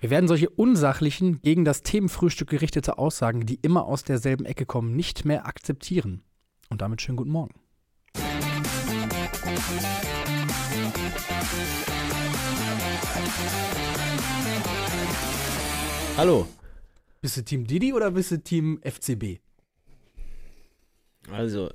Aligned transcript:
Wir 0.00 0.08
werden 0.08 0.28
solche 0.28 0.48
unsachlichen, 0.48 1.42
gegen 1.42 1.66
das 1.66 1.82
Themenfrühstück 1.82 2.48
gerichtete 2.48 2.96
Aussagen, 2.96 3.44
die 3.44 3.56
immer 3.56 3.84
aus 3.84 4.02
derselben 4.02 4.46
Ecke 4.46 4.64
kommen, 4.64 4.96
nicht 4.96 5.26
mehr 5.26 5.46
akzeptieren. 5.46 6.22
Und 6.70 6.80
damit 6.80 7.02
schönen 7.02 7.18
guten 7.18 7.30
Morgen. 7.30 7.52
Hallo. 16.16 16.48
Bist 17.20 17.36
du 17.36 17.44
Team 17.44 17.66
Didi 17.66 17.92
oder 17.92 18.12
bist 18.12 18.30
du 18.30 18.42
Team 18.42 18.80
FCB? 18.82 19.40
Also, 21.30 21.68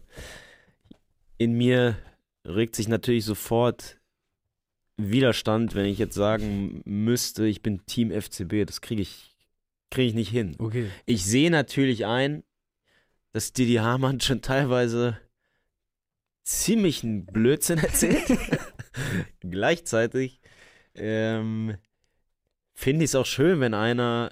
in 1.37 1.53
mir 1.53 1.95
regt 2.43 2.75
sich 2.75 2.87
natürlich 2.87 3.25
sofort 3.25 3.99
Widerstand, 4.97 5.75
wenn 5.75 5.85
ich 5.85 5.97
jetzt 5.97 6.15
sagen 6.15 6.81
müsste, 6.85 7.45
ich 7.45 7.61
bin 7.61 7.85
Team 7.85 8.11
FCB. 8.11 8.65
Das 8.65 8.81
kriege 8.81 9.01
ich, 9.01 9.35
krieg 9.91 10.07
ich 10.07 10.13
nicht 10.13 10.29
hin. 10.29 10.55
Okay. 10.57 10.89
Ich 11.05 11.25
sehe 11.25 11.51
natürlich 11.51 12.05
ein, 12.05 12.43
dass 13.33 13.51
Didi 13.53 13.75
Hamann 13.75 14.21
schon 14.21 14.41
teilweise 14.41 15.17
ziemlich 16.43 17.03
einen 17.03 17.25
Blödsinn 17.25 17.79
erzählt. 17.79 18.23
Gleichzeitig 19.41 20.39
ähm, 20.95 21.75
finde 22.73 23.03
ich 23.03 23.11
es 23.11 23.15
auch 23.15 23.25
schön, 23.25 23.59
wenn 23.59 23.73
einer, 23.73 24.31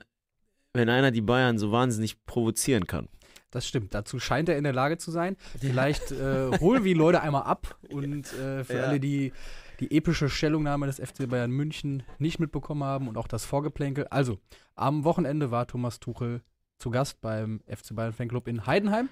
wenn 0.73 0.89
einer 0.89 1.11
die 1.11 1.21
Bayern 1.21 1.57
so 1.57 1.71
wahnsinnig 1.71 2.25
provozieren 2.25 2.87
kann. 2.87 3.09
Das 3.51 3.67
stimmt. 3.67 3.93
Dazu 3.93 4.19
scheint 4.19 4.49
er 4.49 4.57
in 4.57 4.63
der 4.63 4.73
Lage 4.73 4.97
zu 4.97 5.11
sein. 5.11 5.35
Vielleicht 5.59 6.11
äh, 6.11 6.57
holen 6.59 6.83
wir 6.83 6.93
die 6.93 6.99
Leute 6.99 7.21
einmal 7.21 7.43
ab 7.43 7.77
und 7.89 8.31
äh, 8.33 8.63
für 8.63 8.73
Ja. 8.77 8.83
alle, 8.85 8.99
die 8.99 9.33
die 9.83 9.97
epische 9.97 10.29
Stellungnahme 10.29 10.85
des 10.85 10.97
FC 10.97 11.27
Bayern 11.27 11.51
München 11.51 12.03
nicht 12.17 12.39
mitbekommen 12.39 12.85
haben 12.85 13.09
und 13.09 13.17
auch 13.17 13.27
das 13.27 13.43
Vorgeplänkel. 13.43 14.07
Also, 14.07 14.39
am 14.75 15.03
Wochenende 15.03 15.51
war 15.51 15.67
Thomas 15.67 15.99
Tuchel 15.99 16.41
zu 16.79 16.89
Gast 16.89 17.19
beim 17.19 17.59
FC 17.67 17.93
Bayern 17.93 18.13
Fanclub 18.13 18.47
in 18.47 18.65
Heidenheim 18.65 19.09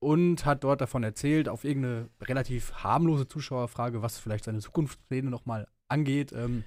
und 0.00 0.44
hat 0.44 0.64
dort 0.64 0.82
davon 0.82 1.02
erzählt, 1.02 1.48
auf 1.48 1.64
irgendeine 1.64 2.10
relativ 2.20 2.74
harmlose 2.74 3.26
Zuschauerfrage, 3.26 4.02
was 4.02 4.18
vielleicht 4.18 4.44
seine 4.44 4.58
Zukunftspläne 4.58 5.30
nochmal 5.30 5.66
angeht, 5.88 6.30
ähm, 6.32 6.64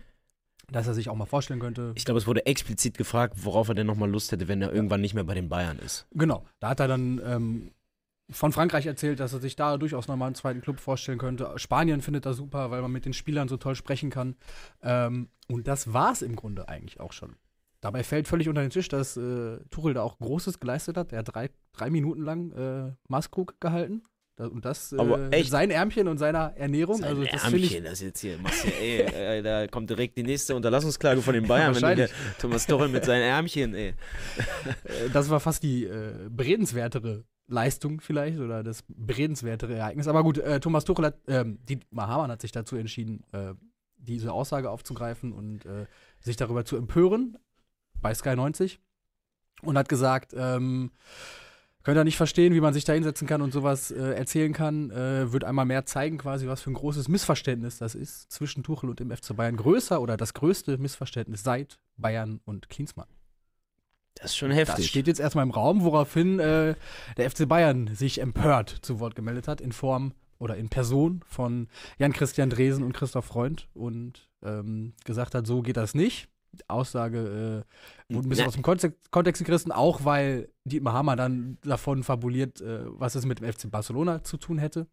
dass 0.72 0.88
er 0.88 0.96
sich 0.96 1.10
auch 1.10 1.16
mal 1.16 1.26
vorstellen 1.26 1.60
könnte, 1.60 1.92
Ich 1.94 2.06
glaube, 2.06 2.18
es 2.18 2.26
wurde 2.26 2.48
explizit 2.48 2.98
gefragt, 2.98 3.36
worauf 3.38 3.68
er 3.68 3.76
denn 3.76 3.86
nochmal 3.86 4.10
Lust 4.10 4.32
hätte, 4.32 4.48
wenn 4.48 4.64
er 4.64 4.74
irgendwann 4.74 5.02
nicht 5.02 5.14
mehr 5.14 5.24
bei 5.24 5.36
den 5.36 5.50
Bayern 5.50 5.78
ist. 5.78 6.08
Genau, 6.14 6.46
da 6.60 6.70
hat 6.70 6.80
er 6.80 6.88
dann 6.88 7.22
ähm, 7.24 7.72
von 8.30 8.52
Frankreich 8.52 8.86
erzählt, 8.86 9.20
dass 9.20 9.34
er 9.34 9.40
sich 9.40 9.56
da 9.56 9.78
durchaus 9.78 10.08
nochmal 10.08 10.28
einen 10.28 10.36
zweiten 10.36 10.62
Club 10.62 10.80
vorstellen 10.80 11.20
könnte. 11.20 11.52
Spanien 11.58 12.02
findet 12.02 12.26
er 12.26 12.34
super, 12.34 12.72
weil 12.72 12.82
man 12.82 12.92
mit 12.92 13.06
den 13.06 13.14
Spielern 13.14 13.48
so 13.48 13.58
toll 13.58 13.76
sprechen 13.76 14.10
kann. 14.10 14.36
Ähm, 14.82 15.30
und 15.48 15.68
das 15.68 15.94
war 15.94 16.12
es 16.12 16.22
im 16.22 16.36
Grunde 16.36 16.68
eigentlich 16.68 17.00
auch 17.00 17.14
schon. 17.14 17.36
Dabei 17.82 18.04
fällt 18.04 18.28
völlig 18.28 18.50
unter 18.50 18.62
den 18.62 18.72
Tisch, 18.72 18.88
dass 18.88 19.16
äh, 19.16 19.60
Tuchel 19.70 19.94
da 19.94 20.02
auch 20.02 20.18
Großes 20.18 20.60
geleistet 20.60 20.98
hat. 20.98 21.12
Er 21.14 21.20
hat 21.20 21.36
drei, 21.36 21.52
drei 21.74 21.92
Minuten 21.92 22.24
lang 22.24 22.52
äh, 22.52 22.96
Maßkrug 23.10 23.62
gehalten. 23.62 24.02
Da, 24.38 24.48
und 24.48 24.66
das 24.66 24.92
äh, 24.92 24.98
Aber 24.98 25.18
mit 25.18 25.34
echt? 25.34 25.52
sein 25.52 25.70
Ärmchen 25.70 26.08
und 26.08 26.18
seiner 26.18 26.58
Ernährung. 26.58 26.98
Sein 26.98 27.10
also 27.10 27.24
das 27.24 27.44
finde 27.44 27.58
ich 27.60 27.76
Ärmchen, 27.76 27.84
das 27.92 28.02
jetzt 28.02 28.20
hier 28.20 28.38
machst 28.40 28.66
du, 28.66 28.68
ey, 28.70 29.02
äh, 29.02 29.42
da 29.44 29.68
kommt 29.68 29.90
direkt 29.90 30.18
die 30.18 30.24
nächste 30.24 30.56
Unterlassungsklage 30.56 31.22
von 31.22 31.36
den 31.36 31.48
Bayern, 31.48 31.74
wenn 31.80 31.96
der 31.96 32.10
Thomas 32.40 32.66
Tuchel 32.66 32.90
mit 32.90 33.06
seinen 33.06 33.22
Ärmchen, 33.22 33.76
ey. 33.76 33.90
Äh, 33.90 33.94
das 35.14 35.30
war 35.30 35.40
fast 35.40 35.64
die 35.64 35.86
äh, 35.86 36.28
beredenswertere 36.30 37.24
Leistung 37.48 38.02
vielleicht 38.02 38.40
oder 38.40 38.64
das 38.64 38.84
beredenswertere 38.88 39.76
Ereignis. 39.76 40.08
Aber 40.08 40.24
gut, 40.24 40.38
äh, 40.38 40.60
Thomas 40.60 40.86
Tuchel 40.86 41.06
hat, 41.06 41.18
ähm, 41.28 41.60
die 41.68 41.80
Hamann 41.96 42.32
hat 42.32 42.42
sich 42.42 42.52
dazu 42.52 42.76
entschieden, 42.76 43.24
äh, 43.32 43.54
diese 43.98 44.32
Aussage 44.34 44.70
aufzugreifen 44.70 45.32
und 45.32 45.66
äh, 45.66 45.86
sich 46.20 46.38
darüber 46.38 46.66
zu 46.66 46.78
empören 46.78 47.38
bei 48.02 48.14
Sky 48.14 48.36
90 48.36 48.80
und 49.62 49.78
hat 49.78 49.90
gesagt, 49.90 50.34
ähm, 50.36 50.92
könnt 51.84 51.98
ihr 51.98 52.04
nicht 52.04 52.18
verstehen, 52.18 52.54
wie 52.54 52.62
man 52.62 52.74
sich 52.74 52.84
da 52.84 52.94
hinsetzen 52.94 53.28
kann 53.28 53.42
und 53.42 53.54
sowas 53.54 53.92
äh, 53.92 54.14
erzählen 54.14 54.54
kann, 54.54 54.92
äh, 54.92 55.32
wird 55.32 55.44
einmal 55.44 55.66
mehr 55.66 55.86
zeigen 55.86 56.18
quasi, 56.18 56.48
was 56.48 56.62
für 56.62 56.72
ein 56.72 56.76
großes 56.76 57.08
Missverständnis 57.08 57.78
das 57.78 57.96
ist 57.96 58.32
zwischen 58.32 58.64
Tuchel 58.64 58.90
und 58.90 59.00
dem 59.00 59.12
FC 59.12 59.36
Bayern. 59.36 59.58
Größer 59.58 60.02
oder 60.02 60.18
das 60.18 60.34
größte 60.34 60.78
Missverständnis 60.78 61.44
seit 61.44 61.80
Bayern 61.98 62.42
und 62.46 62.70
Klinsmann. 62.70 63.08
Das 64.16 64.32
ist 64.32 64.38
schon 64.38 64.50
Das 64.50 64.58
heftig. 64.58 64.88
steht 64.88 65.08
jetzt 65.08 65.20
erstmal 65.20 65.44
im 65.44 65.52
Raum, 65.52 65.84
woraufhin 65.84 66.40
äh, 66.40 66.76
der 67.18 67.30
FC 67.30 67.48
Bayern 67.48 67.94
sich 67.94 68.22
empört 68.22 68.70
zu 68.82 69.00
Wort 69.00 69.16
gemeldet 69.16 69.48
hat, 69.48 69.62
in 69.62 69.72
Form 69.72 70.14
oder 70.40 70.56
in 70.58 70.70
Person 70.70 71.22
von 71.28 71.68
Jan-Christian 71.98 72.50
Dresen 72.50 72.84
und 72.84 72.94
Christoph 72.94 73.26
Freund 73.26 73.68
und 73.74 74.28
ähm, 74.44 74.94
gesagt 75.04 75.36
hat, 75.36 75.46
so 75.48 75.62
geht 75.62 75.78
das 75.78 75.96
nicht. 75.96 76.28
Aussage 76.70 77.64
äh, 78.10 78.14
wurde 78.14 78.28
ein 78.28 78.30
bisschen 78.30 78.48
aus 78.48 78.54
dem 78.54 78.62
Kontext, 78.64 79.12
Kontext 79.12 79.44
gerissen, 79.44 79.74
auch 79.74 80.06
weil 80.06 80.48
Dietmar 80.64 80.94
Hammer 80.94 81.18
dann 81.18 81.58
davon 81.64 82.02
fabuliert, 82.04 82.62
äh, 82.62 82.80
was 82.86 83.16
es 83.16 83.26
mit 83.26 83.42
dem 83.42 83.52
FC 83.52 83.70
Barcelona 83.70 84.24
zu 84.24 84.38
tun 84.38 84.58
hätte. 84.58 84.88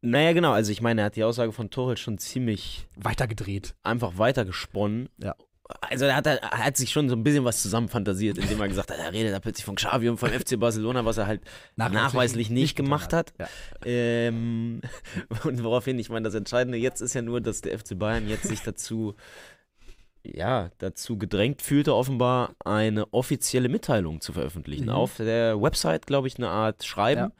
naja, 0.00 0.32
genau, 0.32 0.52
also 0.52 0.72
ich 0.72 0.80
meine, 0.80 1.02
er 1.02 1.04
hat 1.06 1.16
die 1.16 1.24
Aussage 1.24 1.52
von 1.52 1.68
Tuchel 1.68 1.98
schon 1.98 2.16
ziemlich 2.16 2.88
Weitergedreht. 2.96 3.74
einfach 3.82 4.16
weitergesponnen. 4.16 5.10
Ja. 5.22 5.34
Also 5.80 6.04
er 6.04 6.16
hat, 6.16 6.26
er 6.26 6.40
hat 6.42 6.76
sich 6.76 6.90
schon 6.90 7.08
so 7.08 7.16
ein 7.16 7.24
bisschen 7.24 7.44
was 7.44 7.62
zusammenfantasiert, 7.62 8.38
indem 8.38 8.60
er 8.60 8.68
gesagt 8.68 8.90
hat, 8.90 8.98
er 8.98 9.12
redet 9.12 9.32
da 9.32 9.40
plötzlich 9.40 9.64
von 9.64 9.76
Xavi 9.76 10.08
und 10.08 10.18
vom 10.18 10.28
FC 10.40 10.58
Barcelona, 10.58 11.04
was 11.04 11.16
er 11.16 11.26
halt 11.26 11.40
nachweislich 11.76 12.50
nicht 12.50 12.76
getan 12.76 12.82
gemacht 12.82 13.12
hat. 13.12 13.32
Ja. 13.38 13.48
Ähm, 13.84 14.80
und 15.44 15.62
woraufhin, 15.62 15.98
ich 15.98 16.10
meine, 16.10 16.24
das 16.24 16.34
Entscheidende 16.34 16.78
jetzt 16.78 17.00
ist 17.00 17.14
ja 17.14 17.22
nur, 17.22 17.40
dass 17.40 17.60
der 17.60 17.78
FC 17.78 17.98
Bayern 17.98 18.28
jetzt 18.28 18.44
sich 18.44 18.60
dazu, 18.60 19.14
ja, 20.24 20.70
dazu 20.78 21.18
gedrängt 21.18 21.62
fühlte, 21.62 21.94
offenbar 21.94 22.54
eine 22.64 23.12
offizielle 23.12 23.68
Mitteilung 23.68 24.20
zu 24.20 24.32
veröffentlichen. 24.32 24.84
Mhm. 24.84 24.90
Auf 24.92 25.16
der 25.16 25.60
Website, 25.60 26.06
glaube 26.06 26.28
ich, 26.28 26.36
eine 26.36 26.48
Art 26.48 26.84
Schreiben, 26.84 27.20
Ja. 27.20 27.32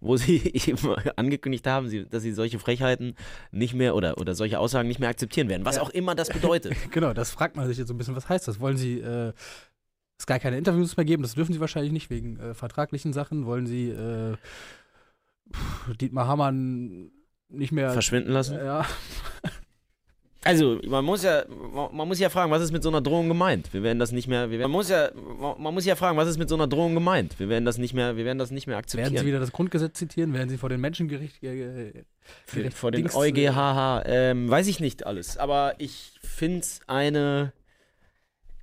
wo 0.00 0.16
sie 0.16 0.36
eben 0.66 0.94
angekündigt 1.16 1.66
haben, 1.66 1.90
dass 2.08 2.22
sie 2.22 2.32
solche 2.32 2.58
Frechheiten 2.58 3.14
nicht 3.50 3.74
mehr 3.74 3.94
oder, 3.94 4.16
oder 4.18 4.34
solche 4.34 4.58
Aussagen 4.58 4.88
nicht 4.88 5.00
mehr 5.00 5.10
akzeptieren 5.10 5.48
werden. 5.50 5.64
Was 5.66 5.76
Ja. 5.76 5.82
auch 5.82 5.90
immer 5.90 6.14
das 6.14 6.28
bedeutet. 6.32 6.74
Genau, 6.90 7.12
das 7.12 7.30
fragt 7.30 7.56
man 7.56 7.66
sich 7.66 7.76
jetzt 7.78 7.88
so 7.88 7.94
ein 7.94 7.98
bisschen, 7.98 8.16
was 8.16 8.28
heißt 8.28 8.48
das? 8.48 8.58
Wollen 8.58 8.78
Sie 8.78 9.00
äh, 9.00 9.32
Sky 10.20 10.38
keine 10.38 10.56
Interviews 10.58 10.96
mehr 10.96 11.04
geben? 11.06 11.22
Das 11.22 11.34
dürfen 11.34 11.52
Sie 11.52 11.60
wahrscheinlich 11.60 11.92
nicht 11.92 12.08
wegen 12.10 12.38
äh, 12.40 12.54
vertraglichen 12.54 13.12
Sachen. 13.12 13.44
Wollen 13.46 13.66
Sie 13.66 13.90
äh, 13.90 14.36
Dietmar 16.00 16.26
Hamann 16.26 17.10
nicht 17.48 17.72
mehr 17.72 17.90
Verschwinden 17.90 18.30
lassen. 18.30 18.56
Ja, 18.56 18.86
Also, 20.42 20.80
man 20.86 21.04
muss 21.04 21.22
ja, 21.22 21.44
man 21.92 22.08
muss 22.08 22.18
ja 22.18 22.30
fragen, 22.30 22.50
was 22.50 22.62
ist 22.62 22.72
mit 22.72 22.82
so 22.82 22.88
einer 22.88 23.02
Drohung 23.02 23.28
gemeint? 23.28 23.72
Wir 23.74 23.82
werden 23.82 23.98
das 23.98 24.10
nicht 24.10 24.26
mehr, 24.26 24.50
wir 24.50 24.58
werden, 24.58 24.70
man 24.70 24.78
muss 24.78 24.88
ja, 24.88 25.10
man 25.58 25.74
muss 25.74 25.84
ja 25.84 25.96
fragen, 25.96 26.16
was 26.16 26.28
ist 26.28 26.38
mit 26.38 26.48
so 26.48 26.54
einer 26.54 26.66
Drohung 26.66 26.94
gemeint? 26.94 27.38
Wir 27.38 27.50
werden 27.50 27.66
das 27.66 27.76
nicht 27.76 27.92
mehr, 27.92 28.16
wir 28.16 28.24
werden 28.24 28.38
das 28.38 28.50
nicht 28.50 28.66
mehr 28.66 28.76
werden 28.76 28.86
Sie 28.88 28.96
akzeptieren. 28.98 29.26
wieder 29.26 29.38
das 29.38 29.52
Grundgesetz 29.52 29.98
zitieren? 29.98 30.32
Werden 30.32 30.48
Sie 30.48 30.56
vor 30.56 30.70
den 30.70 30.80
Menschengericht 30.80 31.42
äh, 31.42 31.92
Für, 32.46 32.70
vor 32.70 32.90
den 32.90 33.02
Dings, 33.02 33.14
EuGHH, 33.14 34.02
ähm, 34.06 34.48
weiß 34.50 34.66
ich 34.68 34.80
nicht 34.80 35.04
alles, 35.06 35.36
aber 35.36 35.74
ich 35.76 36.12
finde 36.22 36.60
es 36.60 36.80
eine, 36.86 37.52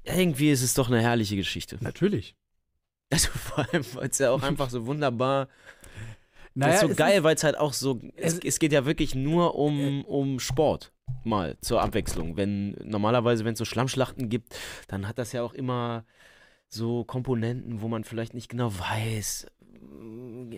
irgendwie 0.03 0.49
ist 0.49 0.63
es 0.63 0.73
doch 0.73 0.87
eine 0.89 1.01
herrliche 1.01 1.35
Geschichte. 1.35 1.77
Natürlich. 1.81 2.35
Also 3.11 3.29
vor 3.35 3.67
allem, 3.71 3.85
weil 3.93 4.09
es 4.09 4.17
ja 4.17 4.31
auch 4.31 4.41
einfach 4.41 4.71
so 4.71 4.87
wunderbar, 4.87 5.47
das 6.55 6.81
ist 6.81 6.89
so 6.89 6.95
geil, 6.95 7.23
weil 7.23 7.35
es 7.35 7.43
halt 7.43 7.57
auch 7.57 7.73
so, 7.73 8.01
es, 8.15 8.33
es- 8.33 8.39
es 8.43 8.59
geht 8.59 8.71
ja 8.73 8.85
wirklich 8.87 9.13
nur 9.13 9.53
um, 9.53 10.03
um 10.05 10.39
Sport. 10.39 10.91
Mal 11.23 11.57
zur 11.61 11.81
Abwechslung. 11.81 12.37
Wenn 12.37 12.71
normalerweise, 12.83 13.45
wenn 13.45 13.53
es 13.53 13.59
so 13.59 13.65
Schlammschlachten 13.65 14.29
gibt, 14.29 14.55
dann 14.87 15.07
hat 15.07 15.17
das 15.17 15.31
ja 15.31 15.43
auch 15.43 15.53
immer 15.53 16.05
so 16.69 17.03
Komponenten, 17.03 17.81
wo 17.81 17.87
man 17.87 18.03
vielleicht 18.03 18.33
nicht 18.33 18.49
genau 18.49 18.71
weiß, 18.77 19.47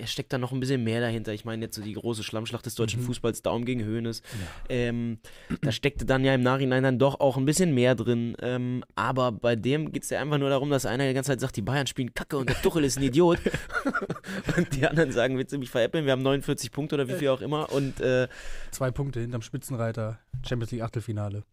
steckt 0.05 0.31
da 0.31 0.37
noch 0.37 0.51
ein 0.51 0.59
bisschen 0.59 0.83
mehr 0.83 1.01
dahinter. 1.01 1.33
Ich 1.33 1.45
meine 1.45 1.65
jetzt 1.65 1.75
so 1.75 1.81
die 1.81 1.93
große 1.93 2.23
Schlammschlacht 2.23 2.65
des 2.65 2.75
deutschen 2.75 3.01
Mhm. 3.01 3.05
Fußballs, 3.05 3.41
Daumen 3.41 3.65
gegen 3.65 3.83
Höhnes. 3.83 4.21
Ähm, 4.69 5.19
da 5.61 5.71
steckte 5.71 6.05
dann 6.05 6.23
ja 6.23 6.33
im 6.33 6.41
Nachhinein 6.41 6.83
dann 6.83 6.99
doch 6.99 7.19
auch 7.19 7.37
ein 7.37 7.45
bisschen 7.45 7.73
mehr 7.73 7.95
drin. 7.95 8.35
Ähm, 8.41 8.83
aber 8.95 9.31
bei 9.31 9.55
dem 9.55 9.91
geht 9.91 10.03
es 10.03 10.09
ja 10.09 10.21
einfach 10.21 10.37
nur 10.37 10.49
darum, 10.49 10.69
dass 10.69 10.85
einer 10.85 11.07
die 11.07 11.13
ganze 11.13 11.31
Zeit 11.31 11.41
sagt, 11.41 11.57
die 11.57 11.61
Bayern 11.61 11.87
spielen 11.87 12.13
Kacke 12.13 12.37
und 12.37 12.47
der 12.49 12.61
Tuchel 12.61 12.83
ist 12.83 12.97
ein 12.97 13.03
Idiot. 13.03 13.39
und 14.57 14.75
die 14.75 14.87
anderen 14.87 15.11
sagen, 15.11 15.37
willst 15.37 15.53
du 15.53 15.57
mich 15.57 15.69
veräppeln? 15.69 16.05
Wir 16.05 16.13
haben 16.13 16.21
49 16.23 16.71
Punkte 16.71 16.95
oder 16.95 17.07
wie 17.09 17.13
viel 17.15 17.29
auch 17.29 17.41
immer. 17.41 17.71
Und 17.71 17.99
äh, 17.99 18.27
Zwei 18.71 18.91
Punkte 18.91 19.19
hinterm 19.19 19.41
Spitzenreiter. 19.41 20.19
Champions 20.47 20.71
League 20.71 20.83
Achtelfinale. 20.83 21.43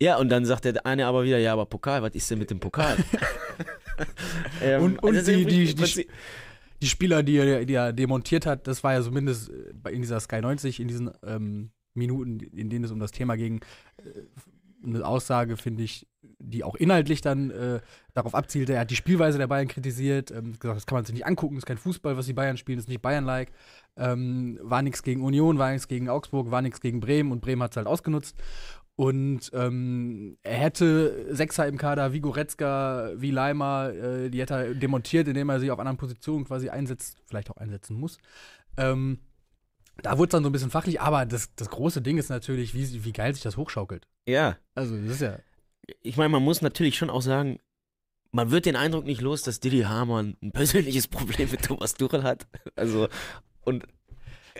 ja, 0.00 0.16
und 0.18 0.28
dann 0.30 0.44
sagt 0.44 0.64
der 0.64 0.84
eine 0.86 1.06
aber 1.06 1.22
wieder, 1.24 1.38
ja, 1.38 1.52
aber 1.52 1.66
Pokal, 1.66 2.02
was 2.02 2.14
ist 2.14 2.28
denn 2.30 2.38
mit 2.40 2.50
dem 2.50 2.58
Pokal? 2.58 2.96
ähm, 4.62 4.82
Und- 4.82 5.02
und 5.02 5.16
also 5.16 5.30
die- 5.32 5.44
die- 5.44 5.66
die- 5.66 5.74
Prinzip- 5.74 6.08
Die 6.80 6.86
Spieler, 6.86 7.22
die 7.22 7.36
er, 7.36 7.64
die 7.64 7.74
er 7.74 7.92
demontiert 7.92 8.46
hat, 8.46 8.66
das 8.66 8.84
war 8.84 8.94
ja 8.94 9.02
zumindest 9.02 9.50
äh, 9.50 9.90
in 9.90 10.02
dieser 10.02 10.20
Sky 10.20 10.40
90, 10.40 10.80
in 10.80 10.88
diesen 10.88 11.10
ähm, 11.24 11.70
Minuten, 11.94 12.40
in 12.40 12.70
denen 12.70 12.84
es 12.84 12.90
um 12.90 13.00
das 13.00 13.10
Thema 13.10 13.36
ging, 13.36 13.60
äh, 13.98 14.22
eine 14.84 15.04
Aussage, 15.04 15.56
finde 15.56 15.82
ich, 15.82 16.06
die 16.38 16.62
auch 16.62 16.76
inhaltlich 16.76 17.20
dann 17.20 17.50
äh, 17.50 17.80
darauf 18.14 18.34
abzielte. 18.34 18.74
Er 18.74 18.80
hat 18.80 18.90
die 18.90 18.96
Spielweise 18.96 19.38
der 19.38 19.48
Bayern 19.48 19.66
kritisiert, 19.66 20.30
ähm, 20.30 20.52
gesagt, 20.58 20.76
das 20.76 20.86
kann 20.86 20.96
man 20.96 21.04
sich 21.04 21.14
nicht 21.14 21.26
angucken, 21.26 21.56
das 21.56 21.62
ist 21.62 21.66
kein 21.66 21.78
Fußball, 21.78 22.16
was 22.16 22.26
die 22.26 22.32
Bayern 22.32 22.56
spielen, 22.56 22.78
das 22.78 22.84
ist 22.84 22.88
nicht 22.88 23.02
Bayern-like. 23.02 23.50
Ähm, 23.96 24.58
war 24.62 24.82
nichts 24.82 25.02
gegen 25.02 25.22
Union, 25.22 25.58
war 25.58 25.72
nichts 25.72 25.88
gegen 25.88 26.08
Augsburg, 26.08 26.50
war 26.50 26.62
nichts 26.62 26.80
gegen 26.80 27.00
Bremen 27.00 27.32
und 27.32 27.40
Bremen 27.40 27.62
hat 27.62 27.72
es 27.72 27.76
halt 27.76 27.88
ausgenutzt. 27.88 28.36
Und 28.98 29.52
ähm, 29.52 30.38
er 30.42 30.56
hätte 30.56 31.32
Sechser 31.32 31.68
im 31.68 31.78
Kader 31.78 32.12
wie 32.12 32.18
Goretzka, 32.18 33.12
wie 33.14 33.30
Leimer, 33.30 33.92
äh, 33.94 34.28
die 34.28 34.40
hätte 34.40 34.54
er 34.54 34.74
demontiert, 34.74 35.28
indem 35.28 35.48
er 35.50 35.60
sie 35.60 35.70
auf 35.70 35.78
anderen 35.78 35.98
Positionen 35.98 36.44
quasi 36.44 36.68
einsetzt, 36.68 37.16
vielleicht 37.24 37.48
auch 37.48 37.58
einsetzen 37.58 37.96
muss. 37.96 38.18
Ähm, 38.76 39.20
da 40.02 40.18
wurde 40.18 40.30
es 40.30 40.32
dann 40.32 40.42
so 40.42 40.48
ein 40.48 40.52
bisschen 40.52 40.72
fachlich, 40.72 41.00
aber 41.00 41.26
das, 41.26 41.54
das 41.54 41.70
große 41.70 42.02
Ding 42.02 42.18
ist 42.18 42.28
natürlich, 42.28 42.74
wie, 42.74 43.04
wie 43.04 43.12
geil 43.12 43.32
sich 43.32 43.44
das 43.44 43.56
hochschaukelt. 43.56 44.08
Ja. 44.26 44.58
Also, 44.74 44.96
das 44.96 45.12
ist 45.12 45.22
ja. 45.22 45.38
Ich 46.02 46.16
meine, 46.16 46.30
man 46.30 46.42
muss 46.42 46.60
natürlich 46.60 46.98
schon 46.98 47.08
auch 47.08 47.22
sagen, 47.22 47.60
man 48.32 48.50
wird 48.50 48.66
den 48.66 48.74
Eindruck 48.74 49.04
nicht 49.04 49.20
los, 49.20 49.42
dass 49.42 49.60
Didi 49.60 49.82
Hamann 49.82 50.36
ein 50.42 50.50
persönliches 50.50 51.06
Problem 51.06 51.48
mit 51.52 51.62
Thomas 51.62 51.94
Tuchel 51.94 52.24
hat. 52.24 52.48
Also, 52.74 53.06
und 53.60 53.84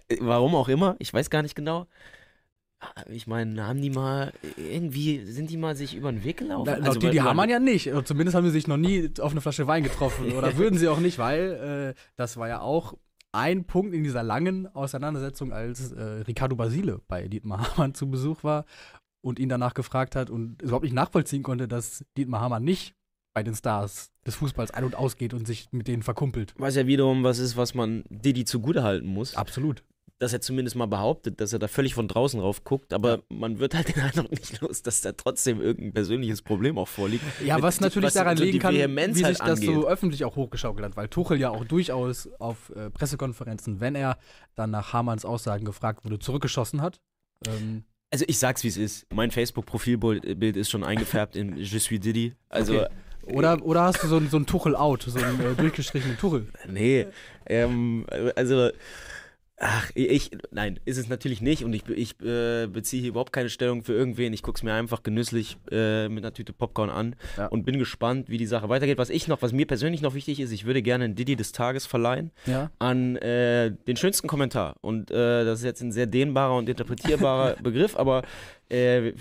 äh, 0.06 0.18
warum 0.20 0.54
auch 0.54 0.68
immer, 0.68 0.94
ich 1.00 1.12
weiß 1.12 1.28
gar 1.28 1.42
nicht 1.42 1.56
genau. 1.56 1.88
Ich 3.10 3.26
meine, 3.26 3.66
haben 3.66 3.82
die 3.82 3.90
mal, 3.90 4.32
irgendwie, 4.56 5.24
sind 5.24 5.50
die 5.50 5.56
mal 5.56 5.74
sich 5.74 5.96
über 5.96 6.12
den 6.12 6.22
Weg 6.22 6.38
gelaufen? 6.38 6.72
Na, 6.78 6.86
also, 6.86 6.98
die, 6.98 7.10
die 7.10 7.22
haben 7.22 7.36
man 7.36 7.50
ja 7.50 7.58
nicht. 7.58 7.90
Oder 7.90 8.04
Zumindest 8.04 8.36
haben 8.36 8.44
sie 8.44 8.52
sich 8.52 8.68
noch 8.68 8.76
nie 8.76 9.10
auf 9.20 9.32
eine 9.32 9.40
Flasche 9.40 9.66
Wein 9.66 9.82
getroffen. 9.82 10.32
Oder 10.36 10.56
würden 10.56 10.78
sie 10.78 10.88
auch 10.88 11.00
nicht, 11.00 11.18
weil 11.18 11.94
äh, 11.96 12.00
das 12.16 12.36
war 12.36 12.48
ja 12.48 12.60
auch 12.60 12.94
ein 13.32 13.64
Punkt 13.64 13.94
in 13.94 14.04
dieser 14.04 14.22
langen 14.22 14.72
Auseinandersetzung, 14.74 15.52
als 15.52 15.92
äh, 15.92 16.02
Ricardo 16.02 16.56
Basile 16.56 17.00
bei 17.08 17.28
Dietmar 17.28 17.76
Hamann 17.76 17.94
zu 17.94 18.10
Besuch 18.10 18.44
war 18.44 18.64
und 19.20 19.38
ihn 19.38 19.48
danach 19.48 19.74
gefragt 19.74 20.16
hat 20.16 20.30
und 20.30 20.62
überhaupt 20.62 20.84
nicht 20.84 20.94
nachvollziehen 20.94 21.42
konnte, 21.42 21.68
dass 21.68 22.04
Dietmar 22.16 22.40
Hamann 22.40 22.64
nicht 22.64 22.94
bei 23.34 23.42
den 23.42 23.54
Stars 23.54 24.10
des 24.26 24.36
Fußballs 24.36 24.72
ein- 24.72 24.84
und 24.84 24.94
ausgeht 24.96 25.34
und 25.34 25.46
sich 25.46 25.68
mit 25.70 25.86
denen 25.88 26.02
verkumpelt. 26.02 26.54
Was 26.58 26.76
ja 26.76 26.86
wiederum 26.86 27.22
was 27.24 27.38
ist, 27.38 27.56
was 27.56 27.74
man 27.74 28.04
Didi 28.08 28.44
zugutehalten 28.44 29.08
muss. 29.08 29.36
Absolut. 29.36 29.84
Dass 30.20 30.32
er 30.32 30.40
zumindest 30.40 30.74
mal 30.74 30.86
behauptet, 30.86 31.40
dass 31.40 31.52
er 31.52 31.58
da 31.60 31.68
völlig 31.68 31.94
von 31.94 32.08
draußen 32.08 32.40
rauf 32.40 32.64
guckt, 32.64 32.92
aber 32.92 33.22
man 33.28 33.58
wird 33.60 33.74
halt 33.74 33.94
den 33.94 34.02
Eindruck 34.02 34.30
nicht 34.32 34.60
los, 34.60 34.82
dass 34.82 35.00
da 35.00 35.12
trotzdem 35.12 35.60
irgendein 35.60 35.92
persönliches 35.92 36.42
Problem 36.42 36.76
auch 36.78 36.88
vorliegt. 36.88 37.22
Ja, 37.44 37.54
Mit- 37.54 37.62
was 37.62 37.80
natürlich 37.80 38.08
was 38.08 38.14
daran 38.14 38.36
so 38.36 38.44
liegen 38.44 38.58
kann, 38.58 38.74
wie 38.74 38.78
Vehemenz 38.78 39.16
sich 39.16 39.24
halt 39.24 39.40
das 39.40 39.60
so 39.60 39.86
öffentlich 39.88 40.24
auch 40.24 40.34
hochgeschaukelt 40.36 40.84
hat, 40.84 40.96
weil 40.96 41.08
Tuchel 41.08 41.38
ja 41.38 41.50
auch 41.50 41.64
durchaus 41.64 42.28
auf 42.40 42.70
äh, 42.74 42.90
Pressekonferenzen, 42.90 43.80
wenn 43.80 43.94
er 43.94 44.18
dann 44.56 44.70
nach 44.72 44.92
Hamanns 44.92 45.24
Aussagen 45.24 45.64
gefragt 45.64 46.04
wurde, 46.04 46.18
zurückgeschossen 46.18 46.82
hat. 46.82 47.00
Ähm, 47.46 47.84
Also 48.10 48.24
ich 48.26 48.38
sag's 48.38 48.64
wie 48.64 48.68
es 48.68 48.76
ist. 48.76 49.06
Mein 49.14 49.30
Facebook-Profilbild 49.30 50.56
ist 50.56 50.70
schon 50.70 50.82
eingefärbt 50.82 51.36
in 51.36 51.56
Je 51.58 51.78
suis 51.78 52.00
Didi. 52.00 52.34
Also 52.48 52.80
Okay. 52.80 53.36
oder, 53.36 53.62
oder 53.62 53.82
hast 53.82 54.02
du 54.02 54.08
so, 54.08 54.16
ein- 54.16 54.30
so 54.30 54.38
ein 54.38 54.46
Tuchel-Out, 54.46 55.02
so 55.02 55.18
einen 55.20 55.38
äh, 55.40 55.54
durchgestrichenen 55.54 56.16
Tuchel? 56.18 56.48
nee, 56.68 57.06
ähm, 57.46 58.06
also 58.34 58.70
ach, 59.60 59.90
ich, 59.94 60.30
nein, 60.50 60.78
ist 60.84 60.98
es 60.98 61.08
natürlich 61.08 61.40
nicht 61.40 61.64
und 61.64 61.72
ich, 61.72 61.88
ich 61.88 62.20
äh, 62.22 62.66
beziehe 62.66 63.00
hier 63.02 63.10
überhaupt 63.10 63.32
keine 63.32 63.48
Stellung 63.50 63.82
für 63.82 63.92
irgendwen. 63.92 64.32
Ich 64.32 64.42
guck's 64.42 64.62
mir 64.62 64.72
einfach 64.74 65.02
genüsslich 65.02 65.56
äh, 65.70 66.08
mit 66.08 66.24
einer 66.24 66.32
Tüte 66.32 66.52
Popcorn 66.52 66.90
an 66.90 67.16
Ja. 67.36 67.46
und 67.46 67.64
bin 67.64 67.78
gespannt, 67.78 68.28
wie 68.28 68.38
die 68.38 68.46
Sache 68.46 68.68
weitergeht. 68.68 68.98
Was 68.98 69.10
ich 69.10 69.26
noch, 69.28 69.42
was 69.42 69.52
mir 69.52 69.66
persönlich 69.66 70.00
noch 70.00 70.14
wichtig 70.14 70.38
ist, 70.40 70.52
ich 70.52 70.64
würde 70.64 70.80
gerne 70.82 71.04
einen 71.04 71.14
Didi 71.16 71.34
des 71.36 71.52
Tages 71.52 71.86
verleihen. 71.86 72.30
Ja. 72.46 72.70
an 72.78 73.16
äh, 73.16 73.72
den 73.86 73.96
schönsten 73.96 74.28
Kommentar. 74.28 74.76
Und 74.80 75.10
äh, 75.10 75.44
das 75.44 75.58
ist 75.60 75.64
jetzt 75.64 75.80
ein 75.82 75.92
sehr 75.92 76.06
dehnbarer 76.06 76.56
und 76.56 76.68
interpretierbarer 76.68 77.56
Begriff, 77.62 77.96
aber 77.96 78.22
äh, 78.70 79.12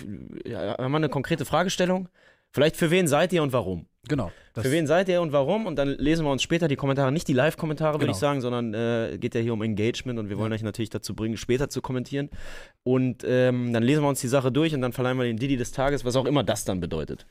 haben 0.54 0.92
wir 0.92 0.98
eine 0.98 1.10
konkrete 1.10 1.46
Fragestellung? 1.46 2.10
Vielleicht 2.52 2.78
für 2.78 2.92
wen 2.92 3.08
seid 3.08 3.34
ihr 3.34 3.44
und 3.44 3.54
warum? 3.54 3.88
Genau. 4.08 4.32
Für 4.56 4.72
wen 4.72 4.88
seid 4.88 5.08
ihr 5.10 5.22
und 5.22 5.32
warum? 5.32 5.66
Und 5.66 5.76
dann 5.78 5.90
lesen 5.90 6.26
wir 6.26 6.32
uns 6.32 6.42
später 6.42 6.68
die 6.68 6.76
Kommentare, 6.76 7.12
nicht 7.12 7.28
die 7.28 7.34
Live-Kommentare, 7.34 7.96
würde 7.96 8.06
Genau. 8.06 8.14
ich 8.16 8.20
sagen, 8.20 8.42
sondern 8.42 8.74
äh, 8.74 9.18
geht 9.20 9.36
ja 9.36 9.42
hier 9.42 9.54
um 9.54 9.62
Engagement 9.62 10.18
und 10.20 10.30
wir 10.30 10.38
wollen 10.38 10.52
euch 10.54 10.64
natürlich 10.64 10.90
dazu 10.90 11.14
bringen, 11.16 11.38
später 11.38 11.70
zu 11.70 11.82
kommentieren. 11.82 12.30
Und 12.84 13.24
ähm, 13.28 13.74
dann 13.74 13.84
lesen 13.84 14.04
wir 14.04 14.10
uns 14.10 14.22
die 14.22 14.28
Sache 14.28 14.52
durch 14.52 14.74
und 14.74 14.82
dann 14.82 14.94
verleihen 14.94 15.18
wir 15.18 15.26
den 15.26 15.38
Didi 15.38 15.58
des 15.58 15.72
Tages, 15.72 16.06
was 16.06 16.16
auch 16.16 16.26
immer 16.26 16.44
das 16.44 16.66
dann 16.66 16.80
bedeutet. 16.80 17.26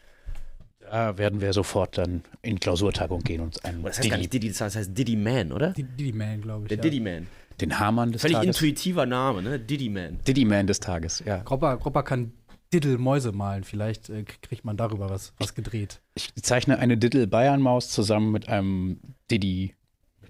Da 0.90 1.18
werden 1.18 1.40
wir 1.40 1.52
sofort 1.52 1.98
dann 1.98 2.22
in 2.42 2.60
Klausurtagung 2.60 3.20
gehen 3.22 3.40
und 3.40 3.64
einen 3.64 3.82
Das 3.82 3.98
heißt 3.98 4.08
gar 4.08 4.18
nicht 4.18 4.32
Didi 4.32 4.48
des 4.48 4.58
Tages, 4.58 4.74
das 4.74 4.80
heißt 4.82 4.96
Didi 4.96 5.16
Man, 5.16 5.50
oder? 5.50 5.70
Die, 5.70 5.82
die 5.82 6.12
Man, 6.12 6.40
glaube 6.42 6.62
ich. 6.64 6.68
Der 6.68 6.76
ja. 6.78 6.82
Didi 6.82 7.00
Man. 7.00 7.26
den 7.60 7.78
Hamann 7.80 8.12
des 8.12 8.22
Völlig 8.22 8.36
Tages. 8.36 8.56
intuitiver 8.56 9.04
Name, 9.04 9.42
ne? 9.42 9.58
Didi 9.58 9.88
Man. 9.88 10.18
Diddy 10.28 10.44
Man 10.44 10.66
des 10.68 10.78
Tages, 10.78 11.22
ja. 11.26 11.38
Gropper, 11.38 11.76
Gropper 11.78 12.04
kann 12.04 12.32
Diddle-Mäuse 12.72 13.32
malen. 13.32 13.64
Vielleicht 13.64 14.10
äh, 14.10 14.24
kriegt 14.24 14.64
man 14.64 14.76
darüber 14.76 15.10
was, 15.10 15.32
was 15.38 15.54
gedreht. 15.54 16.00
Ich 16.14 16.34
zeichne 16.42 16.78
eine 16.78 16.96
Diddle 16.98 17.26
Bayern 17.26 17.60
Maus 17.60 17.90
zusammen 17.90 18.32
mit 18.32 18.48
einem 18.48 19.00
Diddy 19.30 19.74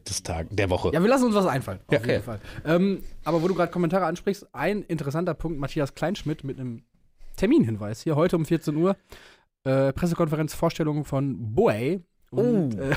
des 0.09 0.23
Tages, 0.23 0.55
der 0.55 0.71
Woche. 0.71 0.91
Ja, 0.93 1.03
wir 1.03 1.09
lassen 1.09 1.25
uns 1.25 1.35
was 1.35 1.47
einfallen. 1.47 1.81
Auf 1.87 1.93
Ja, 1.95 2.01
jeden 2.01 2.11
okay. 2.11 2.23
Fall. 2.23 2.41
Ähm, 2.65 3.03
aber 3.25 3.43
wo 3.43 3.49
du 3.49 3.55
gerade 3.55 3.73
Kommentare 3.73 4.07
ansprichst, 4.07 4.47
ein 4.55 4.83
interessanter 4.83 5.35
Punkt: 5.35 5.59
Matthias 5.59 5.95
Kleinschmidt 5.95 6.45
mit 6.45 6.59
einem 6.61 6.83
Terminhinweis 7.37 8.03
hier 8.03 8.17
heute 8.17 8.37
um 8.37 8.45
14 8.45 8.77
Uhr. 8.77 8.97
Äh, 9.65 9.93
Pressekonferenz, 9.93 10.55
Vorstellung 10.55 11.05
von 11.05 11.55
Boe. 11.55 12.03
Und 12.31 12.75
Oh. 12.77 12.81
äh, 12.81 12.91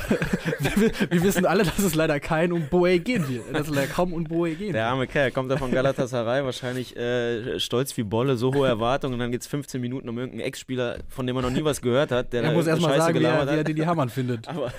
wir, 0.75 0.91
wir 1.11 1.23
wissen 1.23 1.45
alle, 1.45 1.63
dass 1.63 1.79
es 1.79 1.93
leider 1.95 2.19
kein 2.19 2.51
um 2.51 2.67
Boe 2.67 2.99
gehen 2.99 3.27
wird. 3.29 3.43
Dass 3.53 3.67
es 3.69 3.73
leider 3.75 3.87
kaum 3.87 4.11
um 4.13 4.23
Boe 4.23 4.49
gehen 4.55 4.73
Der 4.73 4.81
wird. 4.83 4.91
arme 4.91 5.07
Kerl 5.07 5.31
kommt 5.31 5.51
da 5.51 5.57
von 5.57 5.71
Galatasaray, 5.71 6.43
wahrscheinlich 6.43 6.97
äh, 6.97 7.59
stolz 7.59 7.95
wie 7.97 8.03
Bolle, 8.03 8.37
so 8.37 8.53
hohe 8.53 8.67
Erwartungen 8.67 9.13
und 9.13 9.19
dann 9.19 9.31
geht 9.31 9.41
es 9.41 9.47
15 9.47 9.79
Minuten 9.79 10.09
um 10.09 10.17
irgendeinen 10.17 10.47
Ex-Spieler, 10.47 10.97
von 11.07 11.27
dem 11.27 11.35
man 11.35 11.43
noch 11.45 11.51
nie 11.51 11.63
was 11.63 11.81
gehört 11.81 12.11
hat, 12.11 12.33
der 12.33 12.41
Er 12.43 12.49
da 12.49 12.55
muss 12.55 12.67
erstmal 12.67 12.97
sagen, 12.97 13.19
wie 13.19 13.23
er, 13.23 13.45
wie 13.47 13.55
er 13.57 13.63
den 13.63 13.75
die 13.75 13.85
Hamann 13.85 14.09
findet. 14.09 14.47
Aber 14.47 14.73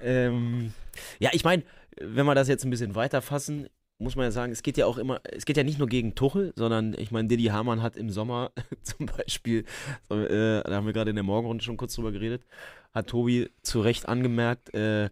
ähm, 0.00 0.72
ja, 1.18 1.30
ich 1.32 1.44
meine, 1.44 1.62
wenn 2.00 2.26
wir 2.26 2.34
das 2.34 2.48
jetzt 2.48 2.64
ein 2.64 2.70
bisschen 2.70 2.94
weiter 2.94 3.22
fassen, 3.22 3.68
muss 3.98 4.16
man 4.16 4.24
ja 4.24 4.30
sagen, 4.30 4.52
es 4.52 4.62
geht 4.62 4.76
ja 4.76 4.86
auch 4.86 4.98
immer, 4.98 5.20
es 5.24 5.46
geht 5.46 5.56
ja 5.56 5.62
nicht 5.62 5.78
nur 5.78 5.88
gegen 5.88 6.14
Tuchel, 6.14 6.52
sondern 6.56 6.94
ich 6.98 7.10
meine, 7.10 7.28
Didi 7.28 7.44
Hamann 7.44 7.82
hat 7.82 7.96
im 7.96 8.10
Sommer 8.10 8.52
zum 8.82 9.06
Beispiel, 9.06 9.64
äh, 10.10 10.62
da 10.62 10.70
haben 10.70 10.86
wir 10.86 10.92
gerade 10.92 11.10
in 11.10 11.16
der 11.16 11.24
Morgenrunde 11.24 11.64
schon 11.64 11.76
kurz 11.76 11.94
drüber 11.94 12.12
geredet, 12.12 12.42
hat 12.92 13.08
Tobi 13.08 13.50
zu 13.62 13.80
Recht 13.80 14.06
angemerkt, 14.08 14.74
äh, 14.74 15.08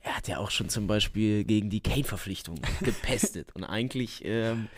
er 0.00 0.16
hat 0.16 0.28
ja 0.28 0.38
auch 0.38 0.50
schon 0.50 0.68
zum 0.68 0.86
Beispiel 0.86 1.44
gegen 1.44 1.70
die 1.70 1.80
Kane-Verpflichtung 1.80 2.60
gepestet. 2.80 3.54
Und 3.54 3.64
eigentlich, 3.64 4.24
ähm, 4.24 4.68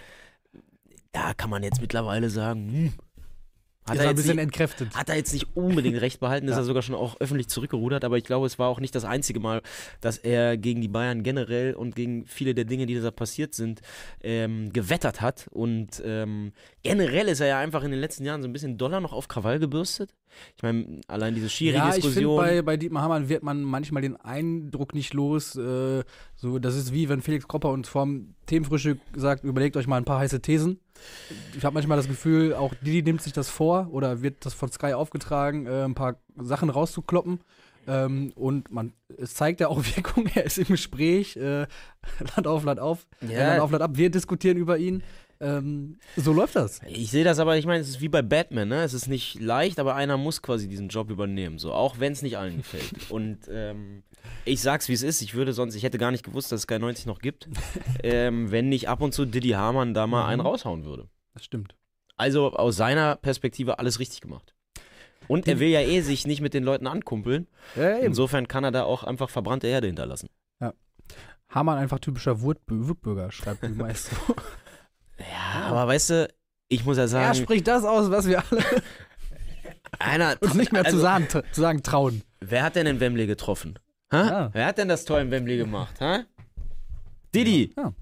da 1.13 1.35
kann 1.35 1.51
man 1.51 1.63
jetzt 1.63 1.81
mittlerweile 1.81 2.31
sagen, 2.31 2.73
hm, 2.73 2.93
hat 3.87 3.95
Ist 3.97 4.01
er 4.03 4.05
ein 4.05 4.09
jetzt 4.11 4.17
bisschen 4.19 4.37
nicht, 4.37 4.43
entkräftet. 4.45 4.95
hat 4.95 5.09
er 5.09 5.17
jetzt 5.17 5.33
nicht 5.33 5.57
unbedingt 5.57 6.01
recht 6.01 6.21
behalten, 6.21 6.47
ist 6.47 6.53
Ja. 6.53 6.59
er 6.59 6.65
sogar 6.65 6.83
schon 6.83 6.95
auch 6.95 7.19
öffentlich 7.21 7.49
zurückgerudert, 7.49 8.05
aber 8.05 8.19
ich 8.19 8.25
glaube, 8.25 8.47
es 8.47 8.59
war 8.59 8.69
auch 8.69 8.79
nicht 8.79 8.95
das 8.95 9.05
einzige 9.05 9.41
Mal, 9.41 9.63
dass 10.01 10.19
er 10.19 10.57
gegen 10.57 10.81
die 10.81 10.89
Bayern 10.89 11.23
generell 11.23 11.75
und 11.75 11.97
gegen 11.97 12.27
viele 12.27 12.55
der 12.55 12.67
Dinge, 12.67 12.87
die 12.87 13.01
da 13.01 13.11
passiert 13.11 13.55
sind, 13.55 13.81
ähm, 14.23 14.73
gewettert 14.73 15.21
hat. 15.23 15.47
Und 15.51 16.01
ähm, 16.05 16.53
generell 16.83 17.29
ist 17.29 17.41
er 17.41 17.47
ja 17.49 17.59
einfach 17.59 17.83
in 17.83 17.91
den 17.91 18.01
letzten 18.01 18.25
Jahren 18.25 18.43
so 18.43 18.49
ein 18.49 18.53
bisschen 18.53 18.77
doller 18.79 19.01
noch 19.01 19.13
auf 19.13 19.29
Krawall 19.29 19.59
gebürstet. 19.59 20.15
Ich 20.57 20.63
meine, 20.63 21.01
allein 21.09 21.35
diese 21.35 21.47
Ja, 21.47 21.49
ich 21.49 21.57
finde, 21.57 21.81
Schiri-Diskussion. 21.81 22.37
bei, 22.37 22.63
bei 22.63 22.77
Dietmar 22.77 23.03
Hamann 23.03 23.29
wird 23.29 23.43
man 23.43 23.63
manchmal 23.63 24.03
den 24.03 24.15
Eindruck 24.17 24.95
nicht 24.95 25.13
los. 25.15 25.57
Äh, 25.57 26.05
so, 26.37 26.59
das 26.61 26.77
ist 26.77 26.93
wie 26.93 27.09
wenn 27.09 27.21
Felix 27.23 27.49
Kropper 27.49 27.71
uns 27.71 27.89
vorm 27.89 28.35
Themenfrühstück 28.47 29.01
sagt, 29.17 29.43
überlegt 29.43 29.77
euch 29.77 29.89
mal 29.89 29.97
ein 29.97 30.05
paar 30.05 30.21
heiße 30.21 30.41
Thesen. 30.41 30.79
Ich 31.57 31.65
habe 31.65 31.75
manchmal 31.75 31.97
das 31.97 32.09
Gefühl, 32.09 32.55
auch 32.55 32.75
Didi 32.75 33.03
nimmt 33.03 33.23
sich 33.23 33.33
das 33.33 33.49
vor 33.49 33.89
oder 33.93 34.23
wird 34.23 34.45
das 34.45 34.55
von 34.55 34.71
Sky 34.71 34.93
aufgetragen, 34.93 35.67
äh, 35.67 35.85
ein 35.85 35.95
paar 35.95 36.17
Sachen 36.37 36.71
rauszukloppen. 36.71 37.41
Ähm, 37.87 38.33
und 38.37 38.71
man, 38.71 38.93
es 39.17 39.35
zeigt 39.35 39.61
ja 39.61 39.69
auch 39.69 39.79
Wirkung, 39.97 40.27
er 40.35 40.45
ist 40.45 40.59
im 40.59 40.67
Gespräch, 40.67 41.37
äh, 41.37 41.67
Land 42.37 42.47
auf, 42.47 42.65
Land 42.65 42.81
auf, 42.81 43.07
Ja. 43.21 43.49
Land 43.49 43.61
auf, 43.61 43.71
Land 43.71 43.83
ab, 43.83 43.91
wir 43.95 44.11
diskutieren 44.11 44.57
über 44.57 44.79
ihn. 44.79 45.03
Ähm, 45.41 45.99
so 46.17 46.33
läuft 46.33 46.57
das. 46.57 46.81
Ich 46.87 47.11
sehe 47.11 47.25
das 47.25 47.39
aber, 47.39 47.57
ich 47.57 47.65
meine, 47.67 47.81
es 47.81 47.89
ist 47.89 48.01
wie 48.03 48.09
bei 48.11 48.21
Batman, 48.23 48.69
ne? 48.69 48.83
Es 48.83 48.93
ist 48.93 49.09
nicht 49.09 49.41
leicht, 49.41 49.79
aber 49.79 49.95
einer 49.95 50.17
muss 50.19 50.43
quasi 50.43 50.69
diesen 50.69 50.89
Job 50.89 51.11
übernehmen, 51.11 51.59
so 51.59 51.73
auch 51.73 51.99
wenn 51.99 52.13
es 52.13 52.21
nicht 52.23 52.37
allen 52.37 52.59
gefällt. 52.59 52.93
Und 53.11 53.39
ähm, 53.51 54.03
ich 54.45 54.61
sag's 54.61 54.89
wie 54.89 54.93
es 54.93 55.03
ist, 55.03 55.23
ich 55.23 55.35
würde 55.35 55.53
sonst, 55.55 55.75
ich 55.75 55.83
hätte 55.83 55.97
gar 55.97 56.11
nicht 56.11 56.25
gewusst, 56.25 56.53
dass 56.53 56.59
es 56.61 56.63
Sky 56.65 56.79
90 56.79 57.07
noch 57.07 57.21
gibt, 57.21 57.49
ähm, 58.03 58.51
wenn 58.51 58.69
nicht 58.69 58.89
ab 58.89 59.01
und 59.01 59.15
zu 59.15 59.25
Diddy 59.25 59.51
Hamann 59.51 59.95
da 59.95 60.07
mal 60.07 60.25
Mhm. 60.25 60.29
einen 60.29 60.41
raushauen 60.43 60.85
würde. 60.85 61.09
Das 61.33 61.45
stimmt. 61.45 61.75
Also 62.17 62.53
aus 62.53 62.77
seiner 62.77 63.17
Perspektive 63.17 63.79
alles 63.79 63.99
richtig 63.99 64.21
gemacht. 64.21 64.55
Und 65.27 65.49
er 65.49 65.59
will 65.61 65.69
ja 65.69 65.81
eh 65.81 66.01
sich 66.03 66.27
nicht 66.27 66.41
mit 66.43 66.53
den 66.55 66.65
Leuten 66.65 66.87
ankumpeln. 66.87 67.47
Ja. 67.77 67.99
Insofern 67.99 68.47
kann 68.49 68.65
er 68.65 68.73
da 68.73 68.83
auch 68.83 69.05
einfach 69.05 69.31
verbrannte 69.31 69.69
Erde 69.69 69.87
hinterlassen. 69.87 70.29
Hamann 71.49 71.79
einfach 71.79 71.99
typischer 71.99 72.43
Wurt 72.43 72.59
Wutbürger, 72.69 73.33
schreibt 73.33 73.65
die 73.65 73.69
meiste. 73.71 74.15
Ja, 75.21 75.67
aber 75.67 75.87
weißt 75.89 76.11
du, 76.11 76.29
ich 76.69 76.85
muss 76.85 76.97
ja 76.97 77.05
Er 77.05 77.09
sagen, 77.09 77.35
spricht 77.35 77.67
das 77.69 77.85
aus, 77.85 78.11
was 78.11 78.27
wir 78.27 78.43
alle 78.51 78.65
einer 79.99 80.37
uns 80.41 80.55
nicht 80.55 80.73
mehr 80.73 80.85
also, 80.85 80.97
zu, 80.97 81.03
sagen, 81.03 81.29
zu 81.29 81.61
sagen 81.61 81.83
trauen. 81.83 82.23
Wer 82.41 82.63
hat 82.63 82.77
denn 82.77 82.87
in 82.87 83.01
Wembley 83.01 83.27
getroffen? 83.27 83.79
Hä? 84.11 84.17
Ja. 84.17 84.51
Wer 84.53 84.67
hat 84.67 84.79
denn 84.79 84.89
das 84.89 85.05
Tor 85.05 85.21
in 85.21 85.31
Wembley 85.31 85.57
gemacht? 85.57 85.95
Hä? 86.01 86.25
Didi. 87.35 87.73
Ja. 87.77 87.93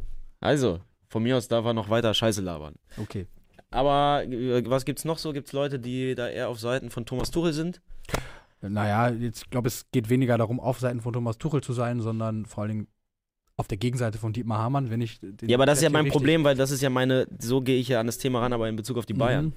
Also, 0.41 0.81
von 1.09 1.23
mir 1.23 1.37
aus 1.37 1.49
darf 1.49 1.65
er 1.65 1.75
noch 1.75 1.91
weiter 1.91 2.15
Scheiße 2.15 2.41
labern. 2.41 2.75
Okay. 2.97 3.27
Aber 3.71 4.25
äh, 4.25 4.63
was 4.69 4.85
gibt's 4.85 5.05
noch 5.05 5.19
so? 5.19 5.33
Gibt's 5.33 5.53
Leute, 5.53 5.79
die 5.79 6.15
da 6.15 6.29
eher 6.29 6.49
auf 6.49 6.61
Seiten 6.61 6.91
von 6.91 7.05
Thomas 7.05 7.31
Tuchel 7.31 7.53
sind? 7.53 7.83
Naja, 8.61 9.11
jetzt, 9.11 9.43
ich 9.45 9.51
glaube, 9.51 9.69
es 9.69 9.91
geht 9.93 10.09
weniger 10.09 10.39
darum, 10.39 10.59
auf 10.59 10.81
Seiten 10.81 11.01
von 11.01 11.13
Thomas 11.13 11.39
Tuchel 11.39 11.61
zu 11.63 11.73
sein, 11.73 12.01
sondern 12.01 12.47
vor 12.47 12.63
allen 12.63 12.71
Dingen 12.71 12.89
auf 13.59 13.67
der 13.69 13.77
Gegenseite 13.77 14.19
von 14.19 14.33
Dietmar 14.33 14.59
Hamann, 14.59 14.89
wenn 14.89 15.01
ich 15.01 15.19
den 15.21 15.49
Ja, 15.49 15.57
aber 15.57 15.67
das 15.67 15.79
ist 15.79 15.85
ja 15.85 15.91
mein 15.91 16.09
Problem, 16.09 16.45
weil 16.45 16.55
das 16.57 16.71
ist 16.71 16.81
ja 16.81 16.91
meine, 16.91 17.27
so 17.39 17.61
gehe 17.61 17.79
ich 17.79 17.89
ja 17.89 18.01
an 18.01 18.07
das 18.07 18.19
Thema 18.19 18.41
ran, 18.41 18.53
aber 18.53 18.69
in 18.69 18.77
Bezug 18.77 18.97
auf 18.97 19.05
die 19.05 19.15
Bayern. 19.15 19.47
Mhm. 19.47 19.53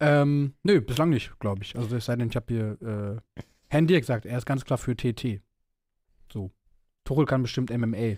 Ähm, 0.00 0.54
nö, 0.62 0.80
bislang 0.80 1.08
nicht, 1.08 1.38
glaube 1.40 1.62
ich. 1.62 1.76
Also 1.76 1.96
es 1.96 2.04
sei 2.04 2.16
denn, 2.16 2.28
ich 2.28 2.36
habe 2.36 2.46
hier 2.48 3.20
äh, 3.40 3.42
Handy 3.68 3.98
gesagt, 3.98 4.26
er 4.26 4.36
ist 4.38 4.46
ganz 4.46 4.64
klar 4.64 4.78
für 4.78 4.94
TT. 4.94 5.40
So. 6.32 6.50
Tuchel 7.04 7.24
kann 7.24 7.42
bestimmt 7.42 7.70
MMA. 7.70 8.16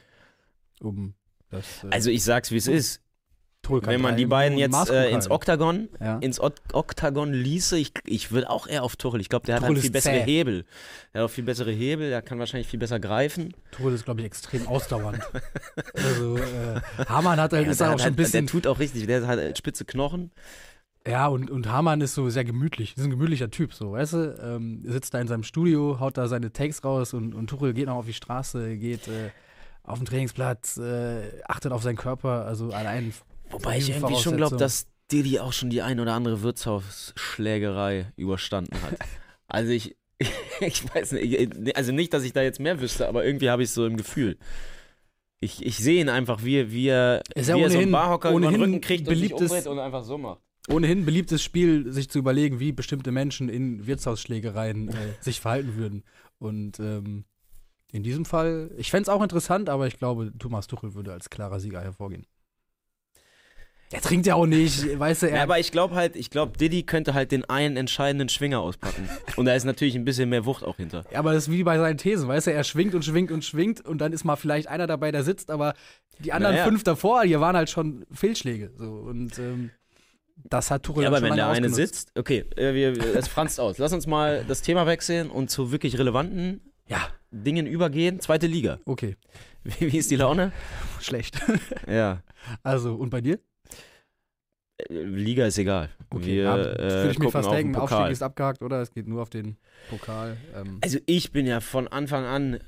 Um 0.80 1.14
das, 1.48 1.84
äh, 1.84 1.88
Also 1.90 2.10
ich 2.10 2.24
sag's, 2.24 2.50
wie 2.50 2.56
es 2.56 2.66
ist. 2.66 3.02
Kann 3.80 3.90
Wenn 3.94 4.00
man 4.00 4.16
die 4.16 4.26
beiden 4.26 4.58
jetzt 4.58 4.90
äh, 4.90 5.10
ins. 5.10 5.30
Oktagon, 5.30 5.88
ja. 6.00 6.18
ins 6.18 6.40
Ok- 6.40 6.54
Oktagon 6.72 7.32
ließe, 7.32 7.78
ich, 7.78 7.92
ich 8.04 8.32
würde 8.32 8.50
auch 8.50 8.66
eher 8.66 8.82
auf 8.82 8.96
Tuchel. 8.96 9.20
Ich 9.20 9.28
glaube, 9.28 9.46
der 9.46 9.56
hat 9.56 9.62
Tuchel 9.62 9.74
halt 9.76 9.82
viel 9.82 9.90
bessere 9.92 10.14
zäh. 10.14 10.22
Hebel. 10.24 10.64
Der 11.14 11.22
hat 11.22 11.30
auch 11.30 11.32
viel 11.32 11.44
bessere 11.44 11.70
Hebel, 11.70 12.10
der 12.10 12.22
kann 12.22 12.38
wahrscheinlich 12.38 12.66
viel 12.68 12.80
besser 12.80 12.98
greifen. 12.98 13.54
Tuchel 13.70 13.94
ist, 13.94 14.04
glaube 14.04 14.20
ich, 14.20 14.26
extrem 14.26 14.66
ausdauernd. 14.66 15.20
also, 15.94 16.36
äh, 16.38 16.80
Hamann 17.08 17.38
hat 17.40 17.52
halt, 17.52 17.64
Ja, 17.66 17.70
ist 17.70 17.80
der, 17.80 17.88
halt 17.88 18.00
auch 18.00 18.04
hat 18.04 18.08
schon 18.08 18.14
ein 18.14 18.16
halt, 18.16 18.18
der 18.18 18.22
bisschen. 18.24 18.46
tut 18.46 18.66
auch 18.66 18.78
richtig, 18.80 19.06
der 19.06 19.22
hat 19.26 19.38
halt 19.38 19.58
spitze 19.58 19.84
Knochen. 19.84 20.30
Ja, 21.06 21.28
und, 21.28 21.50
und 21.50 21.66
Hamann 21.66 22.02
ist 22.02 22.14
so 22.14 22.28
sehr 22.28 22.44
gemütlich. 22.44 22.94
Ist 22.96 23.04
ein 23.04 23.10
gemütlicher 23.10 23.50
Typ, 23.50 23.72
so, 23.72 23.92
weißt 23.92 24.12
du? 24.12 24.38
Ähm, 24.42 24.82
sitzt 24.84 25.14
da 25.14 25.20
in 25.20 25.28
seinem 25.28 25.44
Studio, 25.44 25.98
haut 25.98 26.18
da 26.18 26.28
seine 26.28 26.52
Takes 26.52 26.84
raus 26.84 27.14
und, 27.14 27.34
und 27.34 27.46
Tuchel 27.48 27.72
geht 27.72 27.86
noch 27.86 27.96
auf 27.96 28.04
die 28.06 28.12
Straße, 28.12 28.76
geht 28.76 29.08
äh, 29.08 29.30
auf 29.82 29.98
den 29.98 30.04
Trainingsplatz, 30.04 30.76
äh, 30.76 31.22
achtet 31.48 31.72
auf 31.72 31.82
seinen 31.82 31.96
Körper, 31.96 32.44
also 32.44 32.70
allein. 32.72 33.14
Wobei 33.50 33.78
ich 33.78 33.90
irgendwie 33.90 34.16
schon 34.16 34.36
glaube, 34.36 34.56
dass 34.56 34.86
Didi 35.10 35.40
auch 35.40 35.52
schon 35.52 35.70
die 35.70 35.82
ein 35.82 36.00
oder 36.00 36.14
andere 36.14 36.42
Wirtshausschlägerei 36.42 38.12
überstanden 38.16 38.80
hat. 38.82 38.96
also 39.48 39.72
ich, 39.72 39.96
ich 40.60 40.94
weiß 40.94 41.12
nicht, 41.12 41.76
also 41.76 41.92
nicht, 41.92 42.12
dass 42.12 42.24
ich 42.24 42.32
da 42.32 42.42
jetzt 42.42 42.60
mehr 42.60 42.80
wüsste, 42.80 43.08
aber 43.08 43.24
irgendwie 43.24 43.50
habe 43.50 43.62
ich 43.62 43.68
es 43.70 43.74
so 43.74 43.86
im 43.86 43.96
Gefühl. 43.96 44.38
Ich, 45.40 45.64
ich 45.64 45.78
sehe 45.78 46.00
ihn 46.00 46.10
einfach, 46.10 46.44
wie, 46.44 46.70
wie 46.70 46.88
er, 46.88 47.22
Ist 47.34 47.48
wie 47.48 47.60
er 47.60 47.70
so 47.70 47.78
einen 47.78 47.88
ohnehin- 47.88 47.92
Barhocker 47.92 48.30
über 48.30 48.40
den 48.40 48.46
ohnehin 48.48 48.60
Rücken 48.62 48.80
kriegt 48.82 49.08
und 49.08 49.14
sich 49.16 49.30
beliebtes- 49.30 49.50
umdreht 49.50 49.66
und 49.66 49.78
einfach 49.78 50.04
so 50.04 50.18
macht. 50.18 50.40
Ohnehin 50.68 51.06
beliebtes 51.06 51.42
Spiel, 51.42 51.90
sich 51.90 52.10
zu 52.10 52.18
überlegen, 52.18 52.60
wie 52.60 52.72
bestimmte 52.72 53.10
Menschen 53.10 53.48
in 53.48 53.86
Wirtshausschlägereien 53.86 54.90
äh, 54.90 54.92
sich 55.20 55.40
verhalten 55.40 55.76
würden. 55.76 56.04
Und 56.38 56.78
ähm, 56.78 57.24
in 57.92 58.02
diesem 58.02 58.26
Fall, 58.26 58.70
ich 58.76 58.90
fände 58.90 59.04
es 59.04 59.08
auch 59.08 59.22
interessant, 59.22 59.70
aber 59.70 59.86
ich 59.86 59.98
glaube, 59.98 60.30
Thomas 60.38 60.66
Tuchel 60.66 60.94
würde 60.94 61.12
als 61.12 61.30
klarer 61.30 61.58
Sieger 61.58 61.80
hervorgehen. 61.80 62.26
Er 63.92 64.00
trinkt 64.00 64.26
ja 64.26 64.36
auch 64.36 64.46
nicht, 64.46 64.98
weißt 64.98 65.22
du, 65.22 65.30
er 65.30 65.38
Ja, 65.38 65.42
aber 65.42 65.58
ich 65.58 65.72
glaube 65.72 65.96
halt, 65.96 66.14
ich 66.14 66.30
glaube, 66.30 66.56
Diddy 66.56 66.84
könnte 66.84 67.12
halt 67.12 67.32
den 67.32 67.44
einen 67.46 67.76
entscheidenden 67.76 68.28
Schwinger 68.28 68.60
auspacken. 68.60 69.08
Und 69.36 69.46
da 69.46 69.54
ist 69.54 69.64
natürlich 69.64 69.96
ein 69.96 70.04
bisschen 70.04 70.28
mehr 70.28 70.44
Wucht 70.46 70.62
auch 70.62 70.76
hinter. 70.76 71.04
Ja, 71.10 71.18
aber 71.18 71.32
das 71.32 71.48
ist 71.48 71.52
wie 71.52 71.64
bei 71.64 71.76
seinen 71.76 71.98
Thesen, 71.98 72.28
weißt 72.28 72.46
du, 72.46 72.52
er 72.52 72.62
schwingt 72.62 72.94
und 72.94 73.04
schwingt 73.04 73.32
und 73.32 73.44
schwingt 73.44 73.84
und 73.84 73.98
dann 74.00 74.12
ist 74.12 74.22
mal 74.24 74.36
vielleicht 74.36 74.68
einer 74.68 74.86
dabei, 74.86 75.10
der 75.10 75.24
sitzt, 75.24 75.50
aber 75.50 75.74
die 76.20 76.32
anderen 76.32 76.54
Naja. 76.54 76.66
fünf 76.66 76.84
davor, 76.84 77.22
hier 77.24 77.40
waren 77.40 77.56
halt 77.56 77.68
schon 77.68 78.06
Fehlschläge. 78.12 78.70
So. 78.76 78.84
Und 78.92 79.36
ähm, 79.40 79.70
das 80.48 80.70
hat 80.70 80.84
Tuchel 80.84 81.02
Ja, 81.02 81.08
aber 81.08 81.20
wenn 81.22 81.34
der 81.34 81.48
eine 81.48 81.68
sitzt, 81.68 82.12
okay, 82.16 82.44
äh, 82.56 82.72
wir- 82.74 83.16
es 83.16 83.26
franzt 83.26 83.58
aus. 83.58 83.78
Lass 83.78 83.92
uns 83.92 84.06
mal 84.06 84.44
das 84.46 84.62
Thema 84.62 84.86
wechseln 84.86 85.30
und 85.30 85.50
zu 85.50 85.72
wirklich 85.72 85.98
relevanten 85.98 86.60
Ja, 86.86 87.08
Dingen 87.32 87.66
übergehen. 87.66 88.20
Zweite 88.20 88.46
Liga. 88.46 88.78
okay, 88.84 89.16
Wie, 89.64 89.92
wie 89.92 89.98
ist 89.98 90.10
die 90.12 90.16
Laune? 90.16 90.52
schlecht. 91.00 91.40
Ja, 91.88 92.22
Also, 92.62 92.94
und 92.94 93.10
bei 93.10 93.20
dir? 93.20 93.40
Äh, 94.88 95.02
Liga 95.02 95.46
ist 95.46 95.58
egal. 95.58 95.90
Okay, 96.10 96.26
wir 96.26 96.42
ja, 96.42 96.56
äh, 96.56 96.78
würde 96.78 97.10
ich 97.10 97.18
mir 97.18 97.30
fast 97.30 97.50
denken, 97.50 97.76
Aufstieg 97.76 98.10
ist 98.10 98.22
abgehakt, 98.22 98.62
oder? 98.62 98.80
Es 98.80 98.90
geht 98.90 99.06
nur 99.06 99.22
auf 99.22 99.30
den 99.30 99.56
Pokal. 99.88 100.36
Ähm, 100.54 100.78
Also 100.82 100.98
ich 101.06 101.32
bin 101.32 101.46
ja 101.46 101.60
von 101.60 101.88
Anfang 101.88 102.24
an 102.24 102.58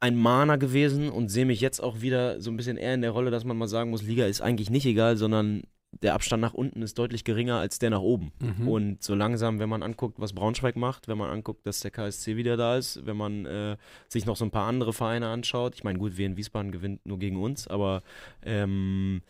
ein 0.00 0.16
Mahner 0.16 0.58
gewesen 0.58 1.08
und 1.08 1.30
sehe 1.30 1.46
mich 1.46 1.60
jetzt 1.60 1.80
auch 1.80 2.02
wieder 2.02 2.40
so 2.40 2.50
ein 2.50 2.56
bisschen 2.56 2.76
eher 2.76 2.94
in 2.94 3.00
der 3.00 3.10
Rolle, 3.10 3.30
dass 3.30 3.44
man 3.44 3.56
mal 3.56 3.68
sagen 3.68 3.90
muss, 3.90 4.02
Liga 4.02 4.26
ist 4.26 4.42
eigentlich 4.42 4.68
nicht 4.68 4.84
egal, 4.84 5.16
sondern 5.16 5.62
der 6.02 6.14
Abstand 6.14 6.40
nach 6.40 6.54
unten 6.54 6.82
ist 6.82 6.98
deutlich 6.98 7.24
geringer 7.24 7.58
als 7.58 7.78
der 7.78 7.90
nach 7.90 8.00
oben. 8.00 8.32
mhm. 8.40 8.68
Und 8.68 9.02
so 9.02 9.14
langsam, 9.14 9.58
wenn 9.58 9.68
man 9.68 9.82
anguckt, 9.82 10.20
was 10.20 10.32
Braunschweig 10.32 10.76
macht, 10.76 11.08
wenn 11.08 11.18
man 11.18 11.30
anguckt, 11.30 11.66
dass 11.66 11.80
der 11.80 11.90
KSC 11.90 12.36
wieder 12.36 12.56
da 12.56 12.76
ist, 12.76 13.06
wenn 13.06 13.16
man 13.16 13.46
äh, 13.46 13.76
sich 14.08 14.26
noch 14.26 14.36
so 14.36 14.44
ein 14.44 14.50
paar 14.50 14.66
andere 14.66 14.92
Vereine 14.92 15.28
anschaut, 15.28 15.74
ich 15.74 15.84
meine, 15.84 15.98
gut, 15.98 16.16
wir 16.16 16.26
in 16.26 16.36
Wiesbaden 16.36 16.72
gewinnt 16.72 17.06
nur 17.06 17.18
gegen 17.18 17.36
uns, 17.42 17.68
aber 17.68 18.02
ähm, 18.44 19.22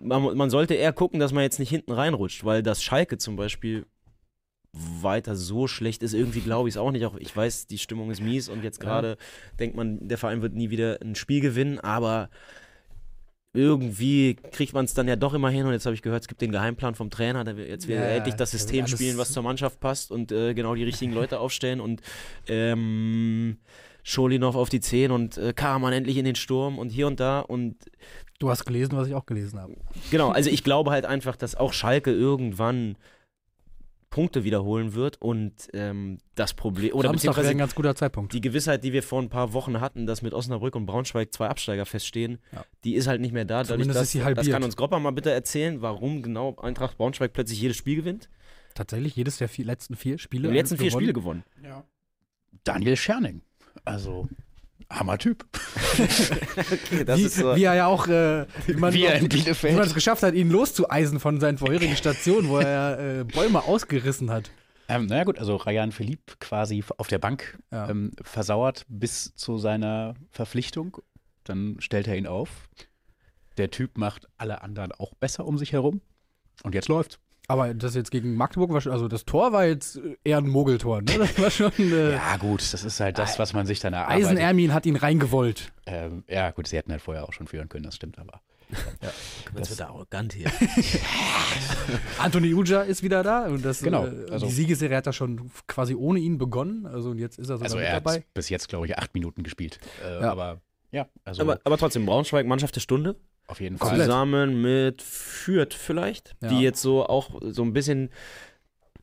man, 0.00 0.36
man 0.36 0.50
sollte 0.50 0.74
eher 0.74 0.92
gucken, 0.92 1.20
dass 1.20 1.32
man 1.32 1.42
jetzt 1.42 1.58
nicht 1.58 1.70
hinten 1.70 1.92
reinrutscht, 1.92 2.44
weil 2.44 2.62
das 2.62 2.82
Schalke 2.82 3.18
zum 3.18 3.36
Beispiel 3.36 3.86
weiter 4.72 5.36
so 5.36 5.66
schlecht 5.66 6.02
ist, 6.02 6.14
irgendwie 6.14 6.40
glaube 6.40 6.68
ich 6.68 6.74
es 6.74 6.78
auch 6.78 6.92
nicht. 6.92 7.04
Auch 7.04 7.16
ich 7.16 7.36
weiß, 7.36 7.66
die 7.66 7.78
Stimmung 7.78 8.10
ist 8.10 8.22
mies 8.22 8.48
und 8.48 8.62
jetzt 8.64 8.82
Ja. 8.82 8.88
gerade 8.88 9.18
denkt 9.58 9.76
man, 9.76 10.08
der 10.08 10.16
Verein 10.18 10.40
wird 10.40 10.54
nie 10.54 10.70
wieder 10.70 10.98
ein 11.02 11.14
Spiel 11.14 11.40
gewinnen, 11.40 11.78
aber 11.78 12.30
irgendwie 13.54 14.34
kriegt 14.34 14.72
man 14.72 14.86
es 14.86 14.94
dann 14.94 15.08
ja 15.08 15.16
doch 15.16 15.34
immer 15.34 15.50
hin 15.50 15.66
und 15.66 15.72
jetzt 15.72 15.84
habe 15.84 15.94
ich 15.94 16.00
gehört, 16.00 16.22
es 16.22 16.28
gibt 16.28 16.40
den 16.40 16.52
Geheimplan 16.52 16.94
vom 16.94 17.10
Trainer, 17.10 17.44
der 17.44 17.58
will 17.58 17.66
jetzt 17.66 17.86
wieder 17.86 18.08
Ja, 18.08 18.16
endlich 18.16 18.34
das 18.36 18.50
System 18.50 18.86
spielen, 18.86 19.18
was 19.18 19.32
zur 19.32 19.42
Mannschaft 19.42 19.78
passt 19.78 20.10
und 20.10 20.32
äh, 20.32 20.54
genau 20.54 20.74
die 20.74 20.84
richtigen 20.84 21.12
Leute 21.12 21.38
aufstellen 21.38 21.80
und 21.80 22.00
ähm, 22.48 23.58
Scholinov 24.04 24.56
auf 24.56 24.70
die 24.70 24.80
10 24.80 25.10
und 25.10 25.36
äh, 25.36 25.52
Karaman 25.52 25.92
endlich 25.92 26.16
in 26.16 26.24
den 26.24 26.34
Sturm 26.34 26.78
und 26.78 26.88
hier 26.88 27.06
und 27.06 27.20
da 27.20 27.40
und 27.40 27.76
du 28.42 28.50
hast 28.50 28.64
gelesen, 28.64 28.96
was 28.96 29.08
ich 29.08 29.14
auch 29.14 29.26
gelesen 29.26 29.58
habe. 29.60 29.76
genau, 30.10 30.30
also 30.30 30.50
ich 30.50 30.64
glaube 30.64 30.90
halt 30.90 31.04
einfach, 31.06 31.36
dass 31.36 31.54
auch 31.54 31.72
Schalke 31.72 32.10
irgendwann 32.12 32.96
Punkte 34.10 34.44
wiederholen 34.44 34.92
wird 34.92 35.22
und 35.22 35.54
ähm, 35.72 36.18
das 36.34 36.52
Problem 36.52 36.92
oder 36.92 37.08
Samstag 37.08 37.08
wäre 37.08 37.14
beziehungsweise 37.14 37.48
ein 37.50 37.58
ganz 37.58 37.74
guter 37.74 37.94
Zeitpunkt. 37.94 38.34
die 38.34 38.42
Gewissheit, 38.42 38.84
die 38.84 38.92
wir 38.92 39.02
vor 39.02 39.22
ein 39.22 39.30
paar 39.30 39.54
Wochen 39.54 39.80
hatten, 39.80 40.06
dass 40.06 40.20
mit 40.20 40.34
Osnabrück 40.34 40.76
und 40.76 40.84
Braunschweig 40.84 41.32
zwei 41.32 41.48
Absteiger 41.48 41.86
feststehen, 41.86 42.38
Ja. 42.52 42.62
die 42.84 42.94
ist 42.94 43.06
halt 43.06 43.22
nicht 43.22 43.32
mehr 43.32 43.46
da. 43.46 43.62
Dadurch, 43.62 43.68
Zumindest 43.68 43.96
dass, 44.00 44.02
ist 44.08 44.12
sie 44.12 44.34
das 44.34 44.50
kann 44.50 44.62
uns 44.64 44.76
Gropper 44.76 44.98
mal 44.98 45.12
bitte 45.12 45.30
erzählen, 45.30 45.80
warum 45.80 46.20
genau 46.22 46.54
Eintracht 46.56 46.98
Braunschweig 46.98 47.32
plötzlich 47.32 47.58
jedes 47.62 47.78
Spiel 47.78 47.96
gewinnt. 47.96 48.28
Tatsächlich 48.74 49.16
jedes 49.16 49.38
der 49.38 49.48
vier, 49.48 49.64
letzten 49.64 49.96
vier 49.96 50.18
Spiele. 50.18 50.48
Die 50.48 50.54
letzten 50.54 50.76
vier 50.76 50.88
gewonnen. 50.88 51.00
Spiele 51.00 51.12
gewonnen. 51.14 51.44
Daniel 52.64 52.96
Scherning. 52.96 53.40
Also, 53.86 54.28
Hammertyp. 54.90 55.44
Okay, 55.94 57.04
das 57.04 57.18
wie, 57.18 57.22
ist 57.24 57.36
so. 57.36 57.54
wie 57.56 57.64
er 57.64 57.74
ja 57.74 57.86
auch, 57.86 58.06
äh, 58.06 58.46
wie 58.66 58.74
man, 58.74 58.92
Wie 58.94 59.04
er 59.04 59.16
in 59.16 59.22
wie 59.22 59.28
man 59.28 59.38
es 59.38 59.44
Bielefeld. 59.60 59.94
geschafft 59.94 60.22
hat, 60.22 60.34
ihn 60.34 60.50
loszueisen 60.50 61.20
von 61.20 61.38
seinen 61.40 61.58
vorherigen 61.58 61.96
Stationen, 61.96 62.48
wo 62.48 62.58
er 62.58 63.20
äh, 63.20 63.24
Bäume 63.24 63.62
ausgerissen 63.64 64.30
hat. 64.30 64.50
Ähm, 64.88 65.06
naja 65.06 65.24
gut, 65.24 65.38
also 65.38 65.56
Rayan 65.56 65.92
Philippe 65.92 66.34
quasi 66.40 66.82
auf 66.96 67.08
der 67.08 67.18
Bank 67.18 67.58
Ja. 67.70 67.88
ähm, 67.90 68.10
versauert 68.22 68.84
bis 68.88 69.34
zu 69.34 69.58
seiner 69.58 70.14
Verpflichtung. 70.30 70.98
Dann 71.44 71.76
stellt 71.80 72.08
er 72.08 72.16
ihn 72.16 72.26
auf. 72.26 72.48
Der 73.58 73.70
Typ 73.70 73.98
macht 73.98 74.26
alle 74.38 74.62
anderen 74.62 74.92
auch 74.92 75.14
besser 75.14 75.46
um 75.46 75.58
sich 75.58 75.72
herum. 75.72 76.00
Und 76.62 76.74
jetzt 76.74 76.88
läuft's. 76.88 77.18
Aber 77.48 77.74
das 77.74 77.94
jetzt 77.94 78.10
gegen 78.10 78.34
Magdeburg 78.36 78.72
war 78.72 78.80
schon, 78.80 78.92
also 78.92 79.08
das 79.08 79.24
Tor 79.24 79.52
war 79.52 79.66
jetzt 79.66 80.00
eher 80.24 80.38
ein 80.38 80.48
Mogeltor, 80.48 81.02
ne? 81.02 81.18
Das 81.18 81.38
war 81.40 81.50
schon. 81.50 81.72
Äh, 81.78 82.12
Ja, 82.12 82.36
gut, 82.38 82.60
das 82.72 82.84
ist 82.84 83.00
halt 83.00 83.18
das, 83.18 83.38
was 83.38 83.52
man 83.52 83.66
sich 83.66 83.80
dann 83.80 83.92
erarbeitet. 83.92 84.26
Eisenermin 84.28 84.72
hat 84.72 84.86
ihn 84.86 84.96
reingewollt. 84.96 85.72
Ähm, 85.86 86.24
ja, 86.28 86.50
gut, 86.52 86.68
sie 86.68 86.76
hätten 86.76 86.92
halt 86.92 87.02
vorher 87.02 87.24
auch 87.28 87.32
schon 87.32 87.46
führen 87.48 87.68
können, 87.68 87.84
das 87.84 87.96
stimmt 87.96 88.18
aber. 88.18 88.40
Jetzt 89.56 89.68
wird 89.70 89.80
er 89.80 89.88
arrogant 89.88 90.32
hier. 90.32 90.50
Anthony 92.18 92.54
Uja 92.54 92.82
ist 92.82 93.02
wieder 93.02 93.22
da 93.22 93.46
und 93.46 93.64
das, 93.64 93.82
Genau, 93.82 94.06
äh, 94.06 94.30
also- 94.30 94.46
die 94.46 94.52
Siegesserie 94.52 94.96
hat 94.96 95.06
er 95.06 95.12
schon 95.12 95.50
quasi 95.66 95.94
ohne 95.94 96.20
ihn 96.20 96.38
begonnen. 96.38 96.86
Also 96.86 97.10
und 97.10 97.18
jetzt 97.18 97.38
ist 97.38 97.48
er 97.50 97.56
sogar 97.56 97.64
Also 97.64 97.76
mit 97.76 97.86
er 97.86 97.94
dabei. 97.94 98.14
hat 98.16 98.34
bis 98.34 98.48
jetzt, 98.48 98.68
glaube 98.68 98.86
ich, 98.86 98.96
acht 98.98 99.14
Minuten 99.14 99.42
gespielt. 99.42 99.78
Äh, 100.04 100.20
Ja. 100.22 100.30
Aber 100.32 100.60
ja, 100.90 101.06
also 101.24 101.42
aber, 101.42 101.58
aber 101.64 101.78
trotzdem, 101.78 102.06
Braunschweig, 102.06 102.46
Mannschaft 102.46 102.74
der 102.76 102.80
Stunde. 102.80 103.16
Auf 103.52 103.60
jeden 103.60 103.78
Fall. 103.78 103.96
Zusammen 103.98 104.60
mit 104.60 105.00
Fürth 105.02 105.74
vielleicht, 105.74 106.34
Ja. 106.42 106.48
die 106.48 106.60
jetzt 106.60 106.82
so 106.82 107.06
auch 107.06 107.30
so 107.42 107.62
ein 107.62 107.72
bisschen 107.72 108.10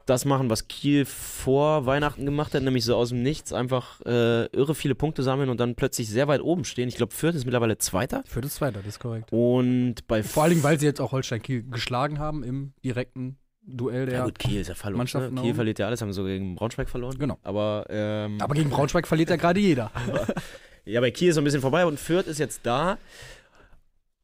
das 0.06 0.26
machen, 0.26 0.50
was 0.50 0.68
Kiel 0.68 1.06
vor 1.06 1.86
Weihnachten 1.86 2.26
gemacht 2.26 2.56
hat, 2.56 2.64
nämlich 2.64 2.84
so 2.84 2.96
aus 2.96 3.10
dem 3.10 3.22
Nichts 3.22 3.54
einfach 3.54 4.02
äh, 4.08 4.46
irre 4.48 4.74
viele 4.74 4.96
Punkte 4.96 5.22
sammeln 5.22 5.50
und 5.50 5.60
dann 5.60 5.76
plötzlich 5.76 6.10
sehr 6.10 6.28
weit 6.28 6.42
oben 6.42 6.66
stehen. 6.66 6.90
Ich 6.90 6.96
glaube, 6.96 7.14
Fürth 7.14 7.36
ist 7.36 7.46
mittlerweile 7.46 7.78
Zweiter. 7.78 8.24
Für 8.26 8.42
das 8.42 8.56
Zweite, 8.56 8.80
das 8.80 8.88
ist 8.88 9.00
korrekt. 9.00 9.32
Und 9.32 10.08
bei 10.08 10.24
Vor 10.24 10.44
allen 10.44 10.54
Dingen, 10.54 10.64
weil 10.64 10.80
sie 10.80 10.88
jetzt 10.88 11.00
auch 11.00 11.12
Holstein 11.12 11.44
Kiel 11.44 11.64
geschlagen 11.70 12.18
haben 12.18 12.44
im 12.44 12.74
direkten 12.84 13.38
Duell 13.62 14.08
der. 14.08 14.20
Ja, 14.20 14.26
gut, 14.26 14.40
Kiel 14.40 14.60
ist 14.62 14.68
ja 14.70 14.74
verloren. 14.74 14.98
Mannschaften 14.98 15.36
Ne? 15.36 15.42
Kiel 15.44 15.54
verliert 15.54 15.78
ja 15.78 15.86
alles, 15.86 16.02
haben 16.02 16.12
sogar 16.12 16.32
gegen 16.32 16.56
Braunschweig 16.56 16.90
verloren. 16.90 17.16
Genau. 17.20 17.38
Aber, 17.44 17.86
ähm, 17.90 18.42
Aber 18.42 18.56
gegen 18.56 18.72
Braunschweig 18.72 19.06
verliert 19.06 19.30
ja 19.30 19.36
gerade 19.36 19.60
jeder. 19.60 19.92
ja, 20.86 21.02
bei 21.02 21.12
Kiel 21.12 21.30
ist 21.30 21.36
so 21.36 21.42
ein 21.42 21.44
bisschen 21.44 21.62
vorbei 21.62 21.86
und 21.86 22.00
Fürth 22.00 22.26
ist 22.26 22.40
jetzt 22.40 22.62
da. 22.64 22.98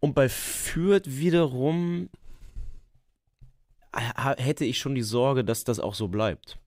Und 0.05 0.13
bei 0.13 0.29
Fürth 0.29 1.07
wiederum 1.07 2.09
ha- 3.91 4.35
hätte 4.38 4.63
ich 4.63 4.77
schon 4.77 4.93
die 4.93 5.01
Sorge, 5.01 5.43
dass 5.43 5.63
das 5.63 5.79
auch 5.79 5.95
so 5.95 6.07
bleibt. 6.09 6.59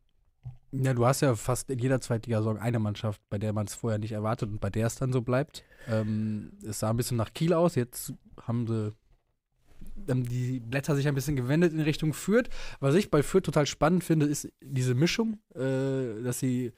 Ja, 0.72 0.92
du 0.92 1.06
hast 1.06 1.20
ja 1.20 1.36
fast 1.36 1.70
in 1.70 1.78
jeder 1.78 2.00
Zweitligasaison 2.00 2.58
eine 2.58 2.80
Mannschaft, 2.80 3.22
bei 3.30 3.38
der 3.38 3.52
man 3.52 3.66
es 3.66 3.76
vorher 3.76 4.00
nicht 4.00 4.10
erwartet 4.10 4.50
und 4.50 4.60
bei 4.60 4.70
der 4.70 4.88
es 4.88 4.96
dann 4.96 5.12
so 5.12 5.22
bleibt. 5.22 5.62
Ähm, 5.86 6.50
es 6.66 6.80
sah 6.80 6.90
ein 6.90 6.96
bisschen 6.96 7.16
nach 7.16 7.32
Kiel 7.32 7.52
aus, 7.52 7.76
jetzt 7.76 8.12
haben 8.42 8.66
sie 8.66 8.92
haben 10.08 10.24
die 10.24 10.58
Blätter 10.58 10.96
sich 10.96 11.06
ein 11.06 11.14
bisschen 11.14 11.36
gewendet 11.36 11.72
in 11.72 11.80
Richtung 11.80 12.14
Fürth. 12.14 12.50
Was 12.80 12.96
ich 12.96 13.08
bei 13.08 13.22
Fürth 13.22 13.44
total 13.44 13.66
spannend 13.66 14.02
finde, 14.02 14.26
ist 14.26 14.48
diese 14.60 14.96
Mischung, 14.96 15.38
äh, 15.54 16.24
dass 16.24 16.40
sie 16.40 16.72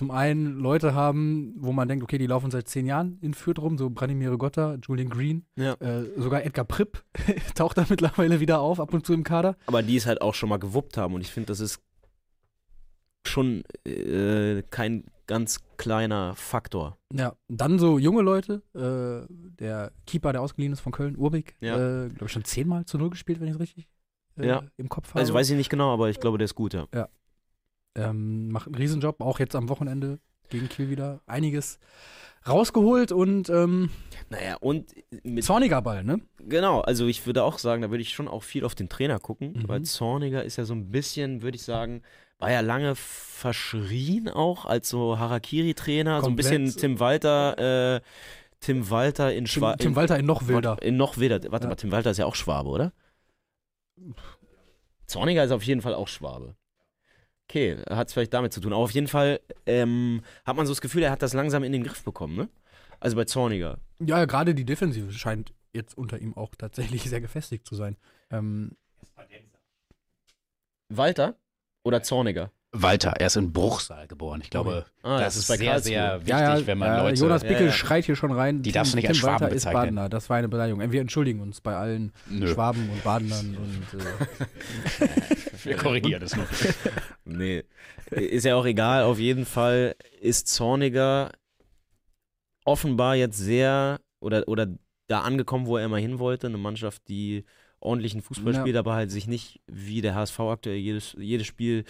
zum 0.00 0.10
einen 0.10 0.58
Leute 0.58 0.94
haben, 0.94 1.52
wo 1.58 1.72
man 1.72 1.86
denkt, 1.86 2.02
okay, 2.02 2.16
die 2.16 2.26
laufen 2.26 2.50
seit 2.50 2.66
zehn 2.68 2.86
Jahren 2.86 3.18
in 3.20 3.34
Fürth 3.34 3.58
rum, 3.58 3.76
so 3.76 3.90
Branimir 3.90 4.34
Gotta, 4.38 4.76
Julian 4.82 5.10
Green, 5.10 5.44
Ja. 5.56 5.74
äh, 5.74 6.06
sogar 6.18 6.42
Edgar 6.42 6.64
Pripp 6.64 7.04
taucht 7.54 7.76
da 7.76 7.84
mittlerweile 7.86 8.40
wieder 8.40 8.60
auf, 8.60 8.80
ab 8.80 8.94
und 8.94 9.04
zu 9.04 9.12
im 9.12 9.24
Kader. 9.24 9.58
Aber 9.66 9.82
die 9.82 9.96
es 9.96 10.06
halt 10.06 10.22
auch 10.22 10.32
schon 10.32 10.48
mal 10.48 10.56
gewuppt 10.58 10.96
haben. 10.96 11.12
Und 11.12 11.20
ich 11.20 11.30
finde, 11.30 11.48
das 11.48 11.60
ist 11.60 11.82
schon 13.26 13.62
äh, 13.86 14.62
kein 14.70 15.04
ganz 15.26 15.58
kleiner 15.76 16.34
Faktor. 16.34 16.96
Ja, 17.12 17.34
dann 17.48 17.78
so 17.78 17.98
junge 17.98 18.22
Leute, 18.22 18.62
äh, 18.74 19.30
der 19.30 19.92
Keeper, 20.06 20.32
der 20.32 20.40
ausgeliehen 20.40 20.72
ist 20.72 20.80
von 20.80 20.92
Köln, 20.92 21.14
Urbik, 21.18 21.56
Ja. 21.60 21.74
äh, 21.76 22.08
glaube 22.08 22.24
ich 22.24 22.32
schon 22.32 22.44
zehnmal 22.44 22.86
zu 22.86 22.96
Null 22.96 23.10
gespielt, 23.10 23.38
wenn 23.38 23.48
ich 23.48 23.54
es 23.54 23.60
richtig 23.60 23.86
äh, 24.38 24.46
Ja. 24.48 24.62
im 24.78 24.88
Kopf 24.88 25.10
habe. 25.10 25.18
Also 25.20 25.34
weiß 25.34 25.50
ich 25.50 25.56
nicht 25.58 25.68
genau, 25.68 25.92
aber 25.92 26.08
ich 26.08 26.20
glaube, 26.20 26.38
der 26.38 26.46
ist 26.46 26.54
gut, 26.54 26.72
ja. 26.72 26.86
Ähm, 27.96 28.48
macht 28.50 28.66
einen 28.66 28.76
Riesenjob, 28.76 29.20
auch 29.20 29.38
jetzt 29.40 29.54
am 29.56 29.68
Wochenende 29.68 30.18
gegen 30.48 30.68
Kiel 30.68 30.90
wieder 30.90 31.20
einiges 31.26 31.78
rausgeholt 32.48 33.12
und 33.12 33.50
ähm, 33.50 33.90
Naja, 34.30 34.56
und 34.60 34.94
mit 35.24 35.44
zorniger 35.44 35.82
Ball, 35.82 36.02
ne? 36.04 36.20
Genau, 36.38 36.80
also 36.80 37.06
ich 37.06 37.26
würde 37.26 37.44
auch 37.44 37.58
sagen, 37.58 37.82
da 37.82 37.90
würde 37.90 38.02
ich 38.02 38.10
schon 38.14 38.28
auch 38.28 38.42
viel 38.42 38.64
auf 38.64 38.74
den 38.74 38.88
Trainer 38.88 39.18
gucken, 39.18 39.52
Mhm. 39.52 39.68
weil 39.68 39.82
Zorniger 39.82 40.42
ist 40.44 40.56
ja 40.56 40.64
so 40.64 40.74
ein 40.74 40.90
bisschen, 40.90 41.42
würde 41.42 41.56
ich 41.56 41.62
sagen, 41.62 42.02
war 42.38 42.50
ja 42.50 42.60
lange 42.60 42.94
verschrien 42.94 44.28
auch 44.30 44.64
als 44.64 44.88
so 44.88 45.18
Harakiri-Trainer, 45.18 46.22
so 46.22 46.28
ein 46.28 46.36
bisschen 46.36 46.64
Tim 46.74 46.98
Walter, 46.98 47.96
äh, 47.96 48.00
Tim 48.60 48.88
Walter 48.90 49.30
in 49.32 49.44
Tim, 49.44 49.46
Schwabe. 49.46 49.78
Tim 49.78 49.94
Walter 49.96 50.18
in 50.18 50.24
noch 50.26 50.48
wilder. 50.48 50.80
In 50.80 50.96
noch 50.96 51.18
wilder. 51.18 51.40
Warte 51.52 51.64
Ja. 51.64 51.68
mal, 51.70 51.76
Tim 51.76 51.92
Walter 51.92 52.10
ist 52.10 52.18
ja 52.18 52.24
auch 52.26 52.34
Schwabe, 52.34 52.70
oder? 52.70 52.92
Zorniger 55.06 55.44
ist 55.44 55.50
auf 55.50 55.62
jeden 55.64 55.80
Fall 55.82 55.94
auch 55.94 56.08
Schwabe. 56.08 56.54
Okay, 57.50 57.78
hat 57.90 58.06
es 58.06 58.12
vielleicht 58.14 58.32
damit 58.32 58.52
zu 58.52 58.60
tun. 58.60 58.72
Aber 58.72 58.82
auf 58.84 58.92
jeden 58.92 59.08
Fall 59.08 59.40
ähm, 59.66 60.22
hat 60.44 60.54
man 60.56 60.66
so 60.66 60.70
das 60.72 60.80
Gefühl, 60.80 61.02
er 61.02 61.10
hat 61.10 61.20
das 61.20 61.32
langsam 61.34 61.64
in 61.64 61.72
den 61.72 61.82
Griff 61.82 62.04
bekommen, 62.04 62.36
ne? 62.36 62.48
Also 63.00 63.16
bei 63.16 63.24
Zorniger. 63.24 63.78
Ja, 63.98 64.24
gerade 64.24 64.54
die 64.54 64.64
Defensive 64.64 65.12
scheint 65.12 65.52
jetzt 65.72 65.98
unter 65.98 66.20
ihm 66.20 66.36
auch 66.36 66.54
tatsächlich 66.56 67.02
sehr 67.10 67.20
gefestigt 67.20 67.66
zu 67.66 67.74
sein. 67.74 67.96
Ähm, 68.30 68.76
Walter 70.88 71.34
oder 71.82 72.02
Zorniger? 72.04 72.52
Walter, 72.72 73.14
er 73.18 73.26
ist 73.26 73.36
in 73.36 73.52
Bruchsal 73.52 74.06
geboren. 74.06 74.40
Ich 74.44 74.50
glaube, 74.50 74.86
Ah, 75.02 75.18
das, 75.18 75.34
ist 75.34 75.48
sehr, 75.48 75.80
sehr 75.80 76.14
wichtig, 76.20 76.28
ja, 76.30 76.56
ja, 76.56 76.66
wenn 76.68 76.78
man 76.78 76.88
ja, 76.88 77.02
Leute. 77.02 77.18
Jonas 77.20 77.42
Ja, 77.42 77.48
Bickel 77.48 77.66
ja. 77.66 77.72
schreit 77.72 78.04
hier 78.04 78.14
schon 78.14 78.30
rein. 78.30 78.62
Die 78.62 78.70
Tim- 78.70 78.74
darfst 78.74 78.92
du 78.92 78.96
nicht 78.96 79.08
als 79.08 79.18
Tim 79.18 79.26
Walter 79.26 79.38
Schwaben 79.38 79.56
ist 79.56 79.64
bezeichnen. 79.64 79.80
Badener. 79.96 80.08
Das 80.08 80.30
war 80.30 80.36
eine 80.36 80.48
Beleidigung. 80.48 80.92
Wir 80.92 81.00
entschuldigen 81.00 81.40
uns 81.40 81.60
bei 81.60 81.74
allen 81.74 82.12
Nö, 82.28 82.46
Schwaben 82.46 82.88
und 82.90 83.02
Badenern 83.02 83.56
und 83.56 84.00
äh, 84.00 85.08
wir 85.64 85.76
korrigieren 85.78 86.20
das 86.20 86.36
noch. 86.36 86.46
Nee, 87.30 87.64
ist 88.10 88.44
ja 88.44 88.56
auch 88.56 88.66
egal. 88.66 89.04
Auf 89.04 89.18
jeden 89.18 89.44
Fall 89.46 89.94
ist 90.20 90.48
Zorniger 90.48 91.32
offenbar 92.64 93.16
jetzt 93.16 93.38
sehr 93.38 94.00
oder, 94.20 94.46
oder 94.48 94.68
da 95.06 95.20
angekommen, 95.22 95.66
wo 95.66 95.76
er 95.76 95.84
immer 95.86 95.98
hin 95.98 96.18
wollte. 96.18 96.46
Eine 96.46 96.58
Mannschaft, 96.58 97.02
die 97.08 97.44
ordentlichen 97.82 98.20
Fußball 98.20 98.52
Ja. 98.52 98.60
spielt, 98.60 98.76
aber 98.76 98.92
halt 98.94 99.10
sich 99.10 99.26
nicht 99.26 99.60
wie 99.66 100.02
der 100.02 100.14
HSV 100.14 100.38
aktuell 100.40 100.76
jedes, 100.76 101.16
jedes 101.18 101.46
Spiel 101.46 101.84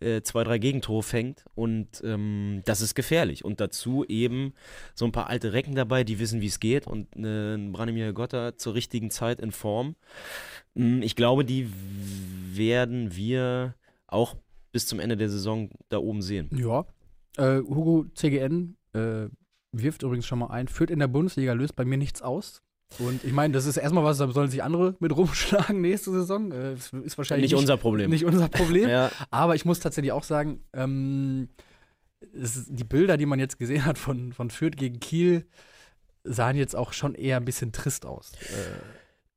äh, 0.00 0.20
zwei, 0.22 0.42
drei 0.42 0.58
Gegentore 0.58 1.04
fängt. 1.04 1.44
Und 1.54 2.02
ähm, 2.02 2.62
das 2.64 2.80
ist 2.80 2.94
gefährlich. 2.96 3.44
Und 3.44 3.60
dazu 3.60 4.04
eben 4.08 4.54
so 4.94 5.04
ein 5.04 5.12
paar 5.12 5.28
alte 5.30 5.52
Recken 5.52 5.76
dabei, 5.76 6.02
die 6.02 6.18
wissen, 6.18 6.40
wie 6.40 6.46
es 6.48 6.58
geht. 6.58 6.88
Und 6.88 7.14
äh, 7.16 7.54
ein 7.54 7.70
Branimir 7.70 8.12
Gotta 8.12 8.56
zur 8.56 8.74
richtigen 8.74 9.10
Zeit 9.10 9.40
in 9.40 9.52
Form. 9.52 9.94
Mm, 10.74 11.00
Ich 11.02 11.14
glaube, 11.14 11.44
die 11.44 11.70
werden 12.52 13.14
wir 13.14 13.76
auch 14.08 14.34
bis 14.76 14.86
zum 14.86 15.00
Ende 15.00 15.16
der 15.16 15.30
Saison 15.30 15.70
da 15.88 15.96
oben 15.96 16.20
sehen. 16.20 16.50
ja. 16.52 16.84
Äh, 17.38 17.60
Hugo 17.60 18.04
CGN 18.14 18.76
äh, 18.94 19.28
wirft 19.72 20.02
übrigens 20.02 20.26
schon 20.26 20.38
mal 20.38 20.46
ein, 20.48 20.68
führt 20.68 20.90
in 20.90 20.98
der 20.98 21.06
Bundesliga, 21.08 21.52
löst 21.54 21.76
bei 21.76 21.84
mir 21.86 21.96
nichts 21.98 22.20
aus. 22.20 22.60
Und 22.98 23.24
ich 23.24 23.32
meine, 23.32 23.52
das 23.54 23.64
ist 23.66 23.76
erstmal 23.78 24.04
was, 24.04 24.18
da 24.18 24.30
sollen 24.30 24.50
sich 24.50 24.62
andere 24.62 24.96
mit 25.00 25.10
rumschlagen 25.16 25.80
nächste 25.80 26.10
Saison. 26.12 26.52
Äh, 26.52 26.74
ist- 26.74 27.18
wahrscheinlich 27.18 27.50
Nicht 27.52 27.58
unser 27.58 27.76
Problem. 27.78 28.10
Nicht 28.10 28.24
unser 28.26 28.48
Problem. 28.48 28.88
Ja, 28.88 29.10
Aber 29.30 29.54
ich 29.54 29.64
muss 29.64 29.80
tatsächlich 29.80 30.12
auch 30.12 30.22
sagen, 30.24 30.60
ähm, 30.74 31.48
die 32.32 32.84
Bilder, 32.84 33.16
die 33.16 33.26
man 33.26 33.38
jetzt 33.38 33.58
gesehen 33.58 33.84
hat 33.84 33.98
von, 33.98 34.32
von 34.32 34.50
Fürth 34.50 34.76
gegen 34.76 35.00
Kiel, 35.00 35.46
sahen 36.24 36.56
jetzt 36.56 36.74
auch 36.76 36.92
schon 36.92 37.14
eher 37.14 37.36
ein 37.38 37.44
bisschen 37.44 37.72
trist 37.72 38.06
aus. 38.06 38.32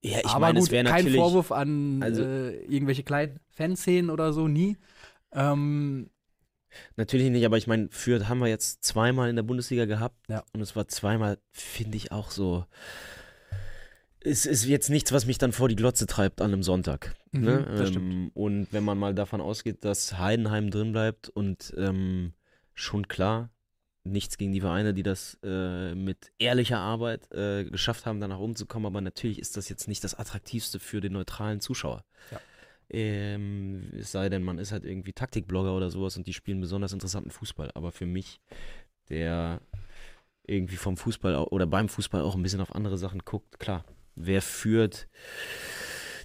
Äh, 0.03 0.07
ja 0.09 0.19
ich 0.23 0.37
meine, 0.37 0.59
es 0.59 0.71
wäre 0.71 0.85
kein 0.85 1.03
natürlich. 1.03 1.19
Vorwurf 1.19 1.51
an 1.51 2.01
also- 2.01 2.23
äh, 2.23 2.63
irgendwelche 2.65 3.03
kleinen 3.03 3.39
Fanszenen 3.49 4.09
oder 4.09 4.31
so, 4.31 4.47
nie. 4.47 4.77
Ähm, 5.31 6.09
Natürlich 6.95 7.29
nicht, 7.29 7.45
aber 7.45 7.57
ich 7.57 7.67
meine, 7.67 7.89
Fürth 7.89 8.27
haben 8.27 8.39
wir 8.39 8.47
jetzt 8.47 8.83
zweimal 8.83 9.29
in 9.29 9.35
der 9.35 9.43
Bundesliga 9.43 9.85
gehabt. 9.85 10.17
Ja. 10.29 10.43
Und 10.53 10.61
es 10.61 10.75
war 10.75 10.87
zweimal, 10.87 11.39
finde 11.51 11.97
ich, 11.97 12.11
auch 12.11 12.31
so. 12.31 12.65
Es 14.21 14.45
ist 14.45 14.65
jetzt 14.65 14.89
nichts, 14.89 15.11
was 15.11 15.25
mich 15.25 15.37
dann 15.37 15.53
vor 15.53 15.69
die 15.69 15.75
Glotze 15.75 16.05
treibt 16.05 16.41
an 16.41 16.51
einem 16.51 16.63
Sonntag. 16.63 17.15
Mhm, 17.31 17.43
ne? 17.43 17.91
ähm, 17.95 18.31
und 18.33 18.67
wenn 18.71 18.83
man 18.83 18.97
mal 18.97 19.15
davon 19.15 19.39
ausgeht, 19.39 19.85
dass 19.85 20.17
Heidenheim 20.17 20.71
drin 20.71 20.91
bleibt 20.91 21.29
und 21.29 21.73
ähm, 21.77 22.33
schon 22.73 23.07
klar, 23.07 23.49
nichts 24.03 24.37
gegen 24.37 24.51
die 24.51 24.61
Vereine, 24.61 24.93
die 24.93 25.03
das 25.03 25.37
äh, 25.43 25.95
mit 25.95 26.31
ehrlicher 26.37 26.79
Arbeit 26.79 27.31
äh, 27.31 27.63
geschafft 27.63 28.05
haben, 28.05 28.19
da 28.19 28.27
nach 28.27 28.39
oben 28.39 28.55
zu 28.55 28.65
kommen, 28.65 28.85
aber 28.85 28.99
natürlich 28.99 29.39
ist 29.39 29.55
das 29.55 29.69
jetzt 29.69 29.87
nicht 29.87 30.03
das 30.03 30.15
Attraktivste 30.15 30.79
für 30.79 30.99
den 30.99 31.13
neutralen 31.13 31.61
Zuschauer. 31.61 32.03
Ja. 32.31 32.41
Ähm, 32.91 33.91
es 33.97 34.11
sei 34.11 34.29
denn, 34.29 34.43
man 34.43 34.57
ist 34.57 34.71
halt 34.71 34.83
irgendwie 34.83 35.13
Taktikblogger 35.13 35.75
oder 35.75 35.89
sowas 35.89 36.17
und 36.17 36.25
die 36.27 36.33
spielen 36.33 36.59
besonders 36.59 36.93
interessanten 36.93 37.31
Fußball. 37.31 37.71
Aber 37.75 37.91
für 37.91 38.05
mich, 38.05 38.41
der 39.09 39.61
irgendwie 40.47 40.77
vom 40.77 40.97
Fußball 40.97 41.35
oder 41.35 41.67
beim 41.67 41.89
Fußball 41.89 42.21
auch 42.21 42.35
ein 42.35 42.41
bisschen 42.41 42.61
auf 42.61 42.73
andere 42.73 42.97
Sachen 42.97 43.19
guckt, 43.19 43.59
klar, 43.59 43.85
wer 44.15 44.41
führt. 44.41 45.07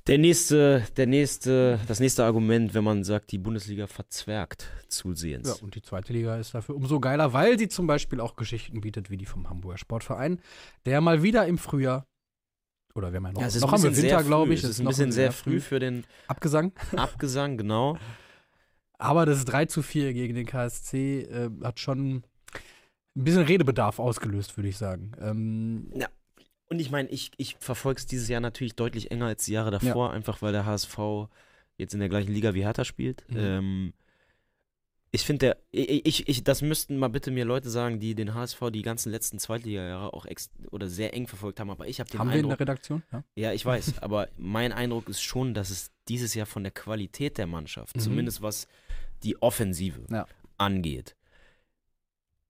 Der 0.06 0.18
nächste, 0.18 0.86
der 0.98 1.06
nächste, 1.06 1.80
das 1.88 1.98
nächste 1.98 2.24
Argument, 2.24 2.74
wenn 2.74 2.84
man 2.84 3.04
sagt, 3.04 3.32
die 3.32 3.38
Bundesliga 3.38 3.86
verzwergt 3.86 4.70
zusehends. 4.88 5.48
ja, 5.48 5.64
und 5.64 5.74
die 5.74 5.82
zweite 5.82 6.12
Liga 6.12 6.36
ist 6.36 6.54
dafür 6.54 6.76
umso 6.76 7.00
geiler, 7.00 7.32
weil 7.32 7.58
sie 7.58 7.68
zum 7.68 7.86
Beispiel 7.86 8.20
auch 8.20 8.36
Geschichten 8.36 8.82
bietet, 8.82 9.08
wie 9.08 9.16
die 9.16 9.24
vom 9.24 9.48
Hamburger 9.48 9.78
Sportverein, 9.78 10.40
der 10.84 11.00
mal 11.00 11.22
wieder 11.22 11.46
im 11.46 11.56
Frühjahr, 11.56 12.06
oder 12.94 13.12
wir 13.12 13.16
haben 13.16 13.26
ja 13.26 13.32
noch, 13.32 13.40
Ja, 13.40 13.46
es 13.46 13.56
ist 13.56 13.62
noch 13.62 13.72
haben 13.72 13.82
wir 13.82 13.96
Winter, 13.96 14.22
glaube 14.22 14.54
ich. 14.54 14.62
Es 14.62 14.70
ist 14.70 14.80
ein 14.80 14.86
bisschen 14.86 15.12
sehr 15.12 15.32
früh 15.32 15.60
für 15.60 15.78
den 15.80 16.04
Abgesang. 16.28 16.72
Abgesang, 16.96 17.56
genau. 17.56 17.98
Aber 18.98 19.26
das 19.26 19.44
3 19.44 19.66
zu 19.66 19.82
4 19.82 20.12
gegen 20.14 20.34
den 20.34 20.46
KSC 20.46 21.22
äh, 21.22 21.50
hat 21.62 21.80
schon 21.80 22.16
ein 22.16 22.22
bisschen 23.14 23.42
Redebedarf 23.42 23.98
ausgelöst, 23.98 24.56
würde 24.56 24.68
ich 24.68 24.76
sagen. 24.76 25.12
Ähm, 25.20 25.90
Und 26.68 26.78
ich 26.78 26.90
meine, 26.90 27.08
ich, 27.10 27.32
ich 27.36 27.56
verfolge 27.58 27.98
es 27.98 28.06
dieses 28.06 28.28
Jahr 28.28 28.40
natürlich 28.40 28.74
deutlich 28.74 29.10
enger 29.10 29.26
als 29.26 29.44
die 29.44 29.52
Jahre 29.52 29.70
davor, 29.70 30.12
einfach 30.12 30.40
weil 30.42 30.52
der 30.52 30.64
HSV 30.64 30.98
jetzt 31.76 31.92
in 31.92 32.00
der 32.00 32.08
gleichen 32.08 32.32
Liga 32.32 32.54
wie 32.54 32.62
Hertha 32.62 32.84
spielt. 32.84 33.24
Mhm. 33.28 33.36
Ähm, 33.36 33.92
ich 35.14 35.24
finde, 35.24 35.56
ich, 35.70 36.28
ich, 36.28 36.42
das 36.42 36.60
müssten 36.60 36.96
mal 36.98 37.06
bitte 37.08 37.30
mir 37.30 37.44
Leute 37.44 37.70
sagen, 37.70 38.00
die 38.00 38.16
den 38.16 38.34
HSV 38.34 38.60
die 38.72 38.82
ganzen 38.82 39.12
letzten 39.12 39.38
Zweitliga-Jahre 39.38 40.12
auch 40.12 40.26
ex 40.26 40.50
oder 40.72 40.88
sehr 40.88 41.14
eng 41.14 41.28
verfolgt 41.28 41.60
haben, 41.60 41.70
aber 41.70 41.86
ich 41.86 42.00
habe 42.00 42.10
den 42.10 42.18
haben 42.18 42.28
wir 42.30 42.34
in 42.34 42.38
Eindruck, 42.40 42.58
der 42.58 42.60
Redaktion? 42.66 43.02
Ja. 43.12 43.24
ja, 43.36 43.52
ich 43.52 43.64
weiß, 43.64 43.98
aber 44.02 44.28
mein 44.36 44.72
Eindruck 44.72 45.08
ist 45.08 45.22
schon, 45.22 45.54
dass 45.54 45.70
es 45.70 45.92
dieses 46.08 46.34
Jahr 46.34 46.46
von 46.46 46.64
der 46.64 46.72
Qualität 46.72 47.38
der 47.38 47.46
Mannschaft, 47.46 47.96
Mhm. 47.96 48.00
zumindest 48.00 48.42
was 48.42 48.66
die 49.22 49.40
Offensive 49.40 50.00
Ja. 50.10 50.26
angeht, 50.58 51.14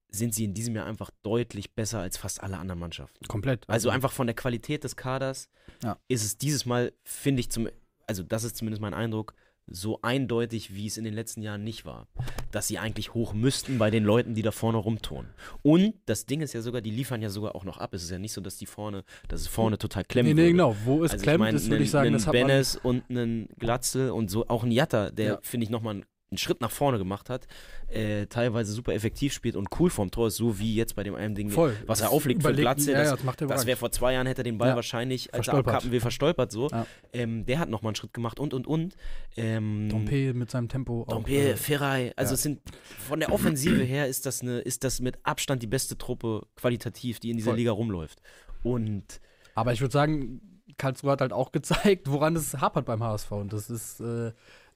sind 0.08 0.34
sie 0.34 0.44
in 0.44 0.54
diesem 0.54 0.74
Jahr 0.74 0.86
einfach 0.86 1.10
deutlich 1.22 1.74
besser 1.74 1.98
als 2.00 2.16
fast 2.16 2.42
alle 2.42 2.56
anderen 2.58 2.78
Mannschaften. 2.80 3.26
Komplett. 3.26 3.68
Also 3.68 3.90
einfach 3.90 4.12
von 4.12 4.26
der 4.26 4.34
Qualität 4.36 4.84
des 4.84 4.96
Kaders 4.96 5.50
Ja. 5.82 5.98
ist 6.08 6.24
es 6.24 6.38
dieses 6.38 6.64
Mal, 6.64 6.92
finde 7.04 7.40
ich, 7.40 7.50
zum, 7.50 7.68
also 8.06 8.22
das 8.22 8.44
ist 8.44 8.56
zumindest 8.56 8.80
mein 8.80 8.94
Eindruck, 8.94 9.34
so 9.66 10.00
eindeutig, 10.02 10.74
wie 10.74 10.86
es 10.86 10.96
in 10.98 11.04
den 11.04 11.14
letzten 11.14 11.40
Jahren 11.42 11.64
nicht 11.64 11.84
war. 11.84 12.06
Dass 12.50 12.68
sie 12.68 12.78
eigentlich 12.78 13.14
hoch 13.14 13.32
müssten 13.32 13.78
bei 13.78 13.90
den 13.90 14.04
Leuten, 14.04 14.34
die 14.34 14.42
da 14.42 14.50
vorne 14.50 14.78
rumtun. 14.78 15.26
Und 15.62 15.94
das 16.06 16.26
Ding 16.26 16.40
ist 16.42 16.52
ja 16.52 16.60
sogar, 16.60 16.80
die 16.82 16.90
liefern 16.90 17.22
ja 17.22 17.30
sogar 17.30 17.54
auch 17.56 17.64
noch 17.64 17.78
ab. 17.78 17.94
Es 17.94 18.02
ist 18.02 18.10
ja 18.10 18.18
nicht 18.18 18.32
so, 18.32 18.40
dass 18.40 18.56
die 18.58 18.66
vorne, 18.66 19.04
dass 19.28 19.40
es 19.40 19.46
vorne 19.48 19.78
total 19.78 20.04
klemmt. 20.04 20.28
Nee, 20.28 20.34
nee, 20.34 20.50
genau. 20.50 20.76
Wo 20.84 21.02
es 21.04 21.12
Also 21.12 21.22
klemmt, 21.22 21.36
ich 21.36 21.40
meine, 21.40 21.56
ist, 21.56 21.70
würde 21.70 21.84
ich 21.84 21.90
sagen, 21.90 22.12
das 22.12 22.26
hat 22.26 22.34
man. 22.34 22.46
Bennis 22.46 22.76
und 22.76 23.04
einen 23.08 23.48
Glatzel 23.58 24.10
und 24.10 24.30
so 24.30 24.46
auch 24.48 24.64
ein 24.64 24.70
Jatta, 24.70 25.10
der, 25.10 25.26
Ja. 25.26 25.38
finde 25.42 25.64
ich, 25.64 25.70
nochmal 25.70 25.94
einen, 25.94 26.04
einen 26.34 26.38
Schritt 26.38 26.60
nach 26.60 26.70
vorne 26.70 26.98
gemacht 26.98 27.30
hat, 27.30 27.46
äh, 27.88 28.26
teilweise 28.26 28.72
super 28.72 28.92
effektiv 28.92 29.32
spielt 29.32 29.56
und 29.56 29.68
cool 29.78 29.88
vorm 29.90 30.10
Tor 30.10 30.26
ist, 30.28 30.36
so 30.36 30.58
wie 30.58 30.74
jetzt 30.74 30.96
bei 30.96 31.02
dem 31.04 31.14
einen 31.14 31.34
Ding, 31.34 31.50
Voll. 31.50 31.76
was 31.86 32.00
er 32.00 32.10
auflegt 32.10 32.42
für 32.42 32.52
Glatze, 32.52 32.92
Ja, 32.92 32.98
das- 32.98 33.10
ja, 33.10 33.16
das 33.16 33.40
er 33.40 33.46
das 33.46 33.66
wäre 33.66 33.76
vor 33.76 33.90
zwei 33.92 34.12
Jahren, 34.14 34.26
hätte 34.26 34.40
er 34.40 34.44
den 34.44 34.58
Ball 34.58 34.70
Ja. 34.70 34.76
wahrscheinlich, 34.76 35.32
als 35.32 35.48
er 35.48 35.54
abkappen 35.54 35.90
will, 35.92 36.00
verstolpert 36.00 36.50
so. 36.52 36.68
Ähm, 37.12 37.46
der 37.46 37.58
hat 37.60 37.68
nochmal 37.70 37.90
einen 37.90 37.96
Schritt 37.96 38.12
gemacht 38.12 38.40
und, 38.40 38.52
und, 38.54 38.66
und. 38.66 38.96
Ähm, 39.36 39.88
Dompe 39.90 40.34
mit 40.34 40.50
seinem 40.50 40.68
Tempo. 40.68 41.02
auch, 41.02 41.06
Dompe, 41.08 41.32
äh, 41.32 41.56
Ferrei. 41.56 42.12
Also 42.16 42.34
es 42.34 42.42
sind 42.42 42.60
von 43.06 43.20
der 43.20 43.32
Offensive 43.32 43.82
her 43.82 44.08
ist 44.08 44.26
das 44.26 44.42
eine, 44.42 44.58
ist 44.60 44.84
das 44.84 45.00
mit 45.00 45.18
Abstand 45.22 45.62
die 45.62 45.66
beste 45.66 45.96
Truppe 45.96 46.42
qualitativ, 46.56 47.20
die 47.20 47.30
in 47.30 47.36
dieser 47.36 47.50
Voll. 47.50 47.58
Liga 47.58 47.72
rumläuft. 47.72 48.20
Und 48.62 49.20
Aber 49.54 49.72
ich 49.72 49.80
würde 49.80 49.92
sagen, 49.92 50.40
Karlsruhe 50.78 51.12
hat 51.12 51.20
halt 51.20 51.32
auch 51.32 51.52
gezeigt, 51.52 52.10
woran 52.10 52.34
es 52.36 52.54
hapert 52.60 52.86
beim 52.86 53.02
HSV. 53.02 53.30
Und 53.32 53.52
das 53.52 53.70
ist 53.70 54.00
äh, 54.00 54.32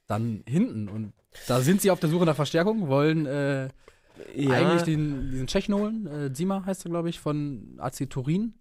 dann 0.09 0.43
hinten. 0.47 0.89
Und 0.89 1.13
da 1.47 1.61
sind 1.61 1.81
sie 1.81 1.91
auf 1.91 1.99
der 1.99 2.09
Suche 2.09 2.25
nach 2.25 2.35
Verstärkung, 2.35 2.87
wollen 2.87 3.25
äh, 3.25 3.69
eigentlich 4.35 4.83
den, 4.83 5.31
diesen 5.31 5.47
Tschechen 5.47 5.75
holen. 5.75 6.07
Äh, 6.07 6.33
Zima 6.33 6.65
heißt 6.65 6.85
er, 6.85 6.91
glaube 6.91 7.09
ich, 7.09 7.19
von 7.19 7.77
AC 7.77 8.09
Turin, 8.09 8.55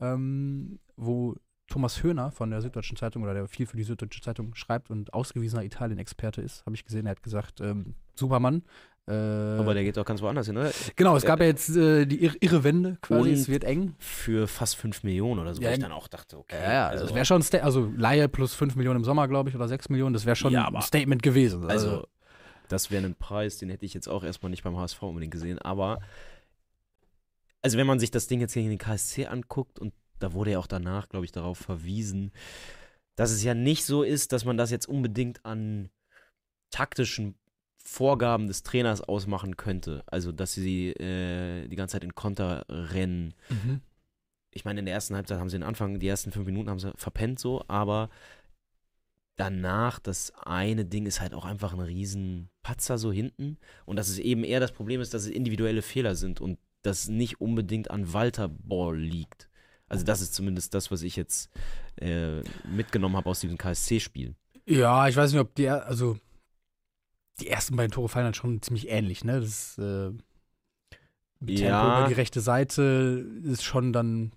ähm, 0.00 0.78
wo 0.96 1.36
Thomas 1.68 2.02
Höhner 2.02 2.30
von 2.32 2.50
der 2.50 2.62
Süddeutschen 2.62 2.96
Zeitung 2.96 3.22
oder 3.22 3.34
der 3.34 3.46
viel 3.46 3.66
für 3.66 3.76
die 3.76 3.84
Süddeutsche 3.84 4.20
Zeitung 4.20 4.54
schreibt 4.54 4.90
und 4.90 5.12
ausgewiesener 5.12 5.64
Italien-Experte 5.64 6.40
ist, 6.40 6.64
habe 6.66 6.74
ich 6.74 6.84
gesehen. 6.84 7.06
Er 7.06 7.12
hat 7.12 7.22
gesagt, 7.22 7.60
ähm, 7.60 7.94
Supermann. 8.14 8.62
Äh, 9.08 9.58
Aber 9.58 9.72
der 9.74 9.84
geht 9.84 9.98
auch 9.98 10.04
ganz 10.04 10.20
woanders 10.20 10.46
hin, 10.46 10.56
oder? 10.56 10.70
genau, 10.96 11.16
es 11.16 11.24
gab 11.24 11.40
ja 11.40 11.46
jetzt 11.46 11.74
äh, 11.74 12.04
die 12.06 12.24
irre, 12.24 12.62
Wende 12.64 12.98
quasi. 13.00 13.32
Es 13.32 13.48
wird 13.48 13.64
eng. 13.64 13.94
Für 13.98 14.46
fast 14.46 14.76
5 14.76 15.02
Millionen 15.02 15.40
oder 15.40 15.54
so, 15.54 15.62
Ja, 15.62 15.70
wo 15.70 15.72
ich 15.74 15.78
dann 15.80 15.92
auch 15.92 16.08
dachte, 16.08 16.36
okay. 16.38 16.56
Ja, 16.62 16.72
ja, 16.72 16.88
also, 16.88 17.04
das 17.06 17.14
wäre 17.14 17.24
schon 17.24 17.40
ein 17.40 17.42
Sta 17.44 17.58
also 17.58 17.90
Laie 17.96 18.28
plus 18.28 18.54
5 18.54 18.76
Millionen 18.76 18.98
im 18.98 19.04
Sommer, 19.04 19.26
glaube 19.28 19.48
ich, 19.48 19.56
oder 19.56 19.66
6 19.66 19.88
Millionen, 19.88 20.12
das 20.12 20.26
wäre 20.26 20.36
schon 20.36 20.52
Ja, 20.52 20.68
ein 20.68 20.82
Statement 20.82 21.22
gewesen. 21.22 21.64
also 21.70 22.06
das 22.68 22.90
wäre 22.90 23.04
ein 23.06 23.14
Preis, 23.14 23.56
den 23.56 23.70
hätte 23.70 23.86
ich 23.86 23.94
jetzt 23.94 24.08
auch 24.08 24.22
erstmal 24.24 24.50
nicht 24.50 24.62
beim 24.62 24.76
HSV 24.76 25.02
unbedingt 25.02 25.32
gesehen, 25.32 25.58
aber 25.58 26.00
also 27.62 27.78
wenn 27.78 27.86
man 27.86 27.98
sich 27.98 28.10
das 28.10 28.26
Ding 28.26 28.40
jetzt 28.40 28.52
gegen 28.54 28.68
den 28.68 28.78
KSC 28.78 29.26
anguckt 29.26 29.78
und 29.78 29.92
da 30.18 30.32
wurde 30.32 30.50
ja 30.52 30.58
auch 30.58 30.66
danach, 30.66 31.08
glaube 31.08 31.24
ich, 31.24 31.32
darauf 31.32 31.58
verwiesen, 31.58 32.30
dass 33.16 33.30
es 33.30 33.42
ja 33.42 33.54
nicht 33.54 33.84
so 33.84 34.02
ist, 34.02 34.32
dass 34.32 34.44
man 34.44 34.56
das 34.56 34.70
jetzt 34.70 34.88
unbedingt 34.88 35.44
an 35.44 35.88
taktischen 36.70 37.36
Vorgaben 37.90 38.46
des 38.46 38.62
Trainers 38.62 39.00
ausmachen 39.00 39.56
könnte. 39.56 40.02
Also, 40.06 40.30
dass 40.30 40.52
sie 40.52 40.90
äh, 40.90 41.66
die 41.68 41.76
ganze 41.76 41.92
Zeit 41.92 42.04
in 42.04 42.14
Konter 42.14 42.64
rennen. 42.68 43.34
mhm. 43.48 43.80
Ich 44.50 44.64
meine, 44.64 44.80
in 44.80 44.86
der 44.86 44.94
ersten 44.94 45.14
Halbzeit 45.14 45.38
haben 45.38 45.48
sie 45.50 45.58
den 45.58 45.62
Anfang, 45.66 45.98
die 45.98 46.08
ersten 46.08 46.32
fünf 46.32 46.46
Minuten 46.46 46.70
haben 46.70 46.78
sie 46.78 46.92
verpennt 46.96 47.38
so, 47.38 47.62
aber 47.68 48.08
danach, 49.36 49.98
das 49.98 50.32
eine 50.34 50.84
Ding 50.84 51.06
ist 51.06 51.20
halt 51.20 51.34
auch 51.34 51.44
einfach 51.44 51.72
ein 51.72 51.80
riesen 51.80 52.48
Patzer 52.62 52.98
so 52.98 53.12
hinten 53.12 53.58
und 53.84 53.96
dass 53.96 54.08
es 54.08 54.18
eben 54.18 54.44
eher 54.44 54.58
das 54.58 54.72
Problem 54.72 55.00
ist, 55.00 55.14
dass 55.14 55.22
es 55.22 55.28
individuelle 55.28 55.82
Fehler 55.82 56.14
sind 56.14 56.40
und 56.40 56.58
das 56.82 57.08
nicht 57.08 57.40
unbedingt 57.40 57.90
an 57.90 58.12
Walter 58.12 58.48
Ball 58.48 58.98
liegt. 58.98 59.48
Also 59.86 60.04
das 60.04 60.20
ist 60.22 60.34
zumindest 60.34 60.74
das, 60.74 60.90
was 60.90 61.02
ich 61.02 61.14
jetzt 61.14 61.50
äh, 61.96 62.40
mitgenommen 62.64 63.16
habe 63.16 63.30
aus 63.30 63.40
diesem 63.40 63.58
KSC-Spiel. 63.58 64.34
Ja, 64.66 65.08
ich 65.08 65.16
weiß 65.16 65.32
nicht, 65.32 65.40
ob 65.40 65.54
die, 65.54 65.68
also 65.68 66.18
die 67.40 67.48
ersten 67.48 67.76
beiden 67.76 67.90
Tore 67.92 68.08
fallen 68.08 68.24
dann 68.26 68.34
schon 68.34 68.62
ziemlich 68.62 68.88
ähnlich, 68.88 69.24
ne? 69.24 69.40
Das 69.40 69.78
äh, 69.78 70.10
Tempo 71.44 71.52
Ja. 71.62 71.98
über 72.00 72.08
die 72.08 72.14
rechte 72.14 72.40
Seite 72.40 73.26
ist 73.44 73.62
schon 73.64 73.92
dann 73.92 74.32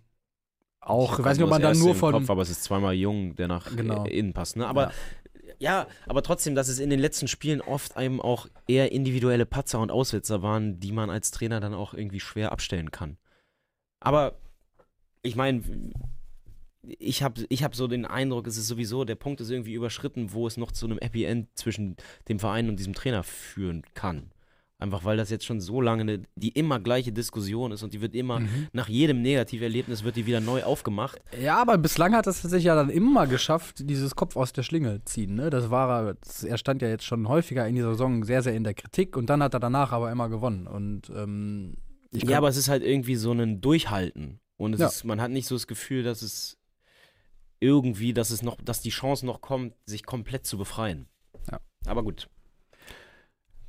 auch, 0.79 1.19
ich 1.19 1.25
weiß 1.25 1.37
nicht, 1.37 1.43
ob 1.43 1.49
man 1.51 1.61
dann 1.61 1.77
nur 1.77 1.95
von. 1.95 2.13
Kopf, 2.13 2.29
aber 2.29 2.41
es 2.41 2.49
ist 2.49 2.63
zweimal 2.63 2.93
jung, 2.95 3.35
der 3.35 3.47
nach 3.47 3.75
Genau. 3.75 4.05
äh, 4.05 4.17
innen 4.17 4.33
passt. 4.33 4.55
Ne? 4.55 4.67
Aber 4.67 4.91
ja. 5.59 5.87
aber 6.07 6.23
trotzdem, 6.23 6.55
dass 6.55 6.67
es 6.69 6.79
in 6.79 6.89
den 6.89 6.99
letzten 6.99 7.27
Spielen 7.27 7.61
oft 7.61 7.97
einem 7.97 8.19
auch 8.19 8.47
eher 8.67 8.91
individuelle 8.91 9.45
Patzer 9.45 9.79
und 9.79 9.91
Aussetzer 9.91 10.41
waren, 10.41 10.79
die 10.79 10.91
man 10.91 11.09
als 11.09 11.29
Trainer 11.31 11.59
dann 11.59 11.73
auch 11.75 11.93
irgendwie 11.93 12.19
schwer 12.19 12.51
abstellen 12.51 12.89
kann. 12.91 13.17
Aber 13.99 14.39
ich 15.21 15.35
meine, 15.35 15.61
ich 16.83 17.21
habe 17.23 17.45
ich 17.49 17.63
hab 17.63 17.75
so 17.75 17.87
den 17.87 18.05
Eindruck, 18.05 18.47
es 18.47 18.57
ist 18.57 18.67
sowieso, 18.67 19.05
der 19.05 19.15
Punkt 19.15 19.39
ist 19.41 19.49
irgendwie 19.51 19.73
überschritten, 19.73 20.33
wo 20.33 20.47
es 20.47 20.57
noch 20.57 20.71
zu 20.71 20.85
einem 20.85 20.97
Happy 20.99 21.23
End 21.25 21.47
zwischen 21.55 21.95
dem 22.27 22.39
Verein 22.39 22.69
und 22.69 22.77
diesem 22.77 22.93
Trainer 22.93 23.23
führen 23.23 23.83
kann. 23.93 24.31
Einfach 24.79 25.03
weil 25.05 25.15
das 25.15 25.29
jetzt 25.29 25.45
schon 25.45 25.61
so 25.61 25.79
lange 25.79 26.01
eine, 26.01 26.23
die 26.35 26.49
immer 26.49 26.79
gleiche 26.79 27.11
Diskussion 27.11 27.71
ist 27.71 27.83
und 27.83 27.93
die 27.93 28.01
wird 28.01 28.15
immer, 28.15 28.39
Mhm. 28.39 28.67
nach 28.73 28.89
jedem 28.89 29.21
Negativerlebnis 29.21 30.03
wird 30.03 30.15
die 30.15 30.25
wieder 30.25 30.41
neu 30.41 30.63
aufgemacht. 30.63 31.19
Ja, 31.39 31.61
aber 31.61 31.77
bislang 31.77 32.15
hat 32.15 32.25
es 32.25 32.41
sich 32.41 32.63
ja 32.63 32.73
dann 32.73 32.89
immer 32.89 33.27
geschafft, 33.27 33.87
dieses 33.87 34.15
Kopf 34.15 34.35
aus 34.35 34.53
der 34.53 34.63
Schlinge 34.63 35.05
ziehen. 35.05 35.35
Ne? 35.35 35.51
Das 35.51 35.69
war 35.69 36.07
er, 36.07 36.17
er 36.47 36.57
stand 36.57 36.81
ja 36.81 36.87
jetzt 36.89 37.03
schon 37.05 37.27
häufiger 37.27 37.67
in 37.67 37.75
dieser 37.75 37.91
Saison 37.91 38.23
sehr, 38.23 38.41
sehr 38.41 38.55
in 38.55 38.63
der 38.63 38.73
Kritik 38.73 39.15
und 39.17 39.29
dann 39.29 39.43
hat 39.43 39.53
er 39.53 39.59
danach 39.59 39.91
aber 39.91 40.11
immer 40.11 40.29
gewonnen. 40.29 40.65
Und 40.65 41.11
ähm, 41.15 41.75
ich 42.09 42.23
Ja, 42.23 42.39
aber 42.39 42.49
es 42.49 42.57
ist 42.57 42.67
halt 42.67 42.81
irgendwie 42.81 43.15
so 43.17 43.33
ein 43.33 43.61
Durchhalten. 43.61 44.39
Und 44.57 44.73
es 44.73 44.79
Ja. 44.79 44.87
ist, 44.87 45.03
man 45.03 45.21
hat 45.21 45.29
nicht 45.29 45.45
so 45.47 45.53
das 45.53 45.67
Gefühl, 45.67 46.01
dass 46.01 46.23
es 46.23 46.57
irgendwie, 47.61 48.13
dass 48.13 48.31
es 48.31 48.41
noch, 48.41 48.57
dass 48.61 48.81
die 48.81 48.89
Chance 48.89 49.25
noch 49.25 49.39
kommt, 49.39 49.75
sich 49.85 50.05
komplett 50.05 50.45
zu 50.45 50.57
befreien. 50.57 51.07
Ja. 51.49 51.59
Aber 51.85 52.03
gut. 52.03 52.27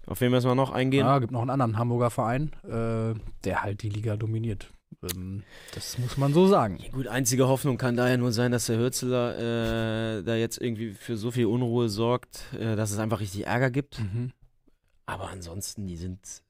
Auf 0.07 0.21
wen 0.21 0.33
müssen 0.33 0.49
wir 0.49 0.57
noch 0.57 0.73
eingehen? 0.73 1.07
Ja, 1.07 1.21
gibt 1.21 1.31
noch 1.31 1.43
einen 1.43 1.51
anderen 1.51 1.79
Hamburger 1.79 2.11
Verein, 2.11 2.53
äh, 2.65 3.15
der 3.45 3.63
halt 3.63 3.83
die 3.83 3.89
Liga 3.89 4.17
dominiert. 4.17 4.73
Ähm, 5.03 5.45
das 5.75 5.99
muss 5.99 6.17
man 6.17 6.33
so 6.33 6.49
sagen. 6.49 6.79
Ja, 6.83 6.91
gut, 6.91 7.07
einzige 7.07 7.47
Hoffnung 7.47 7.79
kann 7.79 7.97
daher 7.97 8.19
nur 8.19 8.33
sein, 8.33 8.51
dass 8.51 8.67
der 8.67 8.79
Hürzeler 8.79 10.19
äh, 10.19 10.23
da 10.25 10.35
jetzt 10.35 10.61
irgendwie 10.61 10.93
für 10.93 11.17
so 11.17 11.31
viel 11.31 11.47
Unruhe 11.47 11.89
sorgt, 11.89 12.53
äh, 12.55 12.75
dass 12.75 12.91
es 12.91 12.99
einfach 12.99 13.21
richtig 13.21 13.47
Ärger 13.47 13.71
gibt. 13.71 14.01
Mhm. 14.01 14.33
Aber 15.07 15.29
ansonsten, 15.29 15.87
die 15.87 15.97
sind. 15.97 16.43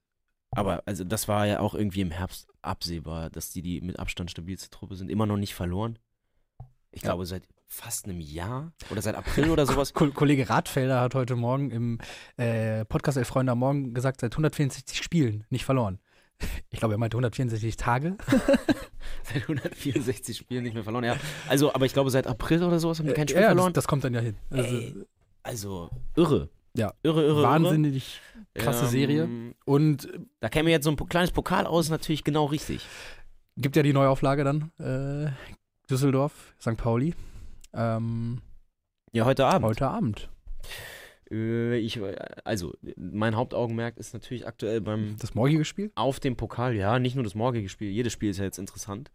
Aber 0.51 0.83
also 0.87 1.05
das 1.05 1.29
war 1.29 1.47
ja 1.47 1.61
auch 1.61 1.75
irgendwie 1.75 2.03
im 2.03 2.11
Herbst 2.11 2.49
absehbar, 2.63 3.31
dass 3.31 3.51
die 3.51 3.63
die 3.63 3.81
mit 3.81 3.99
Abstand 3.99 4.31
stabilste 4.31 4.71
Truppe 4.71 4.97
sind. 4.97 5.11
Immer 5.11 5.27
noch 5.27 5.39
nicht 5.39 5.55
verloren. 5.55 5.99
Ich 6.93 7.03
Ja. 7.03 7.09
glaube, 7.09 7.27
seit 7.27 7.43
fast 7.67 8.05
einem 8.05 8.21
Jahr 8.21 8.73
oder 8.91 9.01
seit 9.03 9.15
April 9.15 9.51
oder 9.51 9.65
sowas. 9.67 9.93
Ko 9.95 10.09
Kollege 10.11 10.49
Radfelder 10.51 11.01
hat 11.01 11.15
heute 11.15 11.37
Morgen 11.37 11.71
im 11.71 11.99
äh, 12.37 12.85
Podcast 12.85 13.17
Elf 13.19 13.29
Freunde 13.29 13.53
am 13.53 13.59
Morgen 13.59 13.95
gesagt, 13.95 14.21
seit 14.21 14.33
164 14.35 15.03
Spielen 15.03 15.45
nicht 15.51 15.65
verloren. 15.65 15.99
Ich 16.71 16.79
glaube, 16.81 16.95
er 16.95 16.99
meinte 16.99 17.17
164 17.17 17.77
Tage. 17.77 18.17
seit 19.23 19.43
164 19.43 20.37
Spielen 20.37 20.65
nicht 20.65 20.75
mehr 20.75 20.83
verloren. 20.85 21.05
Ja. 21.05 21.17
Also, 21.49 21.73
aber 21.75 21.87
ich 21.87 21.93
glaube, 21.93 22.11
seit 22.11 22.27
April 22.27 22.63
oder 22.65 22.79
sowas 22.79 22.99
haben 22.99 23.07
die 23.07 23.13
kein 23.15 23.29
Spiel 23.29 23.41
ja, 23.43 23.49
verloren. 23.49 23.73
Das, 23.73 23.85
das 23.85 23.89
kommt 23.89 24.05
dann 24.05 24.13
ja 24.15 24.21
hin. 24.21 24.37
Also, 24.51 24.77
Ey, 24.77 24.95
Also, 25.43 25.91
irre. 26.17 26.49
Ja. 26.77 26.93
Irre, 27.03 27.23
irre, 27.25 27.43
wahnsinnig 27.43 28.21
krasse 28.55 28.83
irre. 28.83 28.91
Serie. 28.91 29.23
Ähm, 29.25 29.55
Und 29.65 30.09
Da 30.41 30.49
käme 30.49 30.71
jetzt 30.71 30.85
so 30.85 30.91
ein 30.91 30.97
po- 30.97 31.05
kleines 31.05 31.31
Pokal 31.31 31.67
aus, 31.67 31.91
natürlich 31.91 32.25
genau 32.25 32.47
richtig. 32.47 32.87
gibt 33.57 33.77
ja 33.77 33.83
die 33.83 33.93
Neuauflage 33.93 34.43
dann. 34.45 34.73
Äh, 34.79 35.31
Düsseldorf, 35.93 36.55
St. 36.59 36.77
Pauli. 36.79 37.15
Ähm, 37.75 38.41
Ja, 39.13 39.27
heute 39.27 39.45
Abend. 39.45 39.67
heute 39.67 39.87
Abend. 39.89 40.31
Äh, 41.31 41.77
ich, 41.79 42.01
also, 42.45 42.73
mein 42.97 43.37
Hauptaugenmerk 43.37 43.99
ist 43.99 44.15
natürlich 44.15 44.47
aktuell 44.47 44.81
beim 44.81 45.17
Das 45.21 45.35
morgige 45.35 45.67
Spiel. 45.67 45.93
auf 45.95 46.19
dem 46.19 46.37
Pokal, 46.37 46.75
ja, 46.75 46.99
nicht 46.99 47.15
nur 47.15 47.25
das 47.25 47.35
morgige 47.35 47.69
Spiel, 47.69 47.91
jedes 47.91 48.13
Spiel 48.15 48.31
ist 48.31 48.39
ja 48.39 48.45
jetzt 48.45 48.59
interessant. 48.59 49.11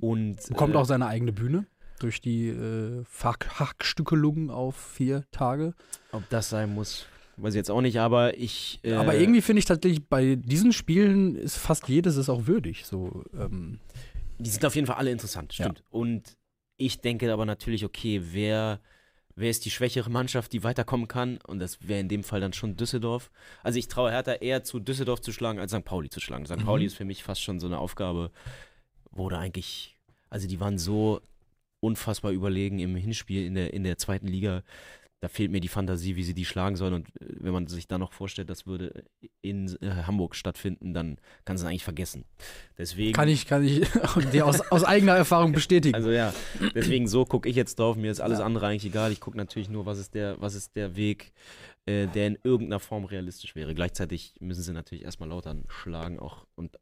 Und 0.00 0.36
Bekommt 0.48 0.74
äh, 0.74 0.78
auch 0.78 0.86
seine 0.86 1.06
eigene 1.06 1.32
Bühne 1.32 1.66
durch 2.00 2.22
die 2.22 2.48
äh, 2.48 3.04
Fach- 3.04 3.36
Hackstückelung 3.60 4.50
auf 4.50 4.76
vier 4.76 5.24
Tage. 5.30 5.74
ob 6.12 6.26
das 6.30 6.48
sein 6.48 6.72
muss, 6.74 7.04
weiß 7.36 7.52
ich 7.52 7.58
jetzt 7.58 7.70
auch 7.70 7.82
nicht, 7.82 8.00
aber 8.00 8.38
ich. 8.38 8.80
Äh, 8.82 8.94
Aber 8.94 9.14
irgendwie 9.14 9.42
finde 9.42 9.58
ich 9.58 9.66
tatsächlich, 9.66 10.08
bei 10.08 10.36
diesen 10.36 10.72
Spielen 10.72 11.36
ist 11.36 11.58
fast 11.58 11.86
jedes 11.88 12.16
ist 12.16 12.30
auch 12.30 12.46
würdig. 12.46 12.86
So, 12.86 13.24
ähm, 13.38 13.78
Die 14.38 14.50
sind 14.50 14.64
auf 14.64 14.74
jeden 14.74 14.86
Fall 14.86 14.96
alle 14.96 15.10
interessant, 15.10 15.56
Ja. 15.56 15.64
stimmt. 15.66 15.84
Und 15.90 16.36
ich 16.76 17.00
denke 17.00 17.32
aber 17.32 17.46
natürlich, 17.46 17.84
okay, 17.84 18.20
wer, 18.32 18.80
wer 19.36 19.50
ist 19.50 19.64
die 19.64 19.70
schwächere 19.70 20.10
Mannschaft, 20.10 20.52
die 20.52 20.64
weiterkommen 20.64 21.06
kann? 21.08 21.38
Und 21.46 21.60
das 21.60 21.86
wäre 21.86 22.00
in 22.00 22.08
dem 22.08 22.24
Fall 22.24 22.40
dann 22.40 22.52
schon 22.52 22.76
Düsseldorf. 22.76 23.30
Also 23.62 23.78
ich 23.78 23.88
traue 23.88 24.10
Hertha 24.10 24.32
eher 24.34 24.64
zu 24.64 24.80
Düsseldorf 24.80 25.20
zu 25.20 25.32
schlagen, 25.32 25.58
als 25.58 25.72
St. 25.72 25.84
Pauli 25.84 26.10
zu 26.10 26.20
schlagen. 26.20 26.46
St. 26.46 26.56
Mhm. 26.56 26.64
Pauli 26.64 26.86
ist 26.86 26.96
für 26.96 27.04
mich 27.04 27.22
fast 27.22 27.42
schon 27.42 27.60
so 27.60 27.66
eine 27.66 27.78
Aufgabe, 27.78 28.30
wo 29.10 29.28
da 29.28 29.38
eigentlich, 29.38 29.96
also 30.30 30.48
die 30.48 30.58
waren 30.60 30.78
so 30.78 31.20
unfassbar 31.80 32.32
überlegen 32.32 32.78
im 32.78 32.96
Hinspiel 32.96 33.44
in 33.46 33.54
der, 33.54 33.72
in 33.72 33.84
der 33.84 33.98
zweiten 33.98 34.26
Liga. 34.26 34.62
Da 35.24 35.28
fehlt 35.28 35.50
mir 35.50 35.60
die 35.62 35.68
Fantasie, 35.68 36.16
wie 36.16 36.22
sie 36.22 36.34
die 36.34 36.44
schlagen 36.44 36.76
sollen. 36.76 36.92
Und 36.92 37.08
äh, 37.18 37.36
wenn 37.40 37.54
man 37.54 37.66
sich 37.66 37.88
dann 37.88 38.00
noch 38.00 38.12
vorstellt, 38.12 38.50
das 38.50 38.66
würde 38.66 39.04
in 39.40 39.74
äh, 39.80 39.88
Hamburg 40.06 40.36
stattfinden, 40.36 40.92
dann 40.92 41.16
kann 41.46 41.56
es 41.56 41.64
eigentlich 41.64 41.82
vergessen. 41.82 42.26
Deswegen. 42.76 43.14
kann 43.14 43.28
ich, 43.28 43.46
kann 43.46 43.64
ich 43.64 43.88
dir 44.32 44.44
aus, 44.44 44.60
aus 44.70 44.84
eigener 44.84 45.16
Erfahrung 45.16 45.52
bestätigen. 45.54 45.94
Also 45.94 46.10
ja, 46.10 46.34
deswegen 46.74 47.08
so 47.08 47.24
gucke 47.24 47.48
ich 47.48 47.56
jetzt 47.56 47.78
drauf. 47.78 47.96
Mir 47.96 48.10
ist 48.10 48.20
alles 48.20 48.40
Ja. 48.40 48.44
andere 48.44 48.66
eigentlich 48.66 48.84
egal. 48.84 49.12
Ich 49.12 49.20
gucke 49.20 49.38
natürlich 49.38 49.70
nur, 49.70 49.86
was 49.86 49.98
ist 49.98 50.12
der, 50.12 50.38
was 50.42 50.54
ist 50.54 50.76
der 50.76 50.94
Weg, 50.94 51.32
äh, 51.86 52.06
der 52.08 52.26
in 52.26 52.38
irgendeiner 52.44 52.80
Form 52.80 53.06
realistisch 53.06 53.54
wäre. 53.54 53.74
Gleichzeitig 53.74 54.34
müssen 54.40 54.60
sie 54.62 54.74
natürlich 54.74 55.04
erstmal 55.06 55.30
Lautern 55.30 55.64
schlagen 55.68 56.18
auch 56.18 56.46
und 56.54 56.78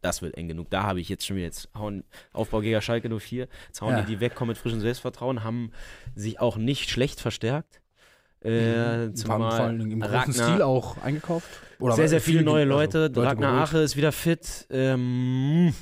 das 0.00 0.22
wird 0.22 0.36
eng 0.36 0.48
genug. 0.48 0.70
Da 0.70 0.82
habe 0.84 1.00
ich 1.00 1.08
jetzt 1.08 1.26
schon 1.26 1.36
wieder 1.36 1.46
jetzt 1.46 1.68
hauen 1.76 2.04
Aufbau 2.32 2.60
gegen 2.60 2.80
Schalke 2.80 3.08
04. 3.08 3.48
Jetzt 3.66 3.80
hauen 3.80 3.90
Ja. 3.94 4.02
die 4.02 4.06
die 4.14 4.20
weg, 4.20 4.34
kommen 4.34 4.48
mit 4.50 4.58
frischem 4.58 4.80
Selbstvertrauen, 4.80 5.42
haben 5.44 5.72
sich 6.14 6.40
auch 6.40 6.56
nicht 6.56 6.90
schlecht 6.90 7.20
verstärkt. 7.20 7.80
Äh, 8.44 8.50
Mhm. 8.50 8.54
vor, 8.54 9.06
vor 9.06 9.14
zumal 9.16 9.60
allen 9.60 9.78
Dingen 9.78 9.90
im 9.92 10.00
großen 10.00 10.14
Ragnar- 10.14 10.48
Stil 10.50 10.62
auch 10.62 10.98
eingekauft. 11.02 11.48
Oder 11.78 11.94
sehr, 11.96 12.08
sehr 12.08 12.20
viele 12.20 12.42
neue 12.42 12.62
also 12.64 12.74
Leute. 12.74 13.12
Ragnar. 13.16 13.62
Ache 13.62 13.78
ist 13.78 13.96
wieder 13.96 14.12
fit. 14.12 14.66
Ähm, 14.70 15.74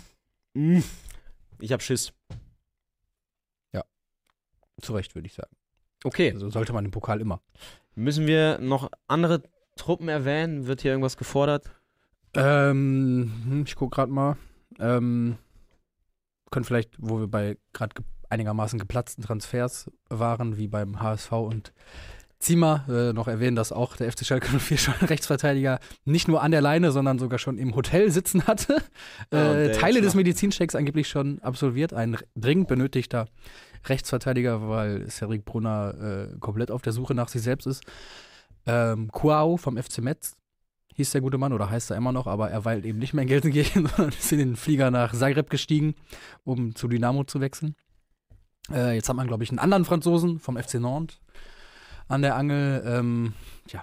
mm, 0.55 0.79
ich 1.61 1.73
habe 1.73 1.83
Schiss. 1.83 2.13
Zu 4.81 4.93
Recht, 4.93 5.15
würde 5.15 5.27
ich 5.27 5.35
sagen. 5.35 5.55
Okay. 6.03 6.33
Also 6.33 6.51
sollte 6.51 6.73
man 6.73 6.85
im 6.85 6.91
Pokal 6.91 7.21
immer. 7.21 7.41
Müssen 7.95 8.27
wir 8.27 8.59
noch 8.59 8.91
andere 9.07 9.43
Truppen 9.77 10.09
erwähnen? 10.09 10.67
Wird 10.67 10.81
hier 10.83 10.91
irgendwas 10.91 11.17
gefordert? 11.17 11.71
Ähm, 12.37 13.33
hm, 13.45 13.65
ich 13.67 13.75
gucke 13.77 13.95
gerade 13.95 14.13
mal. 14.13 14.37
Ähm, 14.79 15.37
können 16.51 16.65
vielleicht, 16.65 16.91
wo 16.99 17.21
wir 17.21 17.29
bei 17.29 17.57
gerade 17.73 17.95
ge 17.95 18.05
einigermaßen 18.31 18.79
geplatzten 18.79 19.23
Transfers 19.23 19.91
waren, 20.09 20.57
wie 20.57 20.67
beim 20.67 21.01
HSV 21.01 21.31
und 21.33 21.73
Zima 22.45 22.85
äh, 22.89 23.13
noch 23.13 23.27
erwähnen, 23.27 23.57
dass 23.57 23.73
auch 23.73 23.97
der 23.97 24.11
FC 24.11 24.27
Schalke 24.27 24.49
04 24.59 24.77
schon 24.77 24.95
Rechtsverteidiger 24.95 25.79
nicht 26.05 26.29
nur 26.29 26.43
an 26.43 26.51
der 26.51 26.61
Leine, 26.61 26.91
sondern 26.91 27.19
sogar 27.19 27.39
schon 27.39 27.59
im 27.59 27.75
Hotel 27.75 28.11
sitzen 28.11 28.47
hatte. 28.47 28.83
Äh, 29.31 29.73
Teile 29.73 30.01
des 30.01 30.15
Medizinchecks 30.15 30.75
angeblich 30.75 31.09
schon 31.09 31.41
absolviert. 31.41 31.93
Ein 31.95 32.17
dringend 32.37 32.69
benötigter 32.69 33.29
Rechtsverteidiger, 33.87 34.69
weil 34.69 35.09
Cedric 35.09 35.45
Brunner 35.45 36.29
äh, 36.33 36.39
komplett 36.39 36.71
auf 36.71 36.83
der 36.83 36.93
Suche 36.93 37.15
nach 37.15 37.29
sich 37.29 37.43
selbst 37.43 37.67
ist. 37.67 37.85
Ähm, 38.67 39.11
Kuao 39.11 39.57
vom 39.57 39.77
FC 39.77 39.99
Metz 39.99 40.37
hieß 40.95 41.11
der 41.11 41.21
gute 41.21 41.39
Mann 41.39 41.53
oder 41.53 41.71
heißt 41.71 41.91
er 41.91 41.97
immer 41.97 42.13
noch, 42.13 42.27
aber 42.27 42.51
er 42.51 42.65
weilt 42.65 42.85
eben 42.85 42.99
nicht 42.99 43.15
mehr 43.15 43.23
in 43.23 43.29
Gelsenkirchen, 43.29 43.87
sondern 43.97 44.09
ist 44.11 44.33
in 44.33 44.39
den 44.39 44.57
Flieger 44.57 44.91
nach 44.91 45.13
Zagreb 45.15 45.51
gestiegen, 45.51 45.95
um 46.45 46.75
zu 46.75 46.89
Dynamo 46.89 47.25
zu 47.25 47.41
wechseln. 47.41 47.75
Äh, 48.71 48.95
jetzt 48.95 49.09
hat 49.09 49.17
man, 49.17 49.27
glaube 49.27 49.45
ich, 49.45 49.51
einen 49.51 49.59
anderen 49.59 49.85
Franzosen 49.85 50.39
vom 50.39 50.57
FC 50.57 50.75
Nantes 50.75 51.19
an 52.09 52.23
der 52.23 52.37
Angel. 52.37 52.83
Ähm, 52.87 53.35
ja, 53.71 53.83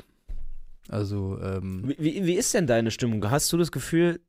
also 0.90 1.40
ähm, 1.42 1.94
Wie, 1.98 2.26
wie, 2.26 2.36
ist 2.36 2.54
denn 2.54 2.68
deine 2.68 2.92
Stimmung? 2.92 3.30
Hast 3.30 3.52
du 3.54 3.58
das 3.58 3.72
Gefühl, 3.72 4.22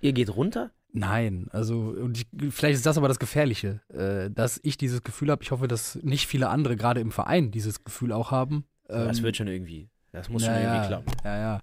ihr 0.00 0.12
geht 0.12 0.34
runter? 0.34 0.70
nein, 0.94 1.46
also 1.52 1.78
und 1.78 2.18
ich, 2.18 2.26
vielleicht 2.50 2.76
ist 2.76 2.86
das 2.86 2.98
aber 2.98 3.08
das 3.08 3.18
Gefährliche, 3.18 3.80
äh, 3.88 4.30
dass 4.30 4.60
ich 4.62 4.76
dieses 4.76 5.02
Gefühl 5.02 5.30
habe. 5.30 5.42
Ich 5.42 5.50
hoffe, 5.50 5.66
dass 5.66 5.96
nicht 6.02 6.26
viele 6.26 6.50
andere 6.50 6.76
gerade 6.76 7.00
im 7.00 7.12
Verein 7.12 7.50
dieses 7.50 7.82
Gefühl 7.84 8.12
auch 8.12 8.30
haben. 8.30 8.66
das 8.88 9.18
Ähm, 9.18 9.24
wird 9.24 9.36
schon 9.38 9.48
irgendwie. 9.48 9.88
Das 10.12 10.28
muss 10.28 10.44
schon 10.44 10.54
irgendwie 10.54 10.86
klappen. 10.86 11.12
Ja, 11.24 11.38
ja. 11.38 11.60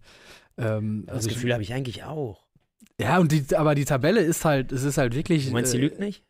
Ähm, 0.58 1.04
Das 1.06 1.18
also 1.18 1.30
Gefühl 1.30 1.54
habe 1.54 1.64
ich 1.64 1.74
eigentlich 1.74 2.04
auch. 2.04 2.46
ja, 3.00 3.20
und 3.20 3.32
die, 3.32 3.56
aber 3.56 3.76
die 3.76 3.86
Tabelle 3.86 4.22
ist 4.22 4.44
halt, 4.46 4.72
es 4.72 4.84
ist 4.84 4.98
halt 4.98 5.16
wirklich. 5.16 5.48
Du 5.48 5.54
meinst, 5.54 5.72
sie 5.72 5.78
äh, 5.78 5.82
lügt 5.82 6.00
nicht? 6.00 6.24